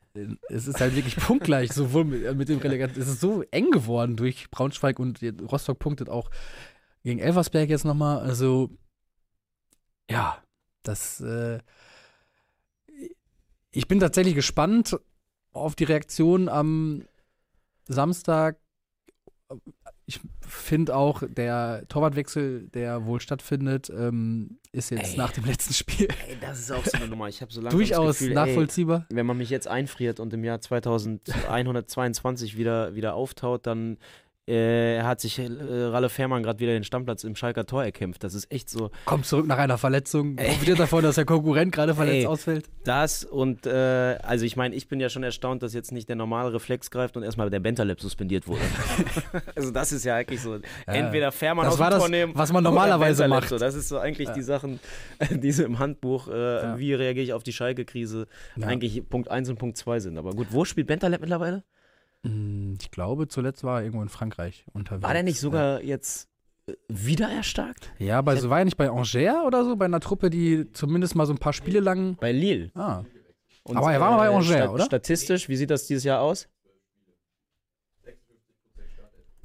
Es 0.50 0.68
ist 0.68 0.82
halt 0.82 0.96
wirklich 0.96 1.16
punktgleich, 1.16 1.72
sowohl 1.72 2.04
mit, 2.04 2.36
mit 2.36 2.50
dem 2.50 2.60
Relegat. 2.60 2.98
Es 2.98 3.08
ist 3.08 3.22
so 3.22 3.44
eng 3.52 3.72
geworden 3.72 4.18
durch 4.18 4.50
Braunschweig 4.52 5.00
und 5.00 5.22
Rostock 5.52 5.80
punktet 5.80 6.10
auch 6.10 6.30
gegen 7.04 7.20
Elversberg 7.20 7.70
jetzt 7.70 7.86
nochmal. 7.86 8.20
Also, 8.20 8.70
ja, 10.10 10.42
das. 10.84 11.22
Äh, 11.22 11.60
ich 13.72 13.88
bin 13.88 14.00
tatsächlich 14.00 14.36
gespannt 14.36 15.00
auf 15.52 15.76
die 15.76 15.84
Reaktion 15.84 16.50
am 16.50 17.06
Samstag. 17.88 18.60
Ich 20.10 20.20
finde 20.42 20.96
auch, 20.96 21.22
der 21.28 21.84
Torwartwechsel, 21.88 22.68
der 22.74 23.06
wohl 23.06 23.22
stattfindet, 23.22 23.92
ähm, 23.96 24.58
ist 24.72 24.90
jetzt 24.90 25.12
Ey. 25.12 25.18
nach 25.18 25.32
dem 25.32 25.46
letzten 25.46 25.76
Spiel 25.76 26.08
Ey, 26.28 26.36
das 26.42 26.58
ist 26.62 26.72
auch 26.72 26.84
so 26.84 26.98
eine 26.98 27.08
Nummer. 27.08 27.28
Ich 27.28 27.44
habe 27.44 27.54
so 27.54 27.62
langsam 27.62 27.78
durchaus 27.78 28.08
das 28.08 28.18
Gefühl, 28.18 28.34
nachvollziehbar. 28.34 29.06
Ey, 29.08 29.16
wenn 29.18 29.28
man 29.28 29.38
mich 29.38 29.52
jetzt 29.52 29.68
einfriert 29.68 30.20
und 30.20 30.34
im 30.34 30.44
Jahr 30.44 30.60
2122 30.62 32.58
wieder, 32.58 32.96
wieder 32.96 33.14
auftaut, 33.14 33.68
dann 33.68 34.00
äh, 34.50 35.02
hat 35.04 35.22
sich 35.22 35.38
äh, 35.40 35.48
Ralle 35.48 36.10
Fährmann 36.10 36.44
gerade 36.44 36.60
wieder 36.60 36.74
den 36.74 36.84
Stammplatz 36.84 37.24
im 37.24 37.36
Schalker 37.36 37.66
Tor 37.66 37.84
erkämpft. 37.84 38.24
Das 38.24 38.34
ist 38.34 38.52
echt 38.52 38.70
so 38.70 38.90
kommt 39.06 39.26
zurück 39.26 39.46
nach 39.48 39.58
einer 39.58 39.78
Verletzung, 39.78 40.36
profitiert 40.36 40.80
davon, 40.80 41.04
dass 41.04 41.16
der 41.16 41.26
Konkurrent 41.26 41.72
gerade 41.72 41.94
verletzt 41.96 42.16
Ey. 42.22 42.26
ausfällt. 42.28 42.66
das 42.84 43.24
und 43.24 43.66
äh, 43.68 44.18
also 44.24 44.46
ich 44.46 44.56
meine, 44.56 44.76
ich 44.76 44.88
bin 44.88 45.00
ja 45.00 45.10
schon 45.10 45.24
erstaunt, 45.24 45.62
dass 45.64 45.74
jetzt 45.74 45.92
nicht 45.92 46.10
der 46.10 46.16
normale 46.16 46.52
Reflex 46.54 46.90
greift 46.92 47.16
und 47.18 47.24
erstmal 47.24 47.50
der 47.50 47.60
Bentaleb 47.60 48.02
suspendiert 48.02 48.48
wurde. 48.48 48.62
also 49.56 49.72
das 49.72 49.92
ist 49.92 50.04
ja 50.06 50.16
eigentlich 50.16 50.42
so, 50.42 50.58
entweder 50.88 51.32
Fährmann 51.32 51.66
Das 51.66 51.76
aus 51.76 51.80
war 51.80 51.92
dem 51.92 52.00
Tor 52.00 52.10
nehmen 52.10 52.32
was 52.36 52.52
man 52.52 52.64
normalerweise 52.64 53.28
macht. 53.28 53.50
So, 53.50 53.58
das 53.58 53.76
ist 53.76 53.90
so 53.90 53.98
eigentlich 54.00 54.30
Ja. 54.30 54.34
die 54.34 54.42
Sachen, 54.42 54.80
die 55.30 55.52
so 55.52 55.64
im 55.64 55.80
Handbuch, 55.80 56.28
äh, 56.28 56.56
Ja. 56.64 56.78
wie 56.80 56.94
reagiere 56.94 57.24
ich 57.24 57.34
auf 57.34 57.44
die 57.44 57.54
Schalke-Krise, 57.54 58.28
Ja. 58.56 58.68
eigentlich 58.68 59.08
Punkt 59.10 59.30
1 59.30 59.50
und 59.50 59.58
Punkt 59.60 59.78
2 59.78 60.00
sind. 60.00 60.18
Aber 60.18 60.32
gut, 60.32 60.48
wo 60.52 60.66
spielt 60.66 60.88
Bentaleb 60.88 61.22
mittlerweile? 61.22 61.64
Hm, 62.26 62.78
Ich 62.82 62.92
glaube, 62.92 63.28
zuletzt 63.28 63.64
war 63.64 63.80
er 63.80 63.84
irgendwo 63.86 64.02
in 64.04 64.10
Frankreich 64.10 64.66
unterwegs. 64.74 65.04
War 65.04 65.14
der 65.14 65.24
nicht 65.24 65.40
sogar 65.40 65.82
jetzt 65.84 66.28
äh, 66.68 66.74
wieder 66.88 67.30
erstarkt? 67.30 67.94
Ja, 68.00 68.22
bei, 68.22 68.36
so 68.36 68.50
war 68.50 68.60
er 68.60 68.66
nicht 68.66 68.78
bei 68.78 68.90
Angers 68.90 69.16
oder 69.46 69.64
so, 69.64 69.76
bei 69.76 69.86
einer 69.86 70.00
Truppe, 70.00 70.30
die 70.30 70.72
zumindest 70.74 71.16
mal 71.16 71.26
so 71.26 71.34
ein 71.34 71.38
paar 71.40 71.54
Spiele 71.54 71.80
lang. 71.80 72.16
Bei 72.18 72.32
Lille. 72.32 72.72
Ah, 72.76 73.04
Und, 73.64 73.78
Aber 73.78 73.92
er 73.94 74.00
war 74.02 74.12
mal 74.12 74.30
bei 74.30 74.36
Angers, 74.36 74.70
oder? 74.70 74.86
Statistisch, 74.86 75.48
wie 75.50 75.56
sieht 75.56 75.70
das 75.70 75.88
dieses 75.88 76.04
Jahr 76.04 76.22
aus? 76.22 76.48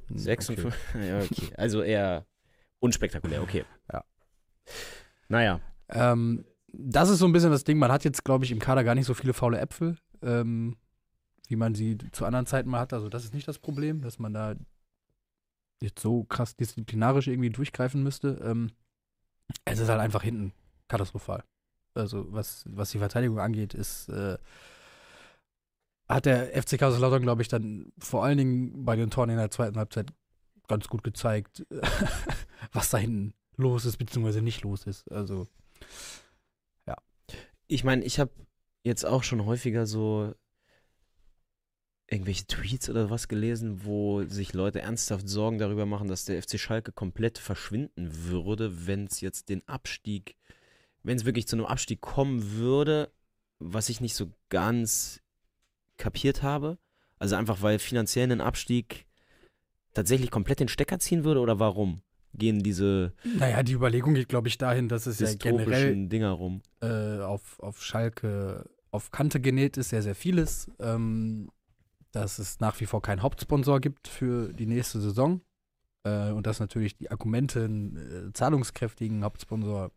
hm, 0.07 0.17
56. 0.17 0.65
okay. 0.65 1.07
Ja, 1.07 1.19
okay. 1.19 1.53
Also 1.57 1.81
eher 1.81 2.25
unspektakulär, 2.79 3.41
okay. 3.41 3.65
Ja. 3.91 4.03
Naja. 5.29 5.61
Ähm, 5.89 6.45
das 6.67 7.09
ist 7.09 7.19
so 7.19 7.25
ein 7.25 7.31
bisschen 7.31 7.51
das 7.51 7.63
Ding. 7.63 7.77
Man 7.77 7.91
hat 7.91 8.03
jetzt, 8.03 8.23
glaube 8.25 8.45
ich, 8.45 8.51
im 8.51 8.59
Kader 8.59 8.83
gar 8.83 8.95
nicht 8.95 9.05
so 9.05 9.13
viele 9.13 9.33
faule 9.33 9.59
Äpfel, 9.59 9.97
ähm, 10.21 10.75
wie 11.49 11.55
man 11.55 11.75
sie 11.75 11.97
zu 12.11 12.25
anderen 12.25 12.45
Zeiten 12.45 12.69
mal 12.69 12.79
hat. 12.79 12.93
Also, 12.93 13.09
das 13.09 13.23
ist 13.23 13.33
nicht 13.33 13.47
das 13.47 13.59
Problem, 13.59 14.01
dass 14.01 14.19
man 14.19 14.33
da 14.33 14.55
jetzt 15.81 16.01
so 16.01 16.23
krass 16.23 16.55
disziplinarisch 16.55 17.27
irgendwie 17.27 17.49
durchgreifen 17.49 18.03
müsste. 18.03 18.39
Ähm, 18.43 18.71
es 19.65 19.79
ist 19.79 19.89
halt 19.89 19.99
einfach 19.99 20.23
hinten 20.23 20.53
katastrophal. 20.87 21.43
Also, 21.93 22.31
was, 22.31 22.65
was 22.67 22.91
die 22.91 22.99
Verteidigung 22.99 23.39
angeht, 23.39 23.73
ist. 23.73 24.09
Äh, 24.09 24.37
hat 26.07 26.25
der 26.25 26.61
FC 26.61 26.77
Kaiserslautern, 26.77 27.23
glaube 27.23 27.41
ich, 27.41 27.47
dann 27.47 27.91
vor 27.97 28.23
allen 28.23 28.37
Dingen 28.37 28.85
bei 28.85 28.95
den 28.95 29.09
Toren 29.09 29.31
in 29.31 29.37
der 29.37 29.49
zweiten 29.49 29.77
Halbzeit 29.77 30.13
ganz 30.67 30.87
gut 30.87 31.03
gezeigt, 31.03 31.65
was 32.71 32.91
da 32.91 32.99
hinten 32.99 33.33
los 33.57 33.85
ist, 33.85 33.97
beziehungsweise 33.97 34.41
nicht 34.43 34.61
los 34.61 34.85
ist. 34.85 35.11
Also, 35.11 35.47
Ich 37.67 37.83
meine, 37.83 38.03
ich 38.03 38.19
habe 38.19 38.31
jetzt 38.83 39.05
auch 39.05 39.23
schon 39.23 39.45
häufiger 39.45 39.87
so 39.87 40.33
irgendwelche 42.07 42.45
Tweets 42.45 42.89
oder 42.89 43.09
was 43.09 43.27
gelesen, 43.27 43.83
wo 43.83 44.23
sich 44.23 44.53
Leute 44.53 44.81
ernsthaft 44.81 45.27
Sorgen 45.27 45.57
darüber 45.57 45.85
machen, 45.85 46.07
dass 46.07 46.25
der 46.25 46.41
FC 46.41 46.59
Schalke 46.59 46.91
komplett 46.91 47.37
verschwinden 47.37 48.09
würde, 48.29 48.87
wenn 48.87 49.05
es 49.05 49.21
jetzt 49.21 49.49
den 49.49 49.67
Abstieg, 49.67 50.35
wenn 51.03 51.17
es 51.17 51.25
wirklich 51.25 51.47
zu 51.47 51.55
einem 51.55 51.65
Abstieg 51.65 52.01
kommen 52.01 52.51
würde, 52.57 53.11
was 53.59 53.89
ich 53.89 54.01
nicht 54.01 54.15
so 54.15 54.31
ganz 54.49 55.21
kapiert 55.97 56.43
habe. 56.43 56.77
Also 57.17 57.35
einfach, 57.35 57.61
weil 57.61 57.79
finanziell 57.79 58.31
ein 58.31 58.41
Abstieg 58.41 59.05
tatsächlich 59.93 60.29
komplett 60.29 60.59
den 60.59 60.67
Stecker 60.67 60.99
ziehen 60.99 61.23
würde 61.23 61.39
oder 61.39 61.59
warum 61.59 62.01
gehen 62.33 62.61
diese 62.61 63.13
naja, 63.39 63.63
die 63.63 63.73
Überlegung 63.73 64.13
geht, 64.13 64.27
glaube 64.27 64.49
ich, 64.49 64.57
dahin, 64.57 64.89
dass 64.89 65.05
es 65.05 65.19
ja 65.19 65.33
generell 65.33 66.07
Dinger 66.07 66.31
rum? 66.31 66.61
äh, 66.81 67.19
auf, 67.19 67.59
auf 67.59 67.81
Schalke 67.81 68.69
auf 68.91 69.11
Kante 69.11 69.39
genäht 69.39 69.77
ist, 69.77 69.89
sehr, 69.89 70.01
sehr 70.01 70.15
vieles. 70.15 70.69
Ähm, 70.79 71.49
dass 72.15 72.39
es 72.39 72.59
nach 72.59 72.79
wie 72.79 72.85
vor 72.85 73.01
keinen 73.01 73.21
Hauptsponsor 73.21 73.81
gibt 73.81 74.07
für 74.07 74.53
die 74.53 74.65
nächste 74.65 75.01
Saison. 75.01 75.41
Äh, 76.03 76.31
und 76.31 76.47
dass 76.47 76.59
natürlich 76.59 76.95
die 76.95 77.11
Argumente, 77.11 77.65
einen 77.65 78.29
äh, 78.29 78.33
zahlungskräftigen 78.33 79.23
Hauptsponsor 79.23 79.91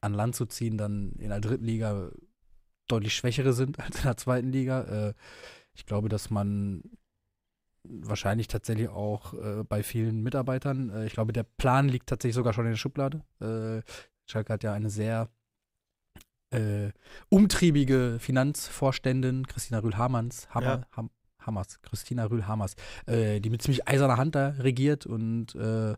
an 0.00 0.14
Land 0.14 0.36
zu 0.36 0.46
ziehen, 0.46 0.76
dann 0.76 1.12
in 1.12 1.30
der 1.30 1.40
dritten 1.40 1.64
Liga 1.64 2.10
deutlich 2.88 3.14
schwächere 3.14 3.52
sind 3.52 3.78
als 3.80 3.96
in 3.96 4.02
der 4.02 4.16
zweiten 4.16 4.50
Liga. 4.50 4.82
Äh, 4.82 5.14
ich 5.74 5.86
glaube, 5.86 6.08
dass 6.08 6.30
man 6.30 6.82
wahrscheinlich 7.84 8.48
tatsächlich 8.48 8.88
auch 8.88 9.34
äh, 9.34 9.64
bei 9.64 9.82
vielen 9.82 10.22
Mitarbeitern, 10.22 10.90
äh, 10.90 11.06
ich 11.06 11.14
glaube, 11.14 11.32
der 11.32 11.44
Plan 11.44 11.88
liegt 11.88 12.08
tatsächlich 12.08 12.34
sogar 12.34 12.52
schon 12.52 12.66
in 12.66 12.72
der 12.72 12.76
Schublade. 12.76 13.24
Äh, 13.40 13.82
Schalke 14.26 14.52
hat 14.52 14.62
ja 14.62 14.72
eine 14.72 14.90
sehr 14.90 15.30
umtriebige 17.30 18.18
Finanzvorständin, 18.20 19.46
Christina 19.46 19.78
Rühl-Hamanns, 19.78 20.50
Hammer, 20.50 20.80
Ja. 20.80 20.86
Ham, 20.92 21.10
Hammers, 21.46 21.80
Christina 21.82 22.24
Rühl-Hammers, 22.26 22.74
äh, 23.06 23.40
die 23.40 23.50
mit 23.50 23.62
ziemlich 23.62 23.88
eiserner 23.88 24.16
Hand 24.16 24.34
da 24.34 24.48
regiert 24.58 25.06
und, 25.06 25.54
äh, 25.54 25.94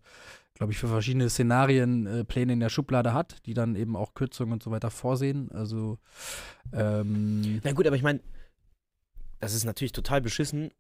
glaube 0.55 0.73
ich, 0.73 0.79
für 0.79 0.89
verschiedene 0.89 1.29
Szenarien 1.29 2.07
äh, 2.07 2.25
Pläne 2.25 2.53
in 2.53 2.61
der 2.61 2.69
Schublade 2.69 3.13
hat, 3.13 3.45
die 3.47 3.55
dann 3.55 3.75
eben 3.75 3.97
auch 3.97 4.15
Kürzungen 4.15 4.53
und 4.53 4.63
so 4.63 4.71
weiter 4.71 4.91
vorsehen. 4.91 5.51
Also, 5.53 5.99
ähm, 6.73 7.61
Na 7.65 7.73
gut, 7.73 7.87
aber 7.87 7.97
ich 7.97 8.03
meine, 8.03 8.21
das 9.41 9.55
ist 9.55 9.65
natürlich 9.65 9.93
total 9.93 10.21
beschissen, 10.21 10.71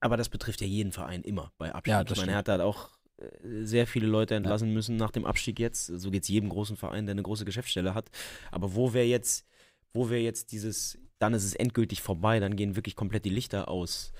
aber 0.00 0.16
das 0.16 0.28
betrifft 0.28 0.60
ja 0.60 0.66
jeden 0.66 0.92
Verein 0.92 1.22
immer 1.22 1.52
bei 1.58 1.74
Abstieg. 1.74 1.92
Ja, 1.92 2.02
ich 2.02 2.16
meine, 2.16 2.32
er 2.32 2.38
hat 2.38 2.48
halt 2.48 2.60
auch 2.60 2.90
äh, 3.18 3.64
sehr 3.64 3.86
viele 3.86 4.06
Leute 4.06 4.34
entlassen 4.34 4.72
müssen 4.72 4.96
nach 4.96 5.10
dem 5.10 5.24
Abstieg 5.24 5.58
jetzt. 5.58 5.86
So 5.86 6.10
geht 6.10 6.22
es 6.22 6.28
jedem 6.28 6.48
großen 6.48 6.76
Verein, 6.76 7.06
der 7.06 7.12
eine 7.12 7.22
große 7.22 7.44
Geschäftsstelle 7.44 7.94
hat. 7.94 8.10
Aber 8.50 8.74
wo 8.74 8.92
wäre 8.92 9.06
jetzt, 9.06 9.46
wo 9.92 10.08
wäre 10.08 10.20
jetzt 10.20 10.52
dieses, 10.52 10.98
dann 11.18 11.34
ist 11.34 11.44
es 11.44 11.54
endgültig 11.54 12.02
vorbei, 12.02 12.40
dann 12.40 12.56
gehen 12.56 12.76
wirklich 12.76 12.96
komplett 12.96 13.24
die 13.24 13.30
Lichter 13.30 13.68
aus 13.68 14.12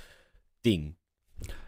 Ding. 0.64 0.96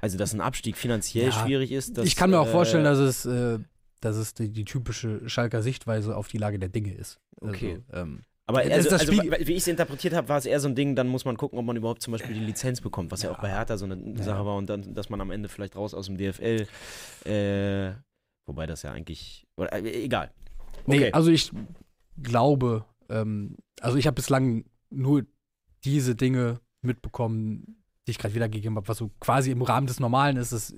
Also, 0.01 0.17
dass 0.17 0.33
ein 0.33 0.41
Abstieg 0.41 0.77
finanziell 0.77 1.27
Ja, 1.27 1.33
schwierig 1.33 1.73
ist. 1.73 1.97
Dass, 1.99 2.07
ich 2.07 2.17
kann 2.17 2.31
mir 2.31 2.41
auch 2.41 2.47
äh, 2.47 2.51
vorstellen, 2.53 2.85
dass 2.85 2.99
es, 2.99 3.27
äh, 3.27 3.59
dass 4.01 4.17
es 4.17 4.33
die, 4.35 4.49
die 4.51 4.65
typische 4.65 5.29
Schalker 5.29 5.63
Sichtweise 5.63 6.17
auf 6.17 6.29
die 6.29 6.39
Lage 6.39 6.59
der 6.59 6.71
Dinge 6.71 6.95
ist. 6.95 7.21
Okay. 7.41 7.83
Also, 7.91 8.03
ähm, 8.03 8.23
Aber 8.47 8.61
also, 8.61 8.89
also, 8.91 9.13
wie 9.13 9.53
ich 9.53 9.59
es 9.59 9.69
interpretiert 9.69 10.15
habe, 10.15 10.29
war 10.31 10.39
es 10.39 10.47
eher 10.47 10.59
so 10.61 10.69
ein 10.69 10.75
Ding, 10.75 10.97
dann 10.97 11.07
muss 11.09 11.27
man 11.27 11.37
gucken, 11.37 11.59
ob 11.59 11.67
man 11.67 11.77
überhaupt 11.77 12.01
zum 12.01 12.13
Beispiel 12.13 12.33
die 12.35 12.41
Lizenz 12.41 12.81
bekommt, 12.81 13.11
was 13.13 13.23
ja, 13.23 13.31
Ja. 13.31 13.37
auch 13.37 13.43
bei 13.43 13.51
Hertha 13.51 13.77
so 13.77 13.85
eine 13.85 13.97
Ja. 14.17 14.23
Sache 14.23 14.47
war 14.47 14.57
und 14.57 14.71
dann, 14.71 14.95
dass 14.95 15.11
man 15.11 15.21
am 15.21 15.31
Ende 15.31 15.51
vielleicht 15.51 15.77
raus 15.77 15.93
aus 15.93 16.07
dem 16.07 16.17
DFL, 16.17 16.67
äh, 17.27 17.93
wobei 18.47 18.65
das 18.67 18.83
ja 18.83 18.93
eigentlich, 18.93 19.47
oder, 19.59 19.71
äh, 19.75 20.05
egal. 20.05 20.31
Nee, 20.87 20.97
Okay. 20.97 21.13
also 21.13 21.31
ich 21.31 21.53
glaube, 22.23 22.87
ähm, 23.11 23.57
also 23.83 23.99
ich 23.99 24.07
habe 24.07 24.15
bislang 24.15 24.65
nur 24.91 25.27
diese 25.85 26.15
Dinge 26.15 26.61
mitbekommen, 26.83 27.83
die 28.07 28.13
ich 28.13 28.19
gerade 28.19 28.35
wiedergegeben 28.35 28.77
habe, 28.77 28.89
was 28.89 28.99
so 28.99 29.11
quasi 29.21 29.51
im 29.51 29.63
Rahmen 29.63 29.87
des 29.87 30.01
Normalen 30.01 30.37
ist. 30.37 30.53
Es 30.53 30.75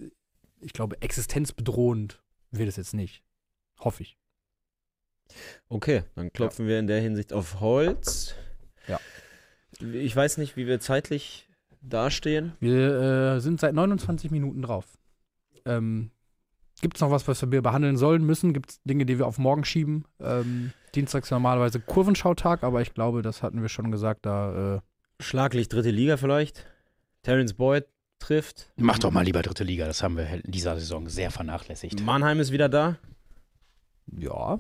ich 0.60 0.72
glaube, 0.72 1.00
existenzbedrohend 1.00 2.22
wird 2.50 2.68
es 2.68 2.76
jetzt 2.76 2.94
nicht. 2.94 3.22
Hoffe 3.78 4.02
ich. 4.02 4.18
Okay, 5.68 6.02
dann 6.16 6.32
klopfen 6.32 6.66
wir 6.66 6.78
in 6.78 6.86
der 6.86 7.00
Hinsicht 7.00 7.32
auf 7.32 7.60
Holz. 7.60 8.34
Ja. 8.88 9.00
Ich 9.80 10.14
weiß 10.14 10.38
nicht, 10.38 10.56
wie 10.56 10.66
wir 10.66 10.80
zeitlich 10.80 11.48
dastehen. 11.80 12.52
Wir 12.60 13.36
äh, 13.36 13.40
sind 13.40 13.60
seit 13.60 13.74
29 13.74 14.30
Minuten 14.30 14.62
drauf. 14.62 14.98
Ähm, 15.64 16.10
Gibt 16.80 16.96
es 16.96 17.00
noch 17.00 17.10
was, 17.10 17.28
was 17.28 17.50
wir 17.50 17.62
behandeln 17.62 17.96
sollen 17.96 18.24
müssen? 18.24 18.52
Gibt 18.52 18.70
es 18.70 18.82
Dinge, 18.82 19.06
die 19.06 19.18
wir 19.18 19.26
auf 19.26 19.38
morgen 19.38 19.64
schieben? 19.64 20.04
Ähm, 20.18 20.72
Dienstags 20.94 21.26
ist 21.26 21.31
normalerweise 21.31 21.81
Kurvenschautag, 21.81 22.62
aber 22.62 22.81
ich 22.83 22.94
glaube, 22.94 23.22
das 23.22 23.42
hatten 23.42 23.62
wir 23.62 23.68
schon 23.68 23.90
gesagt, 23.90 24.26
da 24.26 24.76
äh, 24.76 24.81
Schlaglicht 25.20 25.72
dritte 25.72 25.90
Liga 25.90 26.16
vielleicht. 26.16 26.66
Terence 27.22 27.55
Boyd 27.55 27.87
trifft. 28.18 28.70
Mach 28.76 28.98
doch 28.98 29.11
mal 29.11 29.24
lieber 29.24 29.42
dritte 29.42 29.64
Liga, 29.64 29.87
das 29.87 30.03
haben 30.03 30.16
wir 30.16 30.29
in 30.29 30.50
dieser 30.50 30.79
Saison 30.79 31.09
sehr 31.09 31.31
vernachlässigt. 31.31 32.03
Mannheim 32.03 32.40
ist 32.40 32.53
wieder 32.53 32.68
da. 32.68 32.96
ja, 34.07 34.59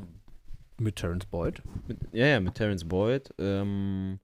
mit 0.78 0.96
Terence 0.96 1.26
Boyd. 1.26 1.62
Mit, 1.86 1.98
ja, 2.12 2.26
ja, 2.26 2.40
mit 2.40 2.54
Terence 2.54 2.84
Boyd. 2.84 3.32
Ähm, 3.38 4.18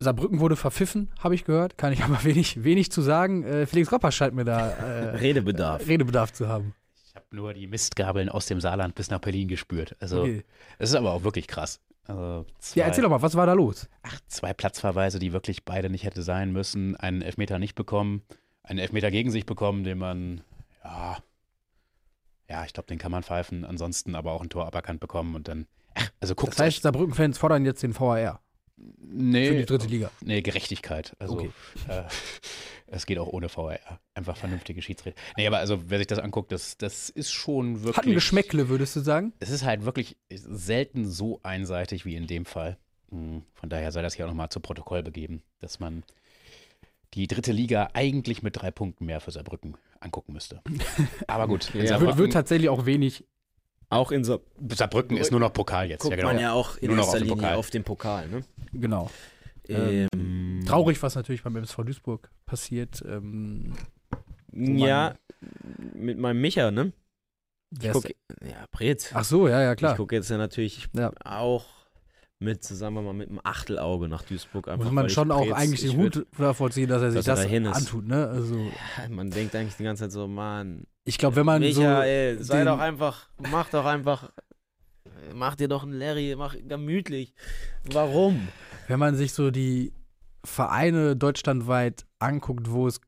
Saarbrücken 0.00 0.38
wurde 0.40 0.56
verpfiffen, 0.56 1.10
habe 1.18 1.34
ich 1.34 1.44
gehört. 1.44 1.76
Kann 1.78 1.92
ich 1.92 2.02
aber 2.04 2.22
wenig, 2.24 2.62
wenig 2.62 2.92
zu 2.92 3.02
sagen. 3.02 3.44
Äh, 3.44 3.66
Felix 3.66 3.90
Ropper 3.90 4.12
scheint 4.12 4.34
mir 4.34 4.44
da 4.44 4.70
äh, 4.70 5.16
Redebedarf. 5.16 5.86
Redebedarf 5.88 6.32
zu 6.32 6.48
haben. 6.48 6.74
Ich 7.18 7.24
habe 7.24 7.36
nur 7.36 7.52
die 7.54 7.66
Mistgabeln 7.66 8.28
aus 8.28 8.46
dem 8.46 8.60
Saarland 8.60 8.94
bis 8.94 9.10
nach 9.10 9.18
Berlin 9.18 9.48
gespürt. 9.48 9.96
Also, 10.00 10.20
Okay. 10.22 10.44
das 10.78 10.90
ist 10.90 10.94
aber 10.96 11.12
auch 11.12 11.24
wirklich 11.24 11.48
krass. 11.48 11.80
Also, 12.06 12.46
zwei, 12.60 12.80
Ja, 12.80 12.86
erzähl 12.86 13.02
doch 13.02 13.10
mal, 13.10 13.22
was 13.22 13.34
war 13.34 13.44
da 13.46 13.54
los? 13.54 13.88
Ach, 14.02 14.20
zwei 14.28 14.54
Platzverweise, 14.54 15.18
die 15.18 15.32
wirklich 15.32 15.64
beide 15.64 15.90
nicht 15.90 16.04
hätte 16.04 16.22
sein 16.22 16.52
müssen. 16.52 16.94
Einen 16.96 17.22
Elfmeter 17.22 17.58
nicht 17.58 17.74
bekommen, 17.74 18.22
einen 18.62 18.78
Elfmeter 18.78 19.10
gegen 19.10 19.30
sich 19.30 19.46
bekommen, 19.46 19.82
den 19.84 19.98
man, 19.98 20.42
ja, 20.84 21.18
ja, 22.48 22.64
ich 22.64 22.72
glaube, 22.72 22.86
den 22.86 22.98
kann 22.98 23.10
man 23.12 23.22
pfeifen. 23.24 23.64
Ansonsten 23.64 24.14
aber 24.14 24.32
auch 24.32 24.40
ein 24.42 24.48
Tor 24.48 24.66
aberkannt 24.66 25.00
bekommen 25.00 25.34
und 25.34 25.48
dann, 25.48 25.66
ach, 25.94 26.08
also 26.20 26.34
guckt 26.34 26.52
Das 26.52 26.60
heißt, 26.60 26.82
Saarbrücken-Fans 26.82 27.36
fordern 27.36 27.64
jetzt 27.64 27.82
den 27.82 27.98
VAR 27.98 28.40
nee, 29.00 29.48
für 29.48 29.56
die 29.56 29.64
dritte 29.66 29.86
Liga. 29.86 30.10
Nee, 30.20 30.42
Gerechtigkeit. 30.42 31.14
Also 31.18 31.34
Okay. 31.34 31.50
äh, 31.88 32.02
es 32.86 33.06
geht 33.06 33.18
auch 33.18 33.28
ohne 33.28 33.48
VAR. 33.54 33.78
Einfach 34.14 34.36
vernünftige 34.36 34.82
Schiedsrichter. 34.82 35.20
Nee, 35.36 35.46
aber 35.46 35.58
also 35.58 35.82
wer 35.90 35.98
sich 35.98 36.06
das 36.06 36.18
anguckt, 36.18 36.52
das, 36.52 36.76
das 36.78 37.08
ist 37.10 37.32
schon 37.32 37.82
wirklich. 37.82 37.96
Hat 37.96 38.06
ein 38.06 38.14
Geschmäckle, 38.14 38.68
würdest 38.68 38.96
du 38.96 39.00
sagen? 39.00 39.32
Es 39.40 39.50
ist 39.50 39.64
halt 39.64 39.84
wirklich 39.84 40.16
selten 40.30 41.06
so 41.08 41.40
einseitig 41.42 42.04
wie 42.04 42.14
in 42.16 42.26
dem 42.26 42.44
Fall. 42.44 42.78
Hm, 43.10 43.42
Von 43.54 43.68
daher 43.70 43.90
sei 43.92 44.02
das 44.02 44.14
hier 44.14 44.24
auch 44.26 44.30
nochmal 44.30 44.50
zu 44.50 44.60
Protokoll 44.60 45.02
begeben, 45.02 45.42
dass 45.60 45.80
man 45.80 46.04
die 47.14 47.26
dritte 47.26 47.52
Liga 47.52 47.88
eigentlich 47.94 48.42
mit 48.42 48.56
drei 48.60 48.70
Punkten 48.70 49.06
mehr 49.06 49.20
für 49.20 49.30
Saarbrücken 49.30 49.76
angucken 50.00 50.32
müsste. 50.34 50.60
Aber 51.26 51.48
gut, 51.48 51.72
Ja, 51.74 52.00
Wird, 52.00 52.18
wird 52.18 52.32
tatsächlich 52.34 52.68
auch 52.68 52.84
wenig. 52.86 53.24
Auch 53.90 54.10
in 54.12 54.24
so 54.24 54.42
Saarbrücken 54.72 55.16
ist 55.16 55.30
nur 55.30 55.40
noch 55.40 55.52
Pokal 55.52 55.88
jetzt. 55.88 56.02
guckt 56.02 56.12
Ja, 56.12 56.16
genau. 56.16 56.28
man 56.32 56.40
ja 56.42 56.52
auch 56.52 56.76
in 56.76 56.88
Nur 56.88 56.96
noch 56.96 57.04
erster 57.04 57.16
auf 57.18 57.22
Linie 57.22 57.36
Pokal. 57.36 57.54
auf 57.56 57.70
den 57.70 57.84
Pokal. 57.84 58.28
Ne? 58.28 58.40
Genau. 58.72 59.10
Ähm, 59.68 60.60
Traurig, 60.66 61.02
was 61.02 61.14
natürlich 61.14 61.42
beim 61.42 61.56
MSV 61.56 61.76
Duisburg 61.84 62.30
passiert. 62.46 63.02
Ähm, 63.06 63.72
Ja, 64.52 65.14
mit 65.94 66.18
meinem 66.18 66.40
Micha, 66.40 66.70
ne? 66.70 66.92
Ich 67.82 67.90
guck, 67.92 68.06
ja, 68.42 68.64
Brez. 68.70 69.10
Ach 69.14 69.24
so, 69.24 69.46
ja, 69.48 69.60
ja, 69.62 69.72
Ich 69.72 69.78
klar. 69.78 69.94
gucke 69.96 70.14
jetzt 70.16 70.30
ja 70.30 70.38
natürlich 70.38 70.88
Ja. 70.94 71.12
auch 71.24 71.66
mit, 72.40 72.70
wir 72.70 72.90
mal, 72.90 73.12
mit 73.12 73.28
einem 73.28 73.40
Achtelauge 73.42 74.08
nach 74.08 74.22
Duisburg. 74.22 74.68
Einfach, 74.68 74.84
Muss 74.84 74.92
man 74.94 75.10
schon 75.10 75.30
auch 75.32 75.50
eigentlich 75.50 75.82
den 75.82 75.98
Hut 75.98 76.26
davor 76.38 76.70
ziehen, 76.70 76.88
dass 76.88 77.02
er 77.02 77.10
sich 77.10 77.24
dass 77.24 77.44
er 77.44 77.60
das 77.60 77.78
ist. 77.78 77.86
antut, 77.88 78.06
ne? 78.06 78.28
Also, 78.28 78.56
Ja, 78.56 79.08
Man 79.08 79.30
denkt 79.30 79.56
eigentlich 79.56 79.76
die 79.76 79.82
ganze 79.82 80.04
Zeit 80.04 80.12
so, 80.12 80.28
Mann, 80.28 80.86
ich 81.04 81.18
glaube, 81.18 81.36
wenn 81.36 81.46
man 81.46 81.60
Micha, 81.60 81.96
so. 81.96 82.02
ey, 82.02 82.36
sei 82.42 82.64
doch 82.64 82.78
einfach, 82.78 83.28
mach 83.50 83.70
doch 83.70 83.84
einfach, 83.84 84.30
mach 85.34 85.56
dir 85.56 85.68
doch 85.68 85.82
einen 85.82 85.92
Larry, 85.92 86.34
mach 86.36 86.54
gemütlich. 86.66 87.34
Warum? 87.90 88.48
wenn 88.88 88.98
man 88.98 89.14
sich 89.14 89.32
so 89.34 89.50
die 89.50 89.92
Vereine 90.44 91.14
deutschlandweit 91.14 92.06
anguckt, 92.18 92.70
wo 92.70 92.86
es, 92.86 93.00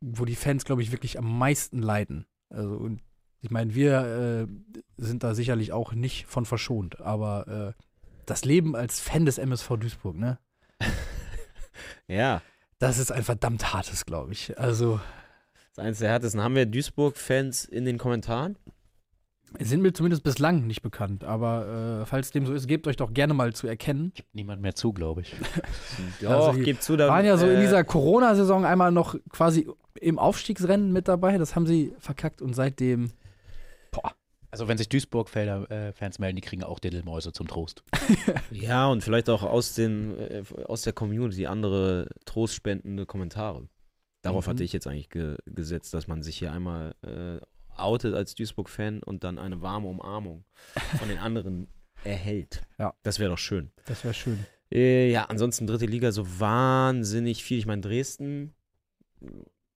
wo 0.00 0.24
die 0.24 0.36
Fans, 0.36 0.64
glaube 0.64 0.82
ich, 0.82 0.92
wirklich 0.92 1.18
am 1.18 1.38
meisten 1.38 1.80
leiden. 1.80 2.26
Also 2.50 2.76
und 2.76 3.00
ich 3.40 3.50
meine, 3.50 3.74
wir 3.74 4.46
äh, 4.48 4.72
sind 4.96 5.22
da 5.22 5.34
sicherlich 5.34 5.72
auch 5.72 5.92
nicht 5.92 6.26
von 6.26 6.44
verschont, 6.44 7.00
aber 7.00 7.74
äh, 7.76 7.82
das 8.26 8.44
Leben 8.44 8.76
als 8.76 9.00
Fan 9.00 9.24
des 9.26 9.38
MSV 9.38 9.76
Duisburg, 9.78 10.16
ne? 10.16 10.38
Ja, 12.06 12.42
Das 12.78 12.98
ist 12.98 13.10
ein 13.10 13.24
verdammt 13.24 13.72
hartes, 13.72 14.04
glaube 14.04 14.32
ich. 14.32 14.58
Also 14.58 15.00
das 15.74 15.84
eines 15.84 15.98
der 15.98 16.10
härtesten. 16.10 16.42
Haben 16.42 16.54
wir 16.54 16.66
Duisburg-Fans 16.66 17.64
in 17.64 17.84
den 17.84 17.98
Kommentaren? 17.98 18.56
sind 19.60 19.82
mir 19.82 19.92
zumindest 19.92 20.24
bislang 20.24 20.66
nicht 20.66 20.82
bekannt, 20.82 21.22
aber 21.22 22.00
äh, 22.02 22.06
falls 22.06 22.32
dem 22.32 22.44
so 22.46 22.52
ist, 22.52 22.66
gebt 22.66 22.88
euch 22.88 22.96
doch 22.96 23.12
gerne 23.14 23.34
mal 23.34 23.52
zu 23.52 23.66
erkennen. 23.68 24.12
Gibt 24.14 24.34
niemand 24.34 24.60
mehr 24.62 24.74
zu, 24.74 24.92
glaube 24.92 25.20
ich. 25.20 25.34
Doch, 26.20 26.48
Also 26.48 26.58
die 26.58 26.64
gib 26.64 26.82
zu, 26.82 26.96
da 26.96 27.08
waren 27.08 27.24
ja 27.24 27.36
so 27.36 27.46
in 27.46 27.58
äh, 27.58 27.60
dieser 27.60 27.84
Corona-Saison 27.84 28.64
einmal 28.64 28.90
noch 28.90 29.14
quasi 29.30 29.68
im 30.00 30.18
Aufstiegsrennen 30.18 30.92
mit 30.92 31.06
dabei. 31.06 31.38
Das 31.38 31.54
haben 31.54 31.66
sie 31.66 31.94
verkackt 32.00 32.42
und 32.42 32.54
seitdem. 32.54 33.12
Also 34.54 34.68
wenn 34.68 34.78
sich 34.78 34.88
Duisburg-Fans 34.88 36.20
melden, 36.20 36.36
die 36.36 36.40
kriegen 36.40 36.62
auch 36.62 36.78
Diddelmäuse 36.78 37.32
zum 37.32 37.48
Trost. 37.48 37.82
Ja, 38.52 38.86
und 38.86 39.02
vielleicht 39.02 39.28
auch 39.28 39.42
aus, 39.42 39.74
den, 39.74 40.16
äh, 40.16 40.44
aus 40.66 40.82
der 40.82 40.92
Community 40.92 41.46
andere 41.46 42.08
trostspendende 42.24 43.04
Kommentare. 43.04 43.68
Darauf 44.22 44.46
Mhm. 44.46 44.50
hatte 44.50 44.62
ich 44.62 44.72
jetzt 44.72 44.86
eigentlich 44.86 45.10
ge 45.10 45.36
gesetzt, 45.44 45.92
dass 45.92 46.06
man 46.06 46.22
sich 46.22 46.38
hier 46.38 46.52
einmal 46.52 46.94
äh, 47.02 47.40
outet 47.76 48.14
als 48.14 48.36
Duisburg-Fan 48.36 49.02
und 49.02 49.24
dann 49.24 49.40
eine 49.40 49.60
warme 49.60 49.88
Umarmung 49.88 50.44
von 51.00 51.08
den 51.08 51.18
anderen 51.18 51.66
erhält. 52.04 52.62
Ja. 52.78 52.94
Das 53.02 53.18
wäre 53.18 53.30
doch 53.30 53.38
schön. 53.38 53.72
Das 53.86 54.04
wäre 54.04 54.14
schön. 54.14 54.46
Äh, 54.70 55.10
ja, 55.10 55.24
ansonsten 55.24 55.66
dritte 55.66 55.86
Liga 55.86 56.12
so 56.12 56.38
wahnsinnig 56.40 57.42
viel. 57.42 57.58
Ich 57.58 57.66
meine, 57.66 57.82
Dresden 57.82 58.54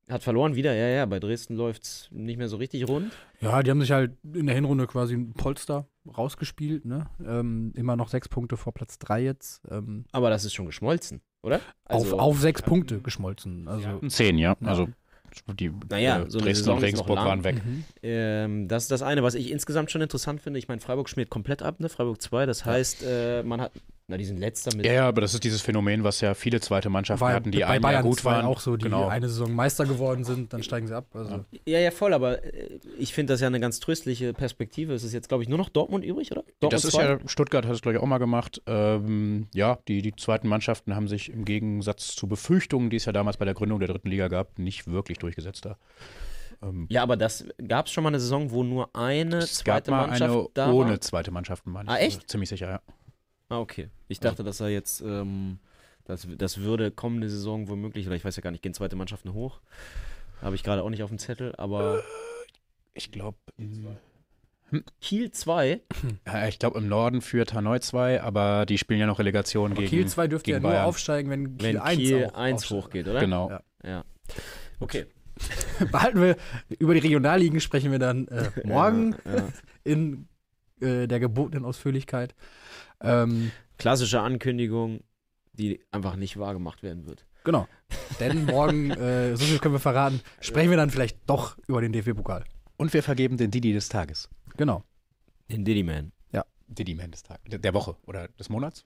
hat 0.08 0.22
verloren 0.22 0.54
wieder. 0.54 0.74
Ja, 0.74 0.88
ja, 0.88 1.06
bei 1.06 1.20
Dresden 1.20 1.54
läuft 1.56 1.82
es 1.82 2.08
nicht 2.10 2.38
mehr 2.38 2.48
so 2.48 2.56
richtig 2.56 2.88
rund. 2.88 3.12
Ja, 3.40 3.62
die 3.62 3.70
haben 3.70 3.80
sich 3.80 3.92
halt 3.92 4.12
in 4.32 4.46
der 4.46 4.54
Hinrunde 4.54 4.86
quasi 4.86 5.14
ein 5.14 5.32
Polster 5.34 5.86
rausgespielt. 6.16 6.84
Ne? 6.84 7.06
Ähm, 7.24 7.72
immer 7.76 7.96
noch 7.96 8.08
sechs 8.08 8.28
Punkte 8.28 8.56
vor 8.56 8.72
Platz 8.72 8.98
drei 8.98 9.22
jetzt. 9.22 9.62
Ähm, 9.70 10.04
Aber 10.12 10.30
das 10.30 10.44
ist 10.44 10.54
schon 10.54 10.66
geschmolzen, 10.66 11.20
oder? 11.42 11.60
Also, 11.84 12.14
auf, 12.14 12.20
auf 12.20 12.40
sechs 12.40 12.62
Punkte 12.62 13.00
geschmolzen. 13.00 13.68
Also, 13.68 14.00
Zehn, 14.08 14.38
ja. 14.38 14.56
Ja. 14.60 14.68
Also 14.68 14.88
die 15.58 15.72
Naja, 15.90 16.22
äh, 16.22 16.30
so 16.30 16.38
Dresden 16.38 16.64
Saison 16.64 16.76
und 16.76 16.82
Regensburg 16.84 17.18
waren 17.18 17.44
weg. 17.44 17.64
Mhm. 17.64 17.84
Ähm, 18.02 18.68
das 18.68 18.84
ist 18.84 18.90
das 18.90 19.02
eine, 19.02 19.22
was 19.22 19.34
ich 19.34 19.50
insgesamt 19.50 19.90
schon 19.90 20.00
interessant 20.00 20.40
finde. 20.40 20.58
Ich 20.58 20.68
meine, 20.68 20.80
Freiburg 20.80 21.08
schmiert 21.08 21.30
komplett 21.30 21.62
ab, 21.62 21.80
ne? 21.80 21.88
Freiburg 21.88 22.20
2. 22.20 22.46
Das 22.46 22.64
heißt, 22.64 23.04
äh, 23.06 23.42
man 23.42 23.60
hat, 23.60 23.72
na, 24.10 24.16
die 24.16 24.24
sind 24.24 24.38
letzter 24.38 24.74
mit. 24.74 24.86
Ja, 24.86 24.92
ja, 24.92 25.08
aber 25.08 25.20
das 25.20 25.34
ist 25.34 25.44
dieses 25.44 25.60
Phänomen, 25.60 26.02
was 26.02 26.22
ja 26.22 26.32
viele 26.32 26.60
zweite 26.60 26.88
Mannschaften 26.88 27.20
War 27.20 27.34
hatten, 27.34 27.50
die 27.50 27.58
bei 27.58 27.66
ein 27.66 27.82
Bayern 27.82 27.96
Jahr 27.96 28.02
gut 28.02 28.24
waren. 28.24 28.46
auch 28.46 28.58
so, 28.58 28.74
die 28.78 28.84
genau. 28.84 29.06
eine 29.06 29.28
Saison 29.28 29.54
Meister 29.54 29.84
geworden 29.84 30.24
sind, 30.24 30.50
dann 30.54 30.62
steigen 30.62 30.86
sie 30.86 30.96
ab. 30.96 31.08
Also. 31.12 31.44
Ja, 31.66 31.78
ja, 31.78 31.90
voll, 31.90 32.14
aber 32.14 32.42
äh, 32.42 32.80
ich 32.98 33.12
finde 33.12 33.34
das 33.34 33.42
ja 33.42 33.48
eine 33.48 33.60
ganz 33.60 33.80
tröstliche 33.80 34.32
Perspektive. 34.32 34.94
Es 34.94 35.04
ist 35.04 35.12
jetzt, 35.12 35.28
glaube 35.28 35.42
ich, 35.42 35.50
nur 35.50 35.58
noch 35.58 35.68
Dortmund 35.68 36.06
übrig, 36.06 36.32
oder? 36.32 36.42
Dortmund 36.58 36.72
das 36.72 36.84
ist 36.86 36.92
zwei? 36.92 37.04
ja, 37.04 37.18
Stuttgart 37.26 37.66
hat 37.66 37.74
es, 37.74 37.82
glaube 37.82 37.96
ich, 37.98 38.02
auch 38.02 38.06
mal 38.06 38.16
gemacht. 38.16 38.62
Ähm, 38.66 39.48
ja, 39.52 39.78
die, 39.88 40.00
die 40.00 40.16
zweiten 40.16 40.48
Mannschaften 40.48 40.96
haben 40.96 41.06
sich 41.06 41.30
im 41.30 41.44
Gegensatz 41.44 42.14
zu 42.14 42.26
Befürchtungen, 42.28 42.88
die 42.88 42.96
es 42.96 43.04
ja 43.04 43.12
damals 43.12 43.36
bei 43.36 43.44
der 43.44 43.52
Gründung 43.52 43.78
der 43.78 43.88
dritten 43.88 44.08
Liga 44.08 44.28
gab, 44.28 44.58
nicht 44.58 44.86
wirklich 44.90 45.18
durchgesetzt 45.18 45.66
da. 45.66 45.76
Ähm, 46.62 46.86
Ja, 46.88 47.02
aber 47.02 47.18
das 47.18 47.44
gab 47.66 47.86
es 47.86 47.92
schon 47.92 48.04
mal 48.04 48.08
eine 48.08 48.20
Saison, 48.20 48.50
wo 48.52 48.64
nur 48.64 48.88
eine 48.96 49.36
es 49.36 49.64
gab 49.64 49.84
zweite 49.84 49.90
mal 49.90 50.06
Mannschaft 50.06 50.32
eine 50.34 50.48
da 50.54 50.72
ohne 50.72 50.90
war. 50.92 51.00
zweite 51.02 51.30
Mannschaften, 51.30 51.70
meine 51.72 51.90
ich. 51.90 51.94
Ah, 51.94 51.98
echt? 51.98 52.16
Also 52.16 52.26
ziemlich 52.26 52.48
sicher, 52.48 52.70
ja. 52.70 52.80
Ah, 53.50 53.60
okay. 53.60 53.90
Ich 54.08 54.20
dachte, 54.20 54.42
dass 54.44 54.60
er 54.60 54.68
jetzt, 54.68 55.00
ähm, 55.00 55.58
das, 56.04 56.26
das 56.36 56.58
würde 56.58 56.90
kommende 56.90 57.28
Saison 57.28 57.68
womöglich, 57.68 58.06
oder 58.06 58.16
ich 58.16 58.24
weiß 58.24 58.36
ja 58.36 58.42
gar 58.42 58.50
nicht, 58.50 58.62
gehen 58.62 58.74
zweite 58.74 58.96
Mannschaften 58.96 59.32
hoch. 59.34 59.60
Habe 60.40 60.54
ich 60.54 60.62
gerade 60.62 60.82
auch 60.82 60.90
nicht 60.90 61.02
auf 61.02 61.10
dem 61.10 61.18
Zettel, 61.18 61.54
aber 61.56 62.02
Ich 62.94 63.10
glaube, 63.12 63.38
Kiel 65.00 65.30
2, 65.30 65.80
ich 66.48 66.58
glaube 66.58 66.78
im 66.78 66.88
Norden 66.88 67.22
führt 67.22 67.54
Hanoi 67.54 67.78
2, 67.80 68.22
aber 68.22 68.66
die 68.66 68.76
spielen 68.78 69.00
ja 69.00 69.06
noch 69.06 69.18
Relegation 69.18 69.72
Aber 69.72 69.80
gegen 69.80 69.90
Kiel 69.90 70.06
2 70.06 70.28
dürfte 70.28 70.50
ja 70.50 70.60
nur 70.60 70.70
Bayern. 70.70 70.84
aufsteigen, 70.84 71.30
wenn 71.30 71.56
Kiel 71.56 71.68
wenn 71.68 71.78
1 71.78 71.96
Kiel 71.98 72.24
auch 72.26 72.34
1 72.34 72.54
aufsteigt. 72.56 72.84
hochgeht, 72.84 73.08
oder? 73.08 73.20
Genau. 73.20 73.50
Ja. 73.50 73.62
Ja. 73.84 74.04
Okay. 74.80 75.06
Behalten 75.92 76.20
wir, 76.20 76.36
über 76.78 76.92
die 76.94 77.00
Regionalligen 77.00 77.60
sprechen 77.60 77.92
wir 77.92 77.98
dann 77.98 78.28
äh, 78.28 78.50
morgen 78.64 79.14
Ja, 79.24 79.36
ja. 79.36 79.48
in 79.84 80.28
äh, 80.80 81.06
der 81.06 81.20
gebotenen 81.20 81.64
Ausführlichkeit. 81.64 82.34
Ähm, 83.00 83.52
Klassische 83.78 84.20
Ankündigung, 84.20 85.00
die 85.52 85.80
einfach 85.90 86.16
nicht 86.16 86.38
wahrgemacht 86.38 86.82
werden 86.82 87.06
wird. 87.06 87.24
genau. 87.44 87.66
Denn 88.20 88.44
morgen, 88.44 88.90
äh, 88.92 89.36
so 89.36 89.44
viel 89.44 89.58
können 89.58 89.74
wir 89.74 89.80
verraten, 89.80 90.20
sprechen 90.40 90.70
wir 90.70 90.76
dann 90.76 90.90
vielleicht 90.90 91.18
doch 91.26 91.56
über 91.66 91.80
den 91.80 91.92
DFB-Pokal. 91.92 92.44
Und 92.76 92.92
wir 92.92 93.02
vergeben 93.02 93.36
den 93.36 93.50
Didi 93.50 93.72
des 93.72 93.88
Tages. 93.88 94.28
Genau. 94.56 94.84
Den 95.50 95.64
Diddy 95.64 95.82
Man 95.82 96.12
Didi 96.68 96.94
Man 96.94 97.10
des 97.10 97.22
Tages. 97.22 97.60
Der 97.60 97.74
Woche 97.74 97.96
oder 98.06 98.28
des 98.28 98.48
Monats? 98.48 98.84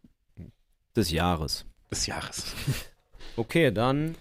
des 0.96 1.10
Jahres. 1.10 1.66
Des 1.90 2.06
Jahres. 2.06 2.54
Okay, 3.34 3.70
dann 3.70 4.16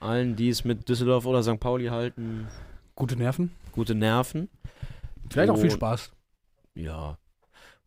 allen, 0.00 0.36
die 0.36 0.48
es 0.48 0.64
mit 0.64 0.88
Düsseldorf 0.88 1.26
oder 1.26 1.42
St. 1.42 1.60
Pauli 1.60 1.88
halten, 1.88 2.46
Gute 2.94 3.14
Nerven. 3.16 3.50
gute 3.72 3.94
Nerven. 3.94 4.48
Vielleicht 5.28 5.50
auch 5.50 5.58
viel 5.58 5.70
Spaß. 5.70 6.12
Ja. 6.74 7.18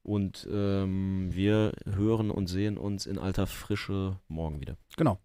Und 0.05 0.47
ähm, 0.51 1.29
wir 1.31 1.71
hören 1.85 2.29
und 2.29 2.45
sehen 2.45 2.77
uns 2.77 3.07
in 3.07 3.17
alter 3.17 3.47
Frische 3.47 4.19
morgen 4.27 4.61
wieder. 4.61 4.77
Genau. 4.97 5.17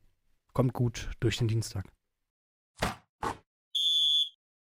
Kommt 0.54 0.72
gut 0.72 1.10
durch 1.20 1.36
den 1.36 1.48
Dienstag. 1.48 1.84